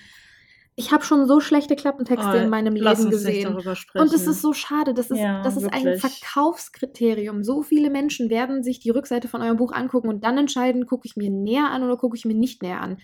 Ich 0.78 0.92
habe 0.92 1.04
schon 1.04 1.26
so 1.26 1.40
schlechte 1.40 1.74
Klappentexte 1.74 2.32
Oh, 2.34 2.36
in 2.36 2.50
meinem 2.50 2.74
Leben 2.74 3.08
gesehen. 3.08 3.56
Und 3.56 4.12
es 4.12 4.26
ist 4.26 4.42
so 4.42 4.52
schade. 4.52 4.92
Das 4.92 5.10
ist, 5.10 5.18
Ja, 5.18 5.42
das 5.42 5.56
ist 5.56 5.72
ein. 5.72 5.96
Verkaufskriterium. 5.98 7.42
So 7.42 7.62
viele 7.62 7.88
Menschen 7.88 8.28
werden 8.28 8.62
sich 8.62 8.78
die 8.80 8.90
Rückseite 8.90 9.26
von 9.26 9.40
eurem 9.40 9.56
Buch 9.56 9.72
angucken 9.72 10.08
und 10.08 10.22
dann 10.22 10.36
entscheiden, 10.36 10.84
gucke 10.84 11.06
ich 11.06 11.16
mir 11.16 11.30
näher 11.30 11.70
an 11.70 11.82
oder 11.82 11.96
gucke 11.96 12.16
ich 12.16 12.26
mir 12.26 12.34
nicht 12.34 12.62
näher 12.62 12.82
an. 12.82 12.98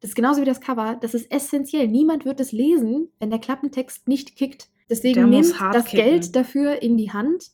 Das 0.00 0.10
ist 0.10 0.14
genauso 0.14 0.40
wie 0.40 0.46
das 0.46 0.60
Cover. 0.60 0.98
Das 1.00 1.14
ist 1.14 1.32
essentiell. 1.32 1.88
Niemand 1.88 2.24
wird 2.24 2.38
es 2.38 2.52
lesen, 2.52 3.08
wenn 3.18 3.30
der 3.30 3.40
Klappentext 3.40 4.06
nicht 4.06 4.36
kickt. 4.36 4.68
Deswegen 4.88 5.28
nehmt 5.28 5.52
das 5.72 5.86
kicken. 5.86 6.04
Geld 6.06 6.36
dafür 6.36 6.80
in 6.80 6.96
die 6.96 7.12
Hand. 7.12 7.50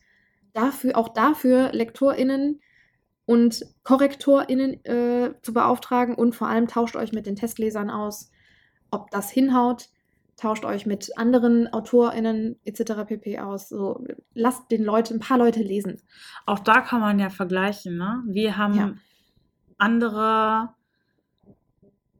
Dafür, 0.53 0.99
auch 0.99 1.09
dafür 1.09 1.73
LektorInnen 1.73 2.61
und 3.27 3.65
KorrektorInnen 3.85 4.85
äh, 4.85 5.35
zu 5.43 5.53
beauftragen 5.53 6.15
und 6.15 6.35
vor 6.35 6.49
allem 6.49 6.67
tauscht 6.69 6.97
euch 6.97 7.13
mit 7.13 7.27
den 7.27 7.37
Testlesern 7.37 7.91
aus, 7.91 8.31
ob 8.91 9.11
das 9.11 9.31
hinhaut 9.31 9.89
tauscht 10.37 10.65
euch 10.65 10.87
mit 10.87 11.17
anderen 11.17 11.73
AutorInnen 11.73 12.59
etc. 12.65 13.05
pp. 13.07 13.39
aus. 13.39 13.69
So, 13.69 14.05
lasst 14.35 14.71
den 14.73 14.83
Leute, 14.83 15.15
ein 15.15 15.21
paar 15.21 15.39
Leute 15.39 15.63
lesen. 15.63 16.01
Auch 16.47 16.59
da 16.59 16.81
kann 16.81 17.01
man 17.01 17.19
ja 17.21 17.31
vergleichen, 17.31 17.97
ne? 17.97 18.23
Wir 18.27 18.57
haben 18.57 18.75
Ja. 18.75 18.95
andere 19.79 20.71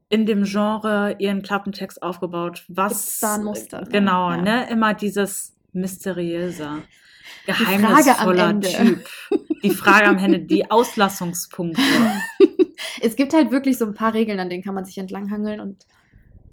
in 0.09 0.25
dem 0.25 0.43
Genre 0.43 1.15
ihren 1.19 1.41
Klappentext 1.41 2.01
aufgebaut. 2.03 2.63
Was 2.69 2.91
Gibt's 2.91 3.19
da 3.19 3.35
ein 3.35 3.43
Muster, 3.43 3.81
ne? 3.81 3.87
Genau, 3.89 4.31
Ja. 4.31 4.37
ne? 4.41 4.69
Immer 4.69 4.93
dieses 4.93 5.57
mysteriöse, 5.73 6.83
geheimnisvoller 7.45 8.49
Ende. 8.49 8.67
Typ. 8.69 9.05
Die 9.63 9.69
Frage 9.71 10.07
am 10.07 10.17
Ende, 10.17 10.39
die 10.39 10.69
Auslassungspunkte. 10.71 11.81
es 13.01 13.15
gibt 13.15 13.33
halt 13.33 13.51
wirklich 13.51 13.77
so 13.77 13.85
ein 13.85 13.93
paar 13.93 14.13
Regeln, 14.13 14.39
an 14.39 14.49
denen 14.49 14.63
kann 14.63 14.75
man 14.75 14.85
sich 14.85 14.97
entlanghangeln 14.97 15.59
und 15.59 15.85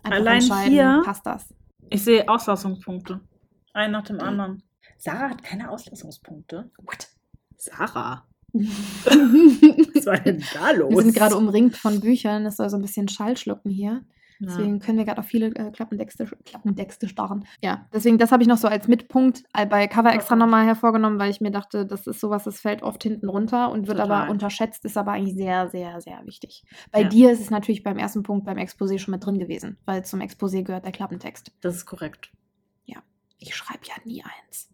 einfach 0.03 0.19
Allein 0.19 0.41
entscheiden, 0.41 0.73
hier- 0.73 1.03
passt 1.05 1.27
das. 1.27 1.55
Ich 1.91 2.05
sehe 2.05 2.29
Auslassungspunkte. 2.29 3.21
Ein 3.73 3.91
nach 3.93 4.05
dem 4.05 4.21
anderen. 4.21 4.63
Sarah 4.99 5.31
hat 5.31 5.43
keine 5.43 5.71
Auslassungspunkte. 5.71 6.71
What? 6.79 7.09
Sarah? 7.57 8.27
Was 8.53 10.07
war 10.07 10.19
denn 10.19 10.45
da 10.55 10.71
los? 10.73 10.91
Wir 10.91 11.03
sind 11.03 11.15
gerade 11.15 11.37
umringt 11.37 11.77
von 11.77 12.01
Büchern, 12.01 12.45
das 12.45 12.57
soll 12.57 12.69
so 12.71 12.77
ein 12.77 12.83
bisschen 12.83 13.09
Schall 13.09 13.37
schlucken 13.37 13.71
hier. 13.71 14.03
Ja. 14.41 14.47
Deswegen 14.49 14.81
können 14.81 14.99
wir 14.99 15.05
gerade 15.05 15.21
auf 15.21 15.27
viele 15.27 15.49
äh, 15.55 15.71
Klappentexte, 15.71 16.27
Klappentexte 16.45 17.09
starren. 17.09 17.45
Ja, 17.63 17.87
deswegen, 17.93 18.17
das 18.19 18.33
habe 18.33 18.43
ich 18.43 18.49
noch 18.49 18.57
so 18.59 18.69
als 18.69 18.89
Mitpunkt 18.89 19.43
äh, 19.55 19.67
bei 19.67 19.87
Cover 19.87 20.13
extra 20.15 20.35
Ja. 20.35 20.39
nochmal 20.41 20.65
hervorgenommen, 20.67 21.19
weil 21.19 21.31
ich 21.31 21.41
mir 21.41 21.51
dachte, 21.51 21.85
das 21.87 22.07
ist 22.07 22.21
sowas, 22.21 22.45
das 22.45 22.59
fällt 22.61 22.83
oft 22.83 23.03
hinten 23.03 23.29
runter 23.29 23.71
und 23.71 23.87
wird 23.87 23.99
Total. 23.99 24.23
aber 24.23 24.31
unterschätzt, 24.31 24.85
ist 24.85 24.97
aber 24.97 25.13
eigentlich 25.13 25.37
sehr, 25.37 25.69
sehr, 25.69 26.01
sehr 26.01 26.21
wichtig. 26.25 26.65
Bei 26.91 27.03
Ja. 27.03 27.09
dir 27.09 27.31
ist 27.33 27.41
es 27.41 27.51
natürlich 27.51 27.83
beim 27.83 27.99
ersten 27.99 28.23
Punkt 28.23 28.47
beim 28.47 28.57
Exposé 28.57 28.99
schon 28.99 29.13
mit 29.13 29.25
drin 29.25 29.39
gewesen, 29.39 29.77
weil 29.85 30.05
zum 30.05 30.21
Exposé 30.21 30.63
gehört 30.63 30.85
der 30.87 30.93
Klappentext. 30.93 31.53
Das 31.61 31.77
ist 31.77 31.87
korrekt. 31.87 32.31
Ich 33.43 33.57
schreibe 33.57 33.81
ja 33.87 33.95
nie 34.05 34.23
eins. 34.23 34.69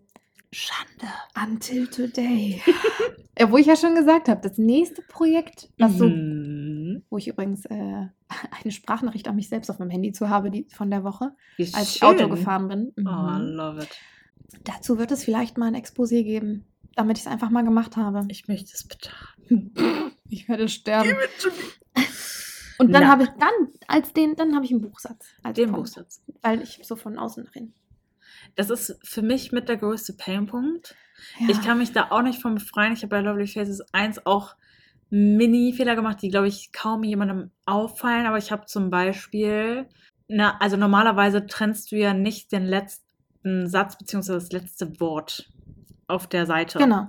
Schande. 0.51 1.07
Until 1.41 1.87
today. 1.87 2.61
ja, 3.39 3.49
wo 3.53 3.59
ich 3.59 3.67
ja 3.67 3.77
schon 3.77 3.95
gesagt 3.95 4.29
habe, 4.29 4.41
das 4.41 4.59
nächste 4.59 5.03
Projekt, 5.03 5.69
was 5.79 5.97
so 5.99 6.09
Mhm. 6.09 6.56
Wo 7.17 7.19
ich 7.19 7.29
übrigens 7.29 7.65
äh, 7.65 7.73
eine 8.63 8.71
Sprachnachricht 8.71 9.27
an 9.27 9.37
mich 9.37 9.49
selbst 9.49 9.71
auf 9.71 9.79
meinem 9.79 9.89
Handy 9.89 10.13
zu 10.13 10.29
habe, 10.29 10.51
die 10.51 10.67
von 10.71 10.91
der 10.91 11.03
Woche, 11.03 11.33
Wie 11.57 11.65
als 11.73 11.95
ich 11.95 11.99
schön. 12.01 12.09
Auto 12.09 12.29
gefahren 12.29 12.69
bin. 12.69 12.93
Oh, 12.99 13.01
I 13.01 13.39
Mhm. 13.41 13.55
love 13.57 13.83
it. 13.83 13.89
Dazu 14.65 14.99
wird 14.99 15.11
es 15.13 15.25
vielleicht 15.25 15.57
mal 15.57 15.67
ein 15.67 15.75
Exposé 15.83 16.23
geben, 16.25 16.67
damit 16.95 17.17
ich 17.17 17.25
es 17.25 17.31
einfach 17.31 17.49
mal 17.49 17.65
gemacht 17.65 17.97
habe. 17.97 18.23
Ich 18.29 18.49
möchte 18.49 18.71
es 18.75 18.87
bitte. 18.87 19.11
Ich 20.29 20.49
werde 20.49 20.69
sterben. 20.69 21.13
Und 22.79 22.93
dann 22.93 23.07
habe 23.09 23.23
ich 23.23 23.29
dann 23.39 23.69
als 23.87 24.13
den, 24.13 24.35
dann 24.37 24.55
habe 24.57 24.65
ich 24.65 24.73
einen 24.73 24.81
Buchsatz. 24.83 25.25
Den 25.57 25.71
Punkt, 25.71 25.77
Buchsatz. 25.95 26.21
Weil 26.43 26.61
ich 26.63 26.81
so 26.83 26.97
von 26.97 27.17
außen 27.19 27.45
nach 27.45 27.55
innen. 27.55 27.73
Das 28.57 28.69
ist 28.69 28.99
für 29.05 29.23
mich 29.23 29.53
mit 29.53 29.69
der 29.69 29.77
größte 29.77 30.13
Painpunkt. 30.15 30.95
Ja. 31.39 31.49
Ich 31.49 31.63
kann 31.63 31.79
mich 31.79 31.93
da 31.93 32.11
auch 32.11 32.23
nicht 32.23 32.43
von 32.43 32.55
befreien. 32.57 32.93
Ich 32.93 33.03
habe 33.03 33.11
bei 33.11 33.21
Lovely 33.21 33.47
Faces 33.47 33.83
1 33.93 34.27
auch 34.27 34.57
Mini-Fehler 35.11 35.97
gemacht, 35.97 36.21
die, 36.23 36.29
glaube 36.29 36.49
ich, 36.49 36.73
kaum 36.73 37.05
jemandem 37.05 37.51
auffallen. 37.65 38.27
Aber 38.27 38.39
ich 38.39 38.51
habe 38.51 38.67
zum 38.67 38.91
Beispiel, 38.91 39.89
na, 40.29 40.57
also 40.59 40.77
normalerweise 40.77 41.47
trennst 41.47 41.93
du 41.93 41.97
ja 41.97 42.13
nicht 42.13 42.53
den 42.53 42.65
letzten 42.65 43.69
Satz 43.69 43.97
bzw. 43.99 44.33
das 44.35 44.53
letzte 44.53 45.01
Wort 45.01 45.51
auf 46.09 46.27
der 46.27 46.47
Seite. 46.47 46.79
Genau. 46.79 47.09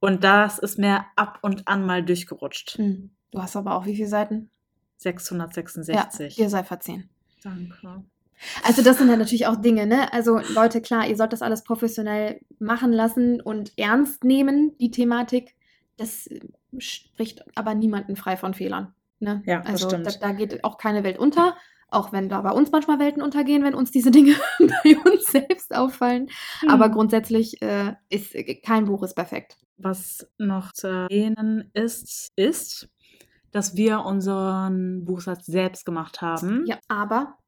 Und 0.00 0.24
das 0.24 0.58
ist 0.58 0.78
mir 0.78 1.04
ab 1.16 1.38
und 1.42 1.66
an 1.66 1.86
mal 1.86 2.04
durchgerutscht. 2.04 2.76
Hm. 2.78 3.10
Du 3.30 3.40
hast 3.40 3.56
aber 3.56 3.74
auch 3.74 3.86
wie 3.86 3.96
viele 3.96 4.08
Seiten? 4.08 4.50
666. 4.98 6.36
Ja, 6.36 6.44
dir 6.44 6.50
sei 6.50 6.62
verziehen. 6.62 7.08
Danke. 7.42 8.04
Also 8.64 8.82
das 8.82 8.98
sind 8.98 9.08
ja 9.08 9.16
natürlich 9.16 9.46
auch 9.46 9.56
Dinge, 9.56 9.86
ne? 9.86 10.12
Also 10.12 10.40
Leute, 10.54 10.80
klar, 10.80 11.06
ihr 11.06 11.16
sollt 11.16 11.32
das 11.32 11.42
alles 11.42 11.62
professionell 11.62 12.40
machen 12.58 12.92
lassen 12.92 13.40
und 13.40 13.72
ernst 13.76 14.24
nehmen, 14.24 14.76
die 14.78 14.90
Thematik. 14.90 15.54
Das 15.96 16.26
äh, 16.26 16.40
spricht 16.78 17.44
aber 17.56 17.74
niemanden 17.74 18.16
frei 18.16 18.36
von 18.36 18.54
Fehlern. 18.54 18.94
Ne? 19.20 19.42
Ja, 19.46 19.60
also. 19.62 19.88
Da, 19.88 19.98
da 19.98 20.32
geht 20.32 20.64
auch 20.64 20.76
keine 20.78 21.04
Welt 21.04 21.18
unter, 21.18 21.56
auch 21.88 22.12
wenn 22.12 22.28
da 22.28 22.40
bei 22.42 22.50
uns 22.50 22.72
manchmal 22.72 22.98
Welten 22.98 23.22
untergehen, 23.22 23.62
wenn 23.62 23.74
uns 23.74 23.90
diese 23.90 24.10
Dinge 24.10 24.34
bei 24.58 24.96
uns 25.10 25.26
selbst 25.26 25.74
auffallen. 25.74 26.28
Aber 26.68 26.86
Hm. 26.86 26.92
grundsätzlich 26.92 27.62
äh, 27.62 27.94
ist 28.08 28.34
kein 28.64 28.86
Buch 28.86 29.02
ist 29.02 29.14
perfekt. 29.14 29.56
Was 29.76 30.28
noch 30.38 30.72
zu 30.72 30.86
erwähnen 30.88 31.70
ist, 31.74 32.32
ist, 32.36 32.88
dass 33.50 33.76
wir 33.76 34.00
unseren 34.00 35.04
Buchsatz 35.04 35.46
selbst 35.46 35.84
gemacht 35.84 36.20
haben. 36.20 36.64
Ja, 36.66 36.78
aber 36.88 37.38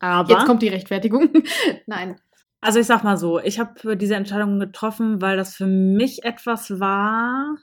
Aber 0.00 0.30
jetzt 0.30 0.46
kommt 0.46 0.62
die 0.62 0.68
Rechtfertigung. 0.68 1.30
Nein. 1.86 2.20
Also 2.60 2.80
ich 2.80 2.86
sag 2.86 3.04
mal 3.04 3.16
so, 3.16 3.38
ich 3.38 3.60
habe 3.60 3.96
diese 3.96 4.16
Entscheidung 4.16 4.58
getroffen, 4.58 5.22
weil 5.22 5.36
das 5.36 5.54
für 5.54 5.66
mich 5.66 6.24
etwas 6.24 6.80
war, 6.80 7.56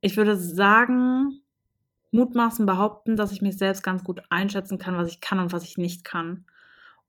ich 0.00 0.16
würde 0.16 0.36
sagen, 0.36 1.42
mutmaßen 2.12 2.64
behaupten, 2.64 3.16
dass 3.16 3.32
ich 3.32 3.42
mich 3.42 3.58
selbst 3.58 3.82
ganz 3.82 4.04
gut 4.04 4.22
einschätzen 4.30 4.78
kann, 4.78 4.96
was 4.96 5.08
ich 5.08 5.20
kann 5.20 5.38
und 5.38 5.52
was 5.52 5.64
ich 5.64 5.76
nicht 5.76 6.04
kann. 6.04 6.46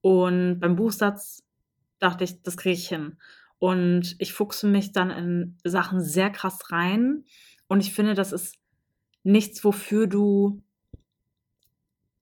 Und 0.01 0.59
beim 0.59 0.75
Buchsatz 0.75 1.43
dachte 1.99 2.23
ich, 2.23 2.41
das 2.43 2.57
kriege 2.57 2.73
ich 2.75 2.87
hin. 2.87 3.17
Und 3.59 4.15
ich 4.19 4.33
fuchse 4.33 4.67
mich 4.67 4.91
dann 4.91 5.09
in 5.09 5.57
Sachen 5.63 6.01
sehr 6.01 6.29
krass 6.29 6.71
rein. 6.71 7.23
Und 7.67 7.79
ich 7.79 7.93
finde, 7.93 8.13
das 8.13 8.31
ist 8.31 8.55
nichts, 9.23 9.63
wofür 9.63 10.07
du 10.07 10.61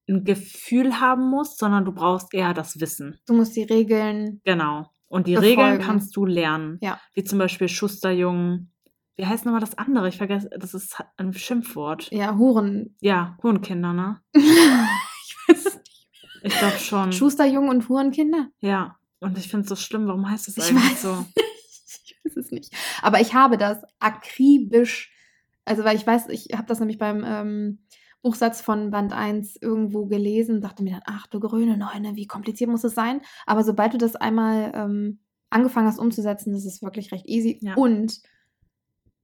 ein 0.08 0.24
Gefühl 0.24 1.00
haben 1.00 1.30
musst, 1.30 1.58
sondern 1.58 1.86
du 1.86 1.92
brauchst 1.92 2.34
eher 2.34 2.54
das 2.54 2.80
Wissen. 2.80 3.20
Du 3.26 3.34
musst 3.34 3.56
die 3.56 3.64
Regeln. 3.64 4.42
Genau. 4.44 4.90
Und 5.08 5.28
die 5.28 5.36
Befolgen. 5.36 5.62
Regeln 5.62 5.82
kannst 5.82 6.16
du 6.16 6.26
lernen. 6.26 6.78
Ja. 6.82 7.00
Wie 7.14 7.24
zum 7.24 7.40
Beispiel 7.40 7.68
Schusterjungen. 7.68 8.72
Wie 9.16 9.26
heißt 9.26 9.46
nochmal 9.46 9.62
das 9.62 9.78
andere? 9.78 10.10
Ich 10.10 10.18
vergesse, 10.18 10.50
das 10.60 10.74
ist 10.74 10.98
ein 11.18 11.34
Schimpfwort. 11.34 12.12
Ja, 12.12 12.36
Huren. 12.36 12.96
Ja, 13.00 13.38
Hurenkinder, 13.42 13.94
ne? 13.94 14.20
ich 14.34 15.36
weiß 15.48 15.66
es 15.66 15.76
nicht. 15.76 16.08
Ich 16.44 16.58
glaube 16.60 16.78
schon. 16.78 17.12
Schusterjungen 17.14 17.70
und 17.70 17.88
Hurenkinder? 17.90 18.50
ja. 18.60 18.98
Und 19.22 19.38
ich 19.40 19.48
finde 19.48 19.64
es 19.64 19.70
so 19.70 19.76
schlimm. 19.76 20.06
Warum 20.08 20.30
heißt 20.30 20.48
das 20.50 20.58
Ich 20.58 20.66
eigentlich 20.66 20.92
weiß 20.92 21.02
so? 21.02 21.26
Ich 22.04 22.16
weiß 22.24 22.38
es 22.38 22.52
nicht. 22.52 22.76
Aber 23.02 23.22
ich 23.22 23.34
habe 23.34 23.58
das 23.58 23.82
akribisch, 24.00 25.12
also 25.64 25.84
weil 25.84 25.96
ich 25.96 26.06
weiß, 26.06 26.28
ich 26.30 26.50
habe 26.54 26.68
das 26.68 26.80
nämlich 26.80 27.00
beim 27.00 27.24
ähm, 27.26 27.85
Buchsatz 28.26 28.60
von 28.60 28.90
Band 28.90 29.14
1 29.14 29.58
irgendwo 29.62 30.08
gelesen, 30.08 30.60
dachte 30.60 30.82
mir 30.82 30.94
dann, 30.94 31.04
ach 31.06 31.28
du 31.28 31.40
grüne 31.40 31.78
Neune, 31.78 32.16
wie 32.16 32.26
kompliziert 32.26 32.72
muss 32.72 32.84
es 32.84 32.96
sein? 32.96 33.22
Aber 33.46 33.64
sobald 33.64 33.94
du 33.94 34.00
das 34.00 34.16
einmal 34.16 34.72
ähm, 34.74 35.20
angefangen 35.52 35.86
hast 35.86 36.00
umzusetzen, 36.00 36.52
das 36.52 36.66
ist 36.66 36.82
wirklich 36.82 37.12
recht 37.12 37.28
easy. 37.28 37.60
Ja. 37.62 37.76
Und 37.76 38.24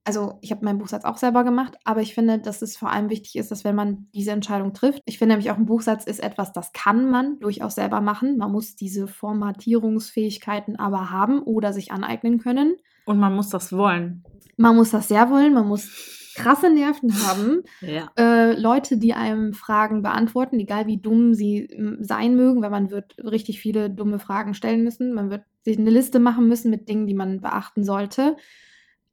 also 0.04 0.38
ich 0.42 0.52
habe 0.52 0.64
meinen 0.64 0.78
Buchsatz 0.78 1.04
auch 1.04 1.18
selber 1.18 1.44
gemacht, 1.44 1.80
aber 1.84 2.02
ich 2.02 2.14
finde, 2.14 2.38
dass 2.38 2.62
es 2.62 2.78
vor 2.78 2.92
allem 2.92 3.10
wichtig 3.10 3.38
ist, 3.38 3.50
dass 3.50 3.64
wenn 3.64 3.74
man 3.74 4.08
diese 4.14 4.34
Entscheidung 4.34 4.72
trifft, 4.72 5.02
ich 5.06 5.18
finde 5.18 5.34
nämlich 5.34 5.50
auch 5.50 5.58
ein 5.58 5.66
Buchsatz 5.66 6.06
ist 6.06 6.22
etwas, 6.22 6.54
das 6.54 6.72
kann 6.72 7.10
man 7.10 7.40
durchaus 7.40 7.74
selber 7.74 8.02
machen. 8.02 8.38
Man 8.38 8.52
muss 8.52 8.76
diese 8.76 9.08
Formatierungsfähigkeiten 9.08 10.76
aber 10.76 11.10
haben 11.10 11.42
oder 11.42 11.74
sich 11.74 11.92
aneignen 11.92 12.38
können. 12.38 12.76
Und 13.06 13.18
man 13.18 13.34
muss 13.34 13.50
das 13.50 13.74
wollen. 13.74 14.24
Man 14.58 14.76
muss 14.76 14.92
das 14.92 15.08
sehr 15.08 15.32
wollen, 15.32 15.56
man 15.56 15.68
muss 15.68 16.21
krasse 16.36 16.70
Nerven 16.70 17.12
haben. 17.26 17.64
Ja. 17.82 18.12
Äh, 18.18 18.60
Leute, 18.60 18.98
die 18.98 19.14
einem 19.14 19.54
Fragen 19.54 20.02
beantworten, 20.02 20.60
egal 20.60 20.88
wie 20.88 20.98
dumm 20.98 21.34
sie 21.34 21.68
sein 22.00 22.36
mögen, 22.36 22.62
weil 22.62 22.70
man 22.70 22.92
wird 22.92 23.16
richtig 23.24 23.60
viele 23.60 23.90
dumme 23.90 24.20
Fragen 24.20 24.54
stellen 24.54 24.84
müssen. 24.84 25.14
Man 25.14 25.30
wird 25.30 25.44
sich 25.64 25.78
eine 25.78 25.90
Liste 25.90 26.20
machen 26.20 26.48
müssen 26.48 26.70
mit 26.72 26.90
Dingen, 26.90 27.08
die 27.08 27.14
man 27.14 27.42
beachten 27.42 27.84
sollte. 27.84 28.36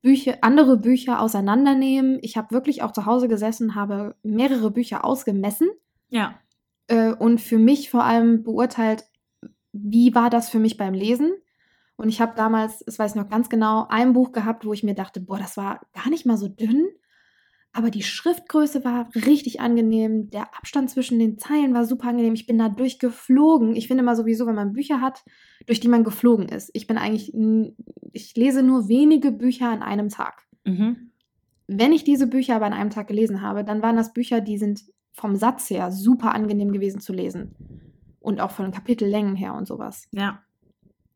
Bücher, 0.01 0.39
andere 0.43 0.79
Bücher 0.79 1.21
auseinandernehmen. 1.21 2.19
Ich 2.23 2.37
habe 2.37 2.53
wirklich 2.55 2.83
auch 2.83 2.93
zu 2.93 3.05
Hause 3.05 3.29
gesessen, 3.29 3.75
habe 3.75 4.15
mehrere 4.23 4.71
Bücher 4.71 5.05
ausgemessen 5.05 5.69
Ja. 6.09 6.39
äh, 6.87 7.13
und 7.13 7.41
für 7.41 7.59
mich 7.59 7.91
vor 7.91 8.05
allem 8.05 8.45
beurteilt, 8.45 9.05
wie 9.73 10.15
war 10.15 10.31
das 10.31 10.49
für 10.49 10.59
mich 10.61 10.77
beim 10.77 10.95
Lesen. 10.95 11.33
Und 11.97 12.09
ich 12.09 12.21
habe 12.21 12.35
damals, 12.37 12.79
das 12.87 12.99
weiß 13.01 13.13
ich 13.13 13.21
noch 13.21 13.29
ganz 13.29 13.49
genau, 13.49 13.87
ein 13.89 14.13
Buch 14.13 14.31
gehabt, 14.31 14.65
wo 14.65 14.73
ich 14.73 14.85
mir 14.85 14.95
dachte, 14.95 15.21
boah, 15.21 15.37
das 15.39 15.57
war 15.57 15.81
gar 15.93 16.09
nicht 16.11 16.27
mal 16.27 16.37
so 16.37 16.47
dünn, 16.47 16.87
aber 17.73 17.91
die 17.91 18.03
Schriftgröße 18.03 18.85
war 18.85 19.09
richtig 19.15 19.61
angenehm, 19.61 20.31
der 20.31 20.55
Abstand 20.57 20.91
zwischen 20.91 21.19
den 21.19 21.39
Zeilen 21.39 21.75
war 21.75 21.85
super 21.85 22.09
angenehm, 22.09 22.35
ich 22.35 22.47
bin 22.47 22.59
da 22.59 22.69
durchgeflogen. 22.69 23.77
Ich 23.77 23.87
finde 23.87 24.03
immer 24.03 24.17
sowieso, 24.17 24.47
wenn 24.47 24.55
man 24.55 24.73
Bücher 24.73 25.01
hat, 25.01 25.25
durch 25.67 25.81
die 25.81 25.89
man 25.89 26.05
geflogen 26.05 26.49
ist. 26.49 26.71
Ich 26.73 26.87
bin 26.87 26.99
eigentlich, 26.99 27.33
ich 28.13 28.35
lese 28.37 28.63
nur 28.63 28.89
wenige 28.89 29.33
Bücher 29.33 29.69
an 29.69 29.83
einem 29.83 30.09
Tag. 30.09 30.47
Mhm. 30.65 31.11
Wenn 31.67 31.93
ich 31.93 32.05
diese 32.05 32.27
Bücher 32.27 32.57
aber 32.57 32.67
an 32.67 32.73
einem 32.73 32.91
Tag 32.91 33.09
gelesen 33.09 33.43
habe, 33.43 33.63
dann 33.63 33.83
waren 33.83 33.97
das 33.97 34.13
Bücher, 34.13 34.41
die 34.41 34.59
sind 34.59 34.85
vom 35.13 35.37
Satz 35.37 35.69
her 35.69 35.93
super 35.93 36.35
angenehm 36.35 36.73
gewesen 36.73 37.01
zu 37.01 37.13
lesen. 37.13 37.55
Und 38.21 38.41
auch 38.41 38.51
von 38.51 38.65
den 38.67 38.75
Kapitellängen 38.75 39.37
her 39.37 39.55
und 39.55 39.67
sowas. 39.67 40.09
Ja. 40.13 40.43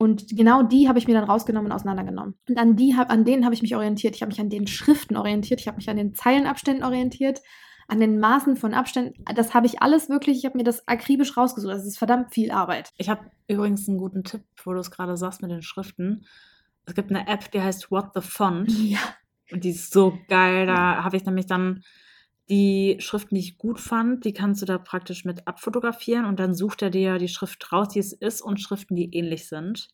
Und 0.03 0.37
genau 0.37 0.65
die 0.65 0.89
habe 0.89 0.99
ich 0.99 1.07
mir 1.07 1.15
dann 1.15 1.31
rausgenommen 1.31 1.71
und 1.71 1.77
auseinandergenommen. 1.77 2.35
Und 2.49 2.59
an, 2.59 2.75
die, 2.75 2.93
an 2.93 3.25
denen 3.25 3.45
habe 3.45 3.55
ich 3.55 3.63
mich 3.63 3.77
orientiert. 3.77 4.17
Ich 4.17 4.23
habe 4.23 4.31
mich 4.31 4.41
an 4.41 4.51
den 4.51 4.67
Schriften 4.67 5.17
orientiert. 5.17 5.61
Ich 5.61 5.69
habe 5.69 5.77
mich 5.77 5.89
an 5.89 5.97
den 5.97 6.13
Zeilenabständen 6.13 6.83
orientiert. 6.83 7.41
An 7.87 8.01
den 8.01 8.19
Maßen 8.19 8.57
von 8.57 8.75
Abständen. 8.75 9.25
Das 9.37 9.55
habe 9.55 9.67
ich 9.67 9.81
alles 9.81 10.09
wirklich, 10.09 10.39
ich 10.39 10.45
habe 10.45 10.59
mir 10.59 10.65
das 10.65 10.89
akribisch 10.89 11.37
rausgesucht. 11.37 11.73
Das 11.73 11.87
ist 11.87 11.99
verdammt 11.99 12.35
viel 12.35 12.51
Arbeit. 12.51 12.91
Ich 12.97 13.09
habe 13.09 13.31
übrigens 13.47 13.89
einen 13.89 13.99
guten 13.99 14.25
Tipp, 14.25 14.43
wo 14.65 14.73
du 14.73 14.81
es 14.81 14.91
gerade 14.91 15.17
sagst 15.17 15.41
mit 15.41 15.53
den 15.53 15.63
Schriften. 15.63 16.27
Es 16.85 16.97
gibt 16.97 17.11
eine 17.11 17.29
App, 17.29 17.53
die 17.53 17.63
heißt 17.63 17.93
What 17.93 18.07
the 18.17 18.23
Font. 18.23 18.73
Ja. 18.73 18.99
Und 19.53 19.63
die 19.63 19.71
ist 19.71 19.93
so 19.93 20.19
geil. 20.27 20.67
Da 20.67 21.05
habe 21.05 21.17
ich 21.17 21.25
nämlich 21.25 21.47
dann 21.47 21.85
die 22.49 22.97
Schriften, 23.01 23.35
die 23.35 23.41
ich 23.41 23.59
gut 23.59 23.81
fand, 23.81 24.25
die 24.25 24.33
kannst 24.33 24.63
du 24.63 24.67
da 24.67 24.79
praktisch 24.79 25.25
mit 25.25 25.47
abfotografieren 25.47 26.25
und 26.25 26.41
dann 26.41 26.55
sucht 26.55 26.83
er 26.83 26.91
dir 26.91 27.19
die 27.19 27.29
Schrift 27.29 27.73
raus, 27.73 27.89
die 27.89 28.01
es 28.01 28.13
ist 28.13 28.43
und 28.43 28.61
Schriften, 28.61 28.97
die 28.97 29.15
ähnlich 29.15 29.49
sind. 29.49 29.89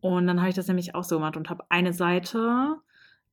Und 0.00 0.26
dann 0.26 0.40
habe 0.40 0.50
ich 0.50 0.54
das 0.54 0.68
nämlich 0.68 0.94
auch 0.94 1.04
so 1.04 1.16
gemacht 1.16 1.36
und 1.36 1.50
habe 1.50 1.64
eine 1.70 1.92
Seite 1.92 2.76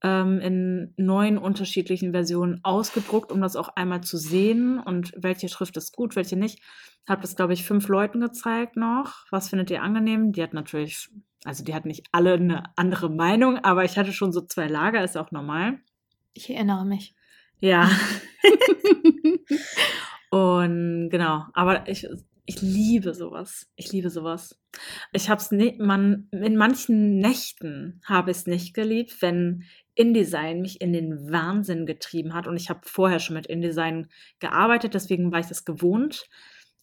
ähm, 0.01 0.39
in 0.39 0.93
neun 0.97 1.37
unterschiedlichen 1.37 2.11
Versionen 2.11 2.59
ausgedruckt, 2.63 3.31
um 3.31 3.41
das 3.41 3.55
auch 3.55 3.69
einmal 3.69 4.01
zu 4.01 4.17
sehen 4.17 4.79
und 4.79 5.13
welche 5.17 5.49
Schrift 5.49 5.77
ist 5.77 5.95
gut, 5.95 6.15
welche 6.15 6.37
nicht. 6.37 6.61
Habe 7.07 7.21
das, 7.21 7.35
glaube 7.35 7.53
ich, 7.53 7.65
fünf 7.65 7.87
Leuten 7.89 8.21
gezeigt 8.21 8.77
noch. 8.77 9.25
Was 9.29 9.49
findet 9.49 9.69
ihr 9.71 9.83
angenehm? 9.83 10.31
Die 10.31 10.41
hat 10.41 10.53
natürlich, 10.53 11.09
also 11.43 11.63
die 11.63 11.73
hat 11.73 11.85
nicht 11.85 12.07
alle 12.13 12.33
eine 12.33 12.63
andere 12.77 13.09
Meinung, 13.09 13.57
aber 13.57 13.83
ich 13.83 13.97
hatte 13.97 14.13
schon 14.13 14.31
so 14.31 14.41
zwei 14.41 14.67
Lager, 14.67 15.03
ist 15.03 15.17
auch 15.17 15.31
normal. 15.31 15.79
Ich 16.33 16.49
erinnere 16.49 16.85
mich. 16.85 17.13
Ja. 17.63 17.89
Und 20.29 21.09
genau, 21.09 21.45
aber 21.53 21.87
ich, 21.87 22.05
ich 22.45 22.61
liebe 22.61 23.13
sowas. 23.13 23.71
Ich 23.77 23.89
liebe 23.93 24.09
sowas. 24.09 24.59
Ich 25.13 25.29
habe 25.29 25.39
es 25.39 25.49
nicht, 25.51 25.79
man, 25.79 26.27
in 26.31 26.57
manchen 26.57 27.19
Nächten 27.19 28.01
habe 28.03 28.31
ich 28.31 28.37
es 28.37 28.47
nicht 28.47 28.73
geliebt, 28.73 29.21
wenn 29.21 29.63
InDesign 29.95 30.59
mich 30.61 30.81
in 30.81 30.91
den 30.91 31.31
Wahnsinn 31.31 31.85
getrieben 31.85 32.33
hat. 32.33 32.47
Und 32.47 32.57
ich 32.57 32.69
habe 32.69 32.81
vorher 32.83 33.19
schon 33.19 33.37
mit 33.37 33.47
InDesign 33.47 34.09
gearbeitet, 34.39 34.93
deswegen 34.93 35.31
war 35.31 35.39
ich 35.39 35.47
das 35.47 35.63
gewohnt. 35.63 36.27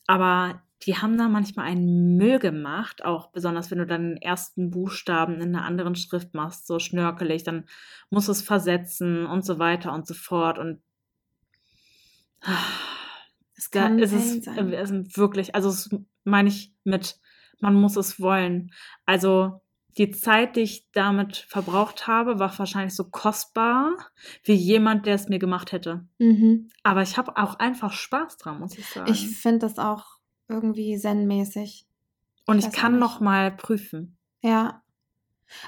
Aber 0.07 0.63
die 0.83 0.97
haben 0.97 1.19
da 1.19 1.29
manchmal 1.29 1.67
einen 1.67 2.17
Müll 2.17 2.39
gemacht, 2.39 3.05
auch 3.05 3.31
besonders 3.33 3.71
wenn 3.71 3.79
du 3.79 3.87
dann 3.87 4.15
den 4.15 4.23
ersten 4.23 4.71
Buchstaben 4.71 5.35
in 5.35 5.55
einer 5.55 5.65
anderen 5.65 5.95
Schrift 5.95 6.35
machst, 6.35 6.67
so 6.67 6.79
schnörkelig, 6.79 7.45
dann 7.45 7.67
musst 8.09 8.29
du 8.29 8.33
es 8.33 8.43
versetzen 8.43 9.27
und 9.27 9.45
so 9.45 9.59
weiter 9.59 9.93
und 9.93 10.07
so 10.07 10.15
fort. 10.15 10.59
Und 10.59 10.81
Es 13.57 13.71
kann 13.71 13.99
ist 13.99 14.13
es, 14.13 14.45
sein. 14.45 14.73
es 14.73 14.91
ist 14.91 15.19
wirklich, 15.19 15.55
also 15.55 15.69
das 15.69 15.91
meine 16.25 16.49
ich 16.49 16.73
mit, 16.85 17.21
man 17.61 17.75
muss 17.75 17.97
es 17.97 18.19
wollen. 18.19 18.73
Also 19.05 19.61
die 19.99 20.11
Zeit, 20.11 20.57
die 20.57 20.61
ich 20.61 20.91
damit 20.93 21.37
verbraucht 21.37 22.07
habe, 22.07 22.39
war 22.39 22.57
wahrscheinlich 22.59 22.95
so 22.95 23.05
kostbar 23.05 23.97
wie 24.45 24.55
jemand, 24.55 25.07
der 25.07 25.15
es 25.15 25.29
mir 25.29 25.39
gemacht 25.39 25.73
hätte. 25.73 26.07
Mhm. 26.19 26.69
Aber 26.83 27.03
ich 27.03 27.17
habe 27.19 27.37
auch 27.37 27.59
einfach 27.59 27.93
Spaß 27.93 28.37
dran, 28.39 28.61
muss 28.61 28.79
ich 28.79 28.87
sagen. 28.87 29.11
Ich 29.11 29.29
finde 29.37 29.61
das 29.61 29.79
auch 29.79 30.05
irgendwie 30.49 30.97
zen-mäßig. 30.99 31.87
Und 32.47 32.59
ich 32.59 32.67
ich 32.67 32.73
kann 32.73 32.93
nicht. 32.93 33.01
noch 33.01 33.21
mal 33.21 33.51
prüfen. 33.51 34.17
Ja. 34.43 34.83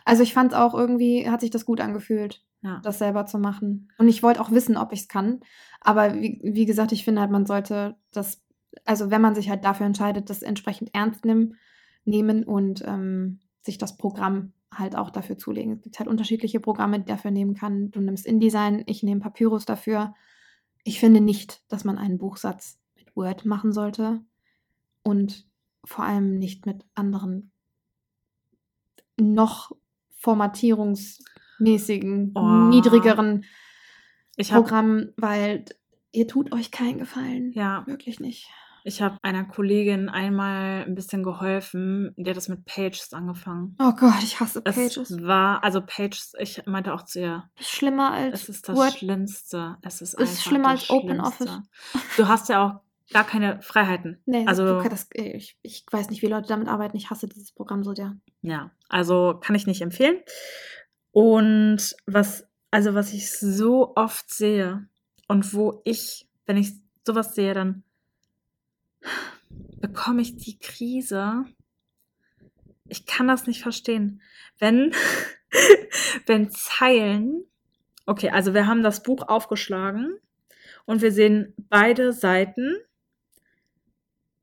Also 0.04 0.22
ich 0.22 0.34
fand 0.34 0.52
es 0.52 0.58
auch 0.58 0.74
irgendwie, 0.74 1.28
hat 1.28 1.40
sich 1.40 1.50
das 1.50 1.64
gut 1.64 1.80
angefühlt, 1.80 2.44
Ja. 2.62 2.80
das 2.82 2.98
selber 2.98 3.26
zu 3.26 3.38
machen. 3.38 3.90
Und 3.98 4.08
ich 4.08 4.22
wollte 4.22 4.40
auch 4.40 4.50
wissen, 4.50 4.76
ob 4.76 4.92
ich 4.92 5.00
es 5.00 5.08
kann. 5.08 5.40
Aber 5.80 6.14
wie, 6.14 6.40
wie 6.42 6.66
gesagt, 6.66 6.92
ich 6.92 7.04
finde 7.04 7.20
halt, 7.20 7.30
man 7.30 7.46
sollte 7.46 7.96
das, 8.12 8.40
also 8.84 9.10
wenn 9.10 9.20
man 9.20 9.34
sich 9.34 9.50
halt 9.50 9.64
dafür 9.64 9.86
entscheidet, 9.86 10.30
das 10.30 10.42
entsprechend 10.42 10.94
ernst 10.94 11.24
nehmen, 11.24 11.56
nehmen 12.04 12.44
und 12.44 12.82
ähm, 12.86 13.40
sich 13.62 13.78
das 13.78 13.96
Programm 13.96 14.52
halt 14.72 14.96
auch 14.96 15.10
dafür 15.10 15.38
zulegen. 15.38 15.74
Es 15.74 15.82
gibt 15.82 15.98
halt 15.98 16.08
unterschiedliche 16.08 16.60
Programme, 16.60 16.98
die 17.00 17.06
dafür 17.06 17.30
nehmen 17.30 17.54
kann. 17.54 17.90
Du 17.90 18.00
nimmst 18.00 18.26
InDesign, 18.26 18.82
ich 18.86 19.02
nehme 19.02 19.20
Papyrus 19.20 19.64
dafür. 19.64 20.14
Ich 20.84 20.98
finde 20.98 21.20
nicht, 21.20 21.62
dass 21.68 21.84
man 21.84 21.98
einen 21.98 22.18
Buchsatz 22.18 22.78
mit 22.96 23.14
Word 23.14 23.44
machen 23.44 23.72
sollte 23.72 24.20
und 25.02 25.46
vor 25.84 26.04
allem 26.04 26.38
nicht 26.38 26.66
mit 26.66 26.84
anderen 26.94 27.50
noch 29.18 29.72
formatierungsmäßigen, 30.16 32.32
Oh. 32.34 32.68
niedrigeren 32.68 33.44
Programmen, 34.48 35.12
weil 35.16 35.64
ihr 36.12 36.26
tut 36.26 36.52
euch 36.52 36.70
keinen 36.70 36.98
Gefallen. 36.98 37.52
Ja, 37.52 37.84
Wirklich 37.86 38.20
nicht. 38.20 38.48
Ich 38.84 39.00
habe 39.02 39.18
einer 39.22 39.44
Kollegin 39.44 40.08
einmal 40.08 40.84
ein 40.84 40.94
bisschen 40.94 41.22
geholfen, 41.22 42.14
die 42.16 42.28
hat 42.30 42.36
das 42.36 42.48
mit 42.48 42.64
Pages 42.64 43.12
angefangen. 43.12 43.76
Oh 43.80 43.92
Gott, 43.92 44.22
ich 44.22 44.40
hasse 44.40 44.62
Es 44.64 44.74
Pages. 44.74 45.22
war, 45.22 45.62
also 45.64 45.80
Pages, 45.80 46.32
ich 46.38 46.64
meinte 46.66 46.92
auch 46.94 47.02
zu 47.04 47.20
ihr, 47.20 47.44
schlimmer 47.60 48.12
als 48.12 48.42
es 48.42 48.48
ist 48.48 48.68
das 48.68 48.76
Word. 48.76 48.92
Schlimmste. 48.98 49.76
Es 49.82 50.00
ist, 50.02 50.14
Es 50.14 50.32
ist 50.34 50.42
schlimmer 50.42 50.68
als 50.70 50.90
OpenOffice. 50.90 51.48
Schlimmste. 51.48 52.16
Du 52.16 52.28
hast 52.28 52.48
ja 52.48 52.66
auch 52.66 52.80
gar 53.12 53.24
keine 53.24 53.60
Freiheiten. 53.62 54.20
Nee, 54.26 54.44
Also- 54.46 54.82
das, 54.82 55.08
ich, 55.14 55.58
ich 55.62 55.84
weiß 55.90 56.10
nicht, 56.10 56.22
wie 56.22 56.26
Leute 56.28 56.48
damit 56.48 56.68
arbeiten. 56.68 56.96
Ich 56.96 57.10
hasse 57.10 57.28
dieses 57.28 57.52
Programm 57.52 57.84
so 57.84 57.94
sehr. 57.94 58.16
Ja, 58.40 58.70
also 58.88 59.38
kann 59.40 59.54
ich 59.54 59.66
nicht 59.66 59.82
empfehlen. 59.82 60.16
Und 61.10 61.94
was, 62.06 62.48
also 62.70 62.94
was 62.94 63.12
ich 63.12 63.30
so 63.38 63.92
oft 63.96 64.32
sehe 64.32 64.86
und 65.28 65.52
wo 65.54 65.82
ich, 65.84 66.28
wenn 66.46 66.56
ich 66.56 66.72
sowas 67.06 67.34
sehe, 67.34 67.54
dann 67.54 67.84
bekomme 69.80 70.22
ich 70.22 70.36
die 70.36 70.58
Krise. 70.58 71.44
Ich 72.88 73.06
kann 73.06 73.28
das 73.28 73.46
nicht 73.46 73.62
verstehen. 73.62 74.22
Wenn, 74.58 74.94
wenn 76.26 76.50
Zeilen, 76.50 77.44
okay, 78.06 78.30
also 78.30 78.54
wir 78.54 78.66
haben 78.66 78.82
das 78.82 79.02
Buch 79.02 79.28
aufgeschlagen 79.28 80.18
und 80.84 81.02
wir 81.02 81.12
sehen 81.12 81.54
beide 81.68 82.12
Seiten 82.12 82.76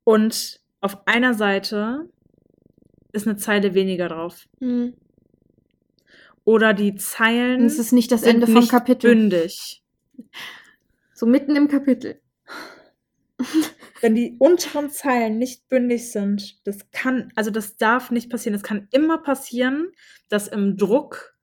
und 0.04 0.62
auf 0.82 1.08
einer 1.08 1.34
Seite 1.34 2.10
ist 3.12 3.28
eine 3.28 3.38
Zeile 3.38 3.74
weniger 3.74 4.10
drauf. 4.10 4.48
Hm. 4.60 4.94
Oder 6.46 6.74
die 6.74 6.96
Zeilen 6.96 7.66
es 7.66 7.78
ist 7.78 7.92
nicht 7.92 8.12
das 8.12 8.22
sind 8.22 8.42
Ende 8.42 8.48
vom 8.48 8.68
Kapitel. 8.68 9.14
bündig. 9.14 9.84
So 11.14 11.26
mitten 11.26 11.56
im 11.56 11.68
Kapitel. 11.68 12.22
Wenn 14.02 14.16
die 14.16 14.36
unteren 14.40 14.90
Zeilen 14.90 15.38
nicht 15.38 15.68
bündig 15.68 16.12
sind, 16.12 16.66
das 16.66 16.90
kann, 16.92 17.32
also 17.36 17.52
das 17.52 17.78
darf 17.78 18.12
nicht 18.12 18.30
passieren. 18.30 18.56
Es 18.56 18.64
kann 18.64 18.88
immer 18.92 19.18
passieren, 19.18 19.92
dass 20.30 20.48
im 20.48 20.78
Druck 20.78 21.36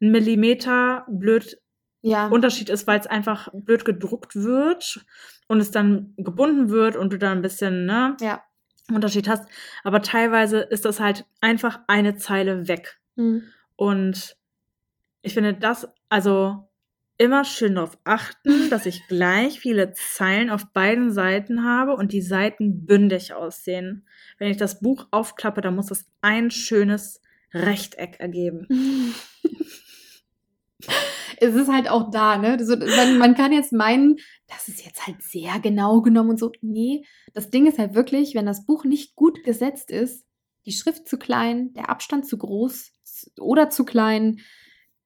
ein 0.00 0.10
Millimeter 0.10 1.06
blöd 1.08 1.60
Ja. 2.02 2.28
Unterschied 2.28 2.68
ist, 2.68 2.86
weil 2.86 3.00
es 3.00 3.06
einfach 3.06 3.48
blöd 3.52 3.84
gedruckt 3.84 4.36
wird 4.36 5.04
und 5.48 5.60
es 5.60 5.70
dann 5.70 6.12
gebunden 6.16 6.68
wird 6.68 6.96
und 6.96 7.12
du 7.12 7.18
da 7.18 7.32
ein 7.32 7.42
bisschen, 7.42 7.86
ne, 7.86 8.16
ja. 8.20 8.44
Unterschied 8.92 9.28
hast. 9.28 9.48
Aber 9.82 10.02
teilweise 10.02 10.60
ist 10.60 10.84
das 10.84 11.00
halt 11.00 11.24
einfach 11.40 11.80
eine 11.86 12.16
Zeile 12.16 12.68
weg. 12.68 13.00
Hm. 13.16 13.44
Und 13.76 14.36
ich 15.22 15.32
finde 15.32 15.54
das, 15.54 15.88
also 16.10 16.68
immer 17.18 17.44
schön 17.44 17.76
darauf 17.76 17.98
achten, 18.04 18.68
dass 18.70 18.86
ich 18.86 19.06
gleich 19.06 19.60
viele 19.60 19.92
Zeilen 19.92 20.50
auf 20.50 20.72
beiden 20.72 21.12
Seiten 21.12 21.64
habe 21.64 21.94
und 21.94 22.12
die 22.12 22.22
Seiten 22.22 22.86
bündig 22.86 23.34
aussehen. 23.34 24.06
Wenn 24.38 24.50
ich 24.50 24.56
das 24.56 24.80
Buch 24.80 25.06
aufklappe, 25.10 25.60
dann 25.60 25.76
muss 25.76 25.86
das 25.86 26.06
ein 26.20 26.50
schönes 26.50 27.20
Rechteck 27.52 28.18
ergeben. 28.18 28.66
es 31.38 31.54
ist 31.54 31.68
halt 31.70 31.88
auch 31.88 32.10
da, 32.10 32.36
ne? 32.36 32.56
Man, 32.96 33.18
man 33.18 33.34
kann 33.34 33.52
jetzt 33.52 33.72
meinen, 33.72 34.16
das 34.48 34.68
ist 34.68 34.84
jetzt 34.84 35.06
halt 35.06 35.22
sehr 35.22 35.60
genau 35.60 36.00
genommen 36.02 36.30
und 36.30 36.38
so. 36.38 36.52
Nee, 36.60 37.04
das 37.32 37.50
Ding 37.50 37.66
ist 37.66 37.78
halt 37.78 37.94
wirklich, 37.94 38.34
wenn 38.34 38.46
das 38.46 38.66
Buch 38.66 38.84
nicht 38.84 39.14
gut 39.14 39.44
gesetzt 39.44 39.90
ist, 39.90 40.26
die 40.66 40.72
Schrift 40.72 41.06
zu 41.08 41.18
klein, 41.18 41.72
der 41.74 41.90
Abstand 41.90 42.26
zu 42.26 42.38
groß 42.38 42.92
oder 43.38 43.70
zu 43.70 43.84
klein, 43.84 44.40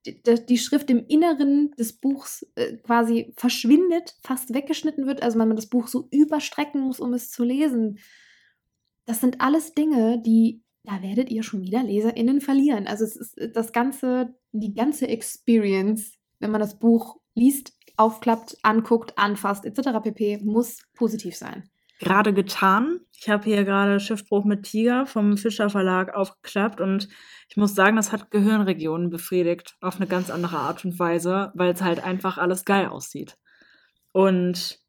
die, 0.05 0.21
die 0.21 0.57
Schrift 0.57 0.89
im 0.89 1.05
Inneren 1.07 1.71
des 1.71 1.93
Buchs 1.93 2.45
äh, 2.55 2.77
quasi 2.77 3.33
verschwindet, 3.35 4.15
fast 4.21 4.53
weggeschnitten 4.53 5.05
wird, 5.05 5.21
also 5.21 5.39
wenn 5.39 5.47
man 5.47 5.57
das 5.57 5.67
Buch 5.67 5.87
so 5.87 6.07
überstrecken 6.11 6.81
muss, 6.81 6.99
um 6.99 7.13
es 7.13 7.31
zu 7.31 7.43
lesen. 7.43 7.99
Das 9.05 9.21
sind 9.21 9.41
alles 9.41 9.73
Dinge, 9.73 10.21
die, 10.21 10.63
da 10.83 11.01
werdet 11.01 11.29
ihr 11.29 11.43
schon 11.43 11.61
wieder 11.61 11.83
LeserInnen 11.83 12.41
verlieren. 12.41 12.87
Also 12.87 13.03
es 13.03 13.15
ist 13.15 13.37
das 13.53 13.73
ganze, 13.73 14.35
die 14.51 14.73
ganze 14.73 15.07
Experience, 15.07 16.13
wenn 16.39 16.51
man 16.51 16.61
das 16.61 16.79
Buch 16.79 17.19
liest, 17.35 17.73
aufklappt, 17.97 18.57
anguckt, 18.63 19.17
anfasst, 19.17 19.65
etc. 19.65 19.99
pp, 20.01 20.39
muss 20.43 20.83
positiv 20.93 21.35
sein. 21.35 21.69
Gerade 21.99 22.33
getan. 22.33 23.01
Ich 23.17 23.29
habe 23.29 23.43
hier 23.43 23.65
gerade 23.65 23.99
Schiffbruch 23.99 24.45
mit 24.45 24.63
Tiger 24.63 25.05
vom 25.05 25.37
Fischer 25.37 25.69
Verlag 25.69 26.13
aufgeklappt 26.15 26.79
und 26.79 27.09
ich 27.49 27.57
muss 27.57 27.75
sagen, 27.75 27.97
das 27.97 28.13
hat 28.13 28.31
Gehirnregionen 28.31 29.09
befriedigt 29.09 29.75
auf 29.81 29.97
eine 29.97 30.07
ganz 30.07 30.29
andere 30.29 30.57
Art 30.57 30.85
und 30.85 30.97
Weise, 30.97 31.51
weil 31.55 31.71
es 31.73 31.81
halt 31.81 32.01
einfach 32.03 32.37
alles 32.37 32.63
geil 32.63 32.87
aussieht. 32.87 33.37
Und 34.13 34.79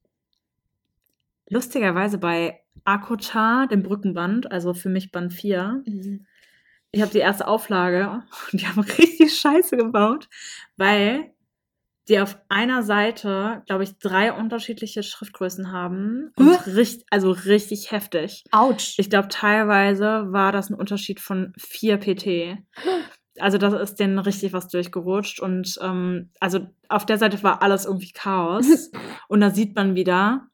lustigerweise 1.49 2.19
bei 2.19 2.61
Akotar, 2.85 3.67
dem 3.67 3.83
Brückenband, 3.83 4.51
also 4.53 4.73
für 4.73 4.89
mich 4.89 5.11
Band 5.11 5.33
4, 5.35 5.83
ich 6.93 7.03
habe 7.03 7.13
die 7.13 7.19
erste 7.19 7.47
Auflage 7.49 8.23
und 8.53 8.61
die 8.61 8.67
haben 8.69 8.81
richtig 8.99 9.37
Scheiße 9.37 9.77
gebaut, 9.77 10.29
weil 10.77 11.33
die 12.11 12.19
auf 12.19 12.37
einer 12.49 12.83
Seite, 12.83 13.63
glaube 13.67 13.85
ich, 13.85 13.99
drei 13.99 14.33
unterschiedliche 14.33 15.03
Schriftgrößen 15.03 15.73
haben. 15.73 16.33
Und 16.37 16.47
Huh? 16.47 16.59
richtig, 16.67 17.07
also 17.11 17.31
richtig 17.31 17.93
heftig. 17.93 18.45
Autsch. 18.51 18.99
Ich 18.99 19.09
glaube, 19.09 19.29
teilweise 19.29 20.33
war 20.33 20.53
das 20.53 20.69
ein 20.71 20.75
Unterschied 20.75 21.21
von 21.21 21.53
4 21.57 21.97
PT. 21.99 22.59
Also 23.39 23.57
das 23.59 23.73
ist 23.75 24.01
denen 24.01 24.19
richtig 24.19 24.53
was 24.53 24.69
durchgerutscht. 24.69 25.41
Und 25.41 25.79
ähm, 25.81 26.31
also 26.41 26.67
auf 26.89 27.07
der 27.07 27.17
Seite 27.17 27.43
war 27.43 27.63
alles 27.63 27.87
irgendwie 27.87 28.13
Chaos. 28.13 28.91
Und 29.29 29.41
da 29.41 29.51
sieht 29.51 29.77
man 29.77 29.95
wieder, 29.95 30.49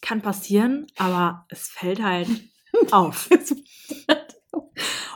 kann 0.00 0.22
passieren, 0.22 0.86
aber 0.96 1.46
es 1.48 1.68
fällt 1.68 2.02
halt 2.02 2.28
auf. 2.92 3.28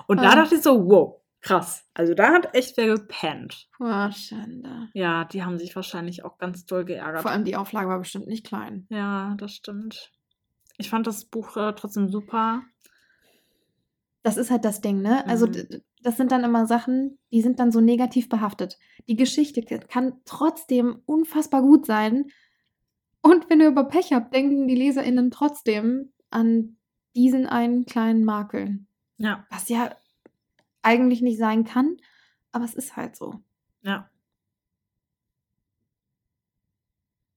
Und 0.09 0.23
da 0.23 0.35
dachte 0.35 0.57
ich 0.57 0.63
so, 0.63 0.89
wow, 0.89 1.18
krass. 1.41 1.87
Also 1.95 2.15
da 2.15 2.33
hat 2.33 2.55
echt 2.55 2.77
wer 2.77 2.87
gepennt. 2.87 3.69
oh, 3.81 4.11
Schande. 4.11 4.89
Ja, 4.95 5.25
die 5.25 5.43
haben 5.45 5.59
sich 5.59 5.75
wahrscheinlich 5.77 6.25
auch 6.25 6.39
ganz 6.39 6.67
doll 6.67 6.85
geärgert. 6.85 7.23
Vor 7.23 7.31
allem 7.31 7.45
die 7.45 7.57
Auflage 7.57 7.89
war 7.89 7.99
bestimmt 7.99 8.27
nicht 8.27 8.45
klein. 8.47 8.87
ja, 8.91 9.35
das 9.39 9.53
stimmt. 9.55 10.13
Ich 10.79 10.91
fand 10.91 11.07
das 11.07 11.25
Buch 11.25 11.57
äh, 11.57 11.73
trotzdem 11.75 12.09
super. 12.09 12.63
Das 14.23 14.37
ist 14.37 14.51
halt 14.51 14.65
das 14.65 14.81
Ding, 14.81 15.01
ne? 15.01 15.27
Also 15.27 15.47
Mhm. 15.47 15.53
d- 15.53 15.83
das 16.03 16.17
sind 16.17 16.31
dann 16.31 16.45
immer 16.45 16.67
Sachen, 16.67 17.19
die 17.33 17.43
sind 17.43 17.59
dann 17.59 17.73
so 17.73 17.81
negativ 17.81 18.29
behaftet. 18.29 18.79
Die 19.09 19.17
Geschichte 19.17 19.63
kann 19.63 20.21
trotzdem 20.25 21.03
unfassbar 21.07 21.63
gut 21.63 21.87
sein. 21.87 22.27
Und 23.21 23.51
wenn 23.51 23.61
ihr 23.61 23.69
über 23.69 23.85
Pech 23.85 24.13
habt, 24.13 24.33
denken 24.33 24.69
die 24.69 24.77
LeserInnen 24.77 25.31
trotzdem 25.33 26.13
an 26.31 26.77
diesen 27.17 27.47
einen 27.47 27.85
kleinen 27.85 28.25
Makel. 28.25 28.81
Ja, 29.17 29.45
Was 29.51 29.69
ja 29.69 29.91
eigentlich 30.89 31.21
nicht 31.23 31.39
sein 31.39 31.65
kann, 31.65 31.97
aber 32.53 32.65
es 32.65 32.75
ist 32.75 32.97
halt 32.97 33.15
so. 33.17 33.41
ja. 33.83 34.09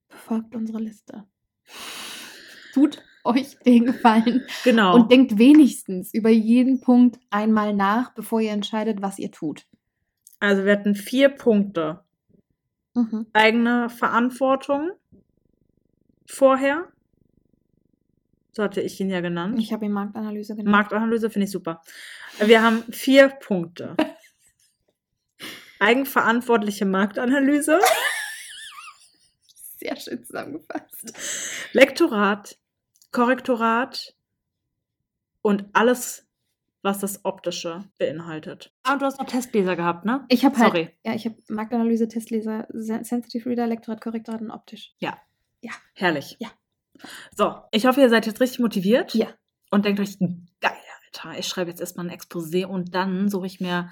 Befolgt 0.10 0.56
unsere 0.56 0.80
Liste. 0.80 1.26
Tut 2.74 3.04
euch 3.24 3.58
den 3.60 3.86
Gefallen 3.86 4.46
Genau. 4.64 4.96
und 4.96 5.12
denkt 5.12 5.38
wenigstens 5.38 6.14
über 6.14 6.30
jeden 6.30 6.82
Punkt 6.82 7.20
einmal 7.30 7.74
nach, 7.74 8.14
bevor 8.14 8.42
ihr 8.42 8.52
entscheidet, 8.52 9.02
was 9.02 9.20
ihr 9.20 9.32
tut. 9.32 9.68
also 10.40 10.66
wir 10.66 10.72
hatten 10.74 10.96
vier 10.96 11.30
Punkte. 11.30 12.04
Mhm. 12.94 13.28
Eigene 13.34 13.90
Verantwortung 13.90 14.92
vorher. 16.26 16.92
So 18.54 18.64
hatte 18.64 18.82
ich 18.82 19.00
ihn 19.00 19.10
ja 19.10 19.22
genannt. 19.22 19.58
Ich 19.60 19.72
habe 19.72 19.86
ihn 19.86 19.92
Marktanalyse 19.94 20.56
genannt. 20.56 20.72
Marktanalyse 20.72 21.30
finde 21.30 21.46
ich 21.46 21.52
super. 21.52 21.82
Wir 22.40 22.62
haben 22.62 22.84
vier 22.92 23.30
Punkte. 23.30 23.96
Eigenverantwortliche 25.80 26.86
Marktanalyse, 26.86 27.80
Sehr 29.78 29.96
schön 29.96 30.24
zusammengefasst. 30.24 31.70
Lektorat, 31.74 32.58
Korrektorat 33.12 34.14
und 35.42 35.66
alles, 35.74 36.28
was 36.84 37.00
das 37.00 37.26
Optische 37.26 37.86
beinhaltet. 37.98 38.72
Ah, 38.84 38.94
und 38.94 39.02
du 39.02 39.06
hast 39.08 39.20
noch 39.20 39.26
Testleser 39.26 39.76
gehabt, 39.76 40.06
ne? 40.06 40.24
Ich 40.30 40.46
habe 40.46 40.56
halt, 40.58 40.68
Sorry. 40.72 40.90
ja, 41.04 41.16
ich 41.16 41.26
habe 41.26 41.36
Marktanalyse, 41.48 42.08
Testleser, 42.08 42.68
Sen- 42.70 43.04
Sensitive 43.04 43.50
Reader, 43.50 43.66
Lektorat, 43.66 44.02
Korrektorat 44.02 44.42
und 44.42 44.52
optisch. 44.52 44.94
Herrlich. 45.94 46.38
Ja. 46.40 46.50
So, 47.36 47.56
ich 47.72 47.86
hoffe, 47.86 48.02
ihr 48.02 48.10
seid 48.10 48.26
jetzt 48.26 48.42
richtig 48.42 48.60
motiviert. 48.60 49.14
Ja. 49.14 49.28
Und 49.70 49.86
denkt 49.86 50.00
euch, 50.00 50.18
geil, 50.20 50.72
Alter, 51.14 51.40
ich 51.40 51.48
schreibe 51.48 51.70
jetzt 51.70 51.80
erstmal 51.82 52.08
ein 52.10 52.18
Exposé 52.18 52.66
und 52.66 52.94
dann 52.96 53.30
suche 53.30 53.46
ich 53.48 53.60
mir 53.60 53.92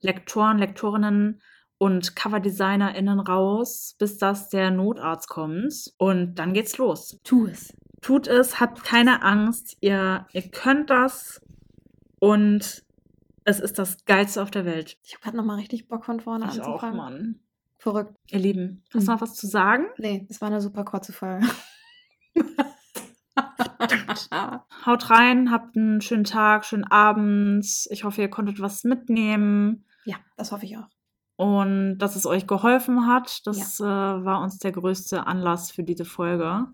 Lektoren, 0.00 0.58
Lektorinnen 0.58 1.40
und 1.78 2.16
CoverdesignerInnen 2.16 3.20
raus, 3.20 3.94
bis 3.98 4.18
das 4.18 4.48
der 4.48 4.70
Notarzt 4.70 5.28
kommt. 5.28 5.92
Und 5.98 6.34
dann 6.34 6.52
geht's 6.52 6.78
los. 6.78 7.18
Tu 7.24 7.46
es. 7.46 7.72
Tut 8.02 8.26
es, 8.28 8.60
habt 8.60 8.82
keine 8.84 9.22
Angst, 9.22 9.76
ihr, 9.80 10.26
ihr 10.32 10.48
könnt 10.50 10.88
das 10.90 11.40
und 12.18 12.82
es 13.44 13.60
ist 13.60 13.78
das 13.78 14.04
Geilste 14.04 14.42
auf 14.42 14.50
der 14.50 14.64
Welt. 14.64 14.96
Ich 15.02 15.14
habe 15.14 15.22
gerade 15.24 15.36
nochmal 15.36 15.56
richtig 15.58 15.88
Bock 15.88 16.04
von 16.04 16.20
vorne 16.20 16.46
Ich 16.52 16.60
auch, 16.60 16.82
anzufangen. 16.82 16.96
Mann. 16.96 17.40
Verrückt. 17.78 18.14
Ihr 18.30 18.38
Lieben, 18.38 18.82
hast 18.92 19.06
du 19.06 19.10
Mhm. 19.12 19.14
noch 19.16 19.20
was 19.22 19.34
zu 19.34 19.46
sagen? 19.46 19.86
Nee, 19.98 20.26
das 20.28 20.40
war 20.40 20.48
eine 20.48 20.60
super 20.60 20.84
kurze 20.84 21.12
Folge. 21.12 21.46
Haut 24.86 25.10
rein, 25.10 25.50
habt 25.50 25.76
einen 25.76 26.00
schönen 26.00 26.24
Tag, 26.24 26.64
schönen 26.64 26.84
Abend. 26.84 27.66
Ich 27.90 28.04
hoffe, 28.04 28.20
ihr 28.20 28.30
konntet 28.30 28.60
was 28.60 28.84
mitnehmen 28.84 29.84
ja, 30.04 30.16
das 30.36 30.52
hoffe 30.52 30.64
ich 30.66 30.76
auch. 30.76 30.88
und 31.36 31.98
dass 31.98 32.16
es 32.16 32.26
euch 32.26 32.46
geholfen 32.46 33.06
hat. 33.06 33.46
Das 33.46 33.80
äh, 33.80 33.84
war 33.84 34.42
uns 34.42 34.58
der 34.58 34.72
größte 34.72 35.26
Anlass 35.26 35.70
für 35.70 35.82
diese 35.82 36.04
Folge. 36.04 36.66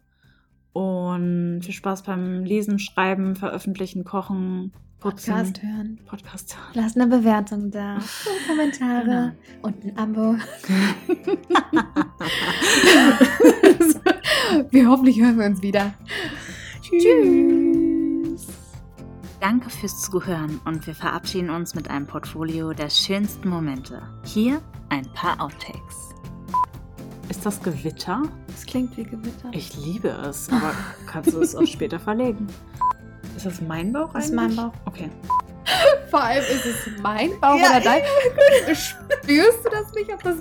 Und 0.73 1.61
viel 1.63 1.75
Spaß 1.75 2.03
beim 2.03 2.45
Lesen, 2.45 2.79
Schreiben, 2.79 3.35
Veröffentlichen, 3.35 4.05
Kochen, 4.05 4.73
Putzen. 5.01 5.33
Podcast 5.33 5.63
hören. 5.63 5.99
Podcast 6.07 6.57
hören. 6.57 6.73
Lass 6.75 6.97
eine 6.97 7.07
Bewertung 7.07 7.71
da. 7.71 7.99
Kommentare. 8.47 9.35
Und 9.63 9.85
ein 9.85 9.97
Abo. 9.97 10.37
wir 14.71 14.89
hoffentlich 14.89 15.21
hören 15.21 15.39
wir 15.39 15.47
uns 15.47 15.63
wieder. 15.63 15.95
Tschüss. 16.91 18.47
Danke 19.41 19.71
fürs 19.71 20.03
Zuhören 20.03 20.61
und 20.65 20.87
wir 20.87 20.95
verabschieden 20.95 21.51
uns 21.51 21.75
mit 21.75 21.91
einem 21.91 22.07
Portfolio 22.07 22.73
der 22.73 22.91
schönsten 22.91 23.49
Momente. 23.49 24.03
Hier 24.25 24.63
ein 24.89 25.05
paar 25.13 25.41
Outtakes. 25.41 26.15
Ist 27.29 27.45
das 27.45 27.61
Gewitter? 27.61 28.23
Das 28.47 28.65
klingt 28.65 28.97
wie 28.97 29.03
Gewitter. 29.03 29.51
Ich 29.51 29.77
liebe 29.77 30.09
es, 30.09 30.49
aber 30.49 30.73
kannst 31.07 31.33
du 31.33 31.41
es 31.41 31.57
auch 31.57 31.67
später 31.67 31.99
verlegen? 31.99 32.47
Ist 33.37 33.47
das 33.47 33.61
mein 33.61 33.93
Bauch 33.93 34.13
Das 34.13 34.27
ist 34.27 34.35
mein 34.35 34.55
Bauch. 34.55 34.73
Okay. 34.85 35.11
Vor 36.11 36.23
allem 36.23 36.45
ist 36.45 36.65
es 36.67 37.03
mein 37.03 37.39
Bauch 37.41 37.59
Ja, 37.59 37.71
oder 37.71 37.81
dein. 37.81 38.03
Spürst 38.77 39.65
du 39.65 39.71
das 39.71 39.93
nicht? 39.93 40.13
Ob 40.13 40.23
das 40.23 40.37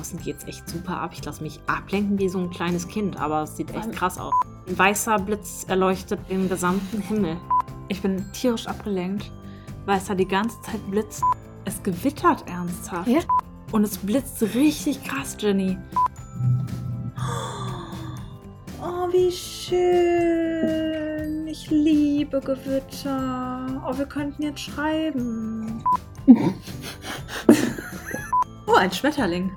Draußen 0.00 0.18
geht's 0.18 0.44
echt 0.44 0.66
super 0.66 0.98
ab. 0.98 1.10
Ich 1.12 1.22
lasse 1.26 1.42
mich 1.42 1.60
ablenken 1.66 2.18
wie 2.18 2.30
so 2.30 2.38
ein 2.38 2.48
kleines 2.48 2.88
Kind, 2.88 3.20
aber 3.20 3.42
es 3.42 3.58
sieht 3.58 3.74
echt 3.74 3.92
krass 3.92 4.16
aus. 4.18 4.32
Ein 4.66 4.78
weißer 4.78 5.18
Blitz 5.18 5.66
erleuchtet 5.68 6.20
den 6.30 6.48
gesamten 6.48 7.02
Himmel. 7.02 7.36
Ich 7.88 8.00
bin 8.00 8.24
tierisch 8.32 8.66
abgelenkt, 8.66 9.30
weil 9.84 9.98
es 9.98 10.06
da 10.06 10.14
die 10.14 10.26
ganze 10.26 10.58
Zeit 10.62 10.80
blitzt. 10.90 11.22
Es 11.66 11.82
gewittert 11.82 12.48
ernsthaft. 12.48 13.08
Ja? 13.08 13.20
Und 13.72 13.84
es 13.84 13.98
blitzt 13.98 14.42
richtig 14.54 15.04
krass, 15.04 15.36
Jenny. 15.38 15.76
Oh, 18.80 19.06
wie 19.12 19.30
schön. 19.30 20.66
Ich 21.46 21.70
liebe 21.70 22.40
Gewitter. 22.40 23.82
Oh, 23.86 23.98
wir 23.98 24.06
könnten 24.06 24.44
jetzt 24.44 24.60
schreiben. 24.60 25.84
oh, 28.66 28.76
ein 28.76 28.90
Schmetterling. 28.90 29.52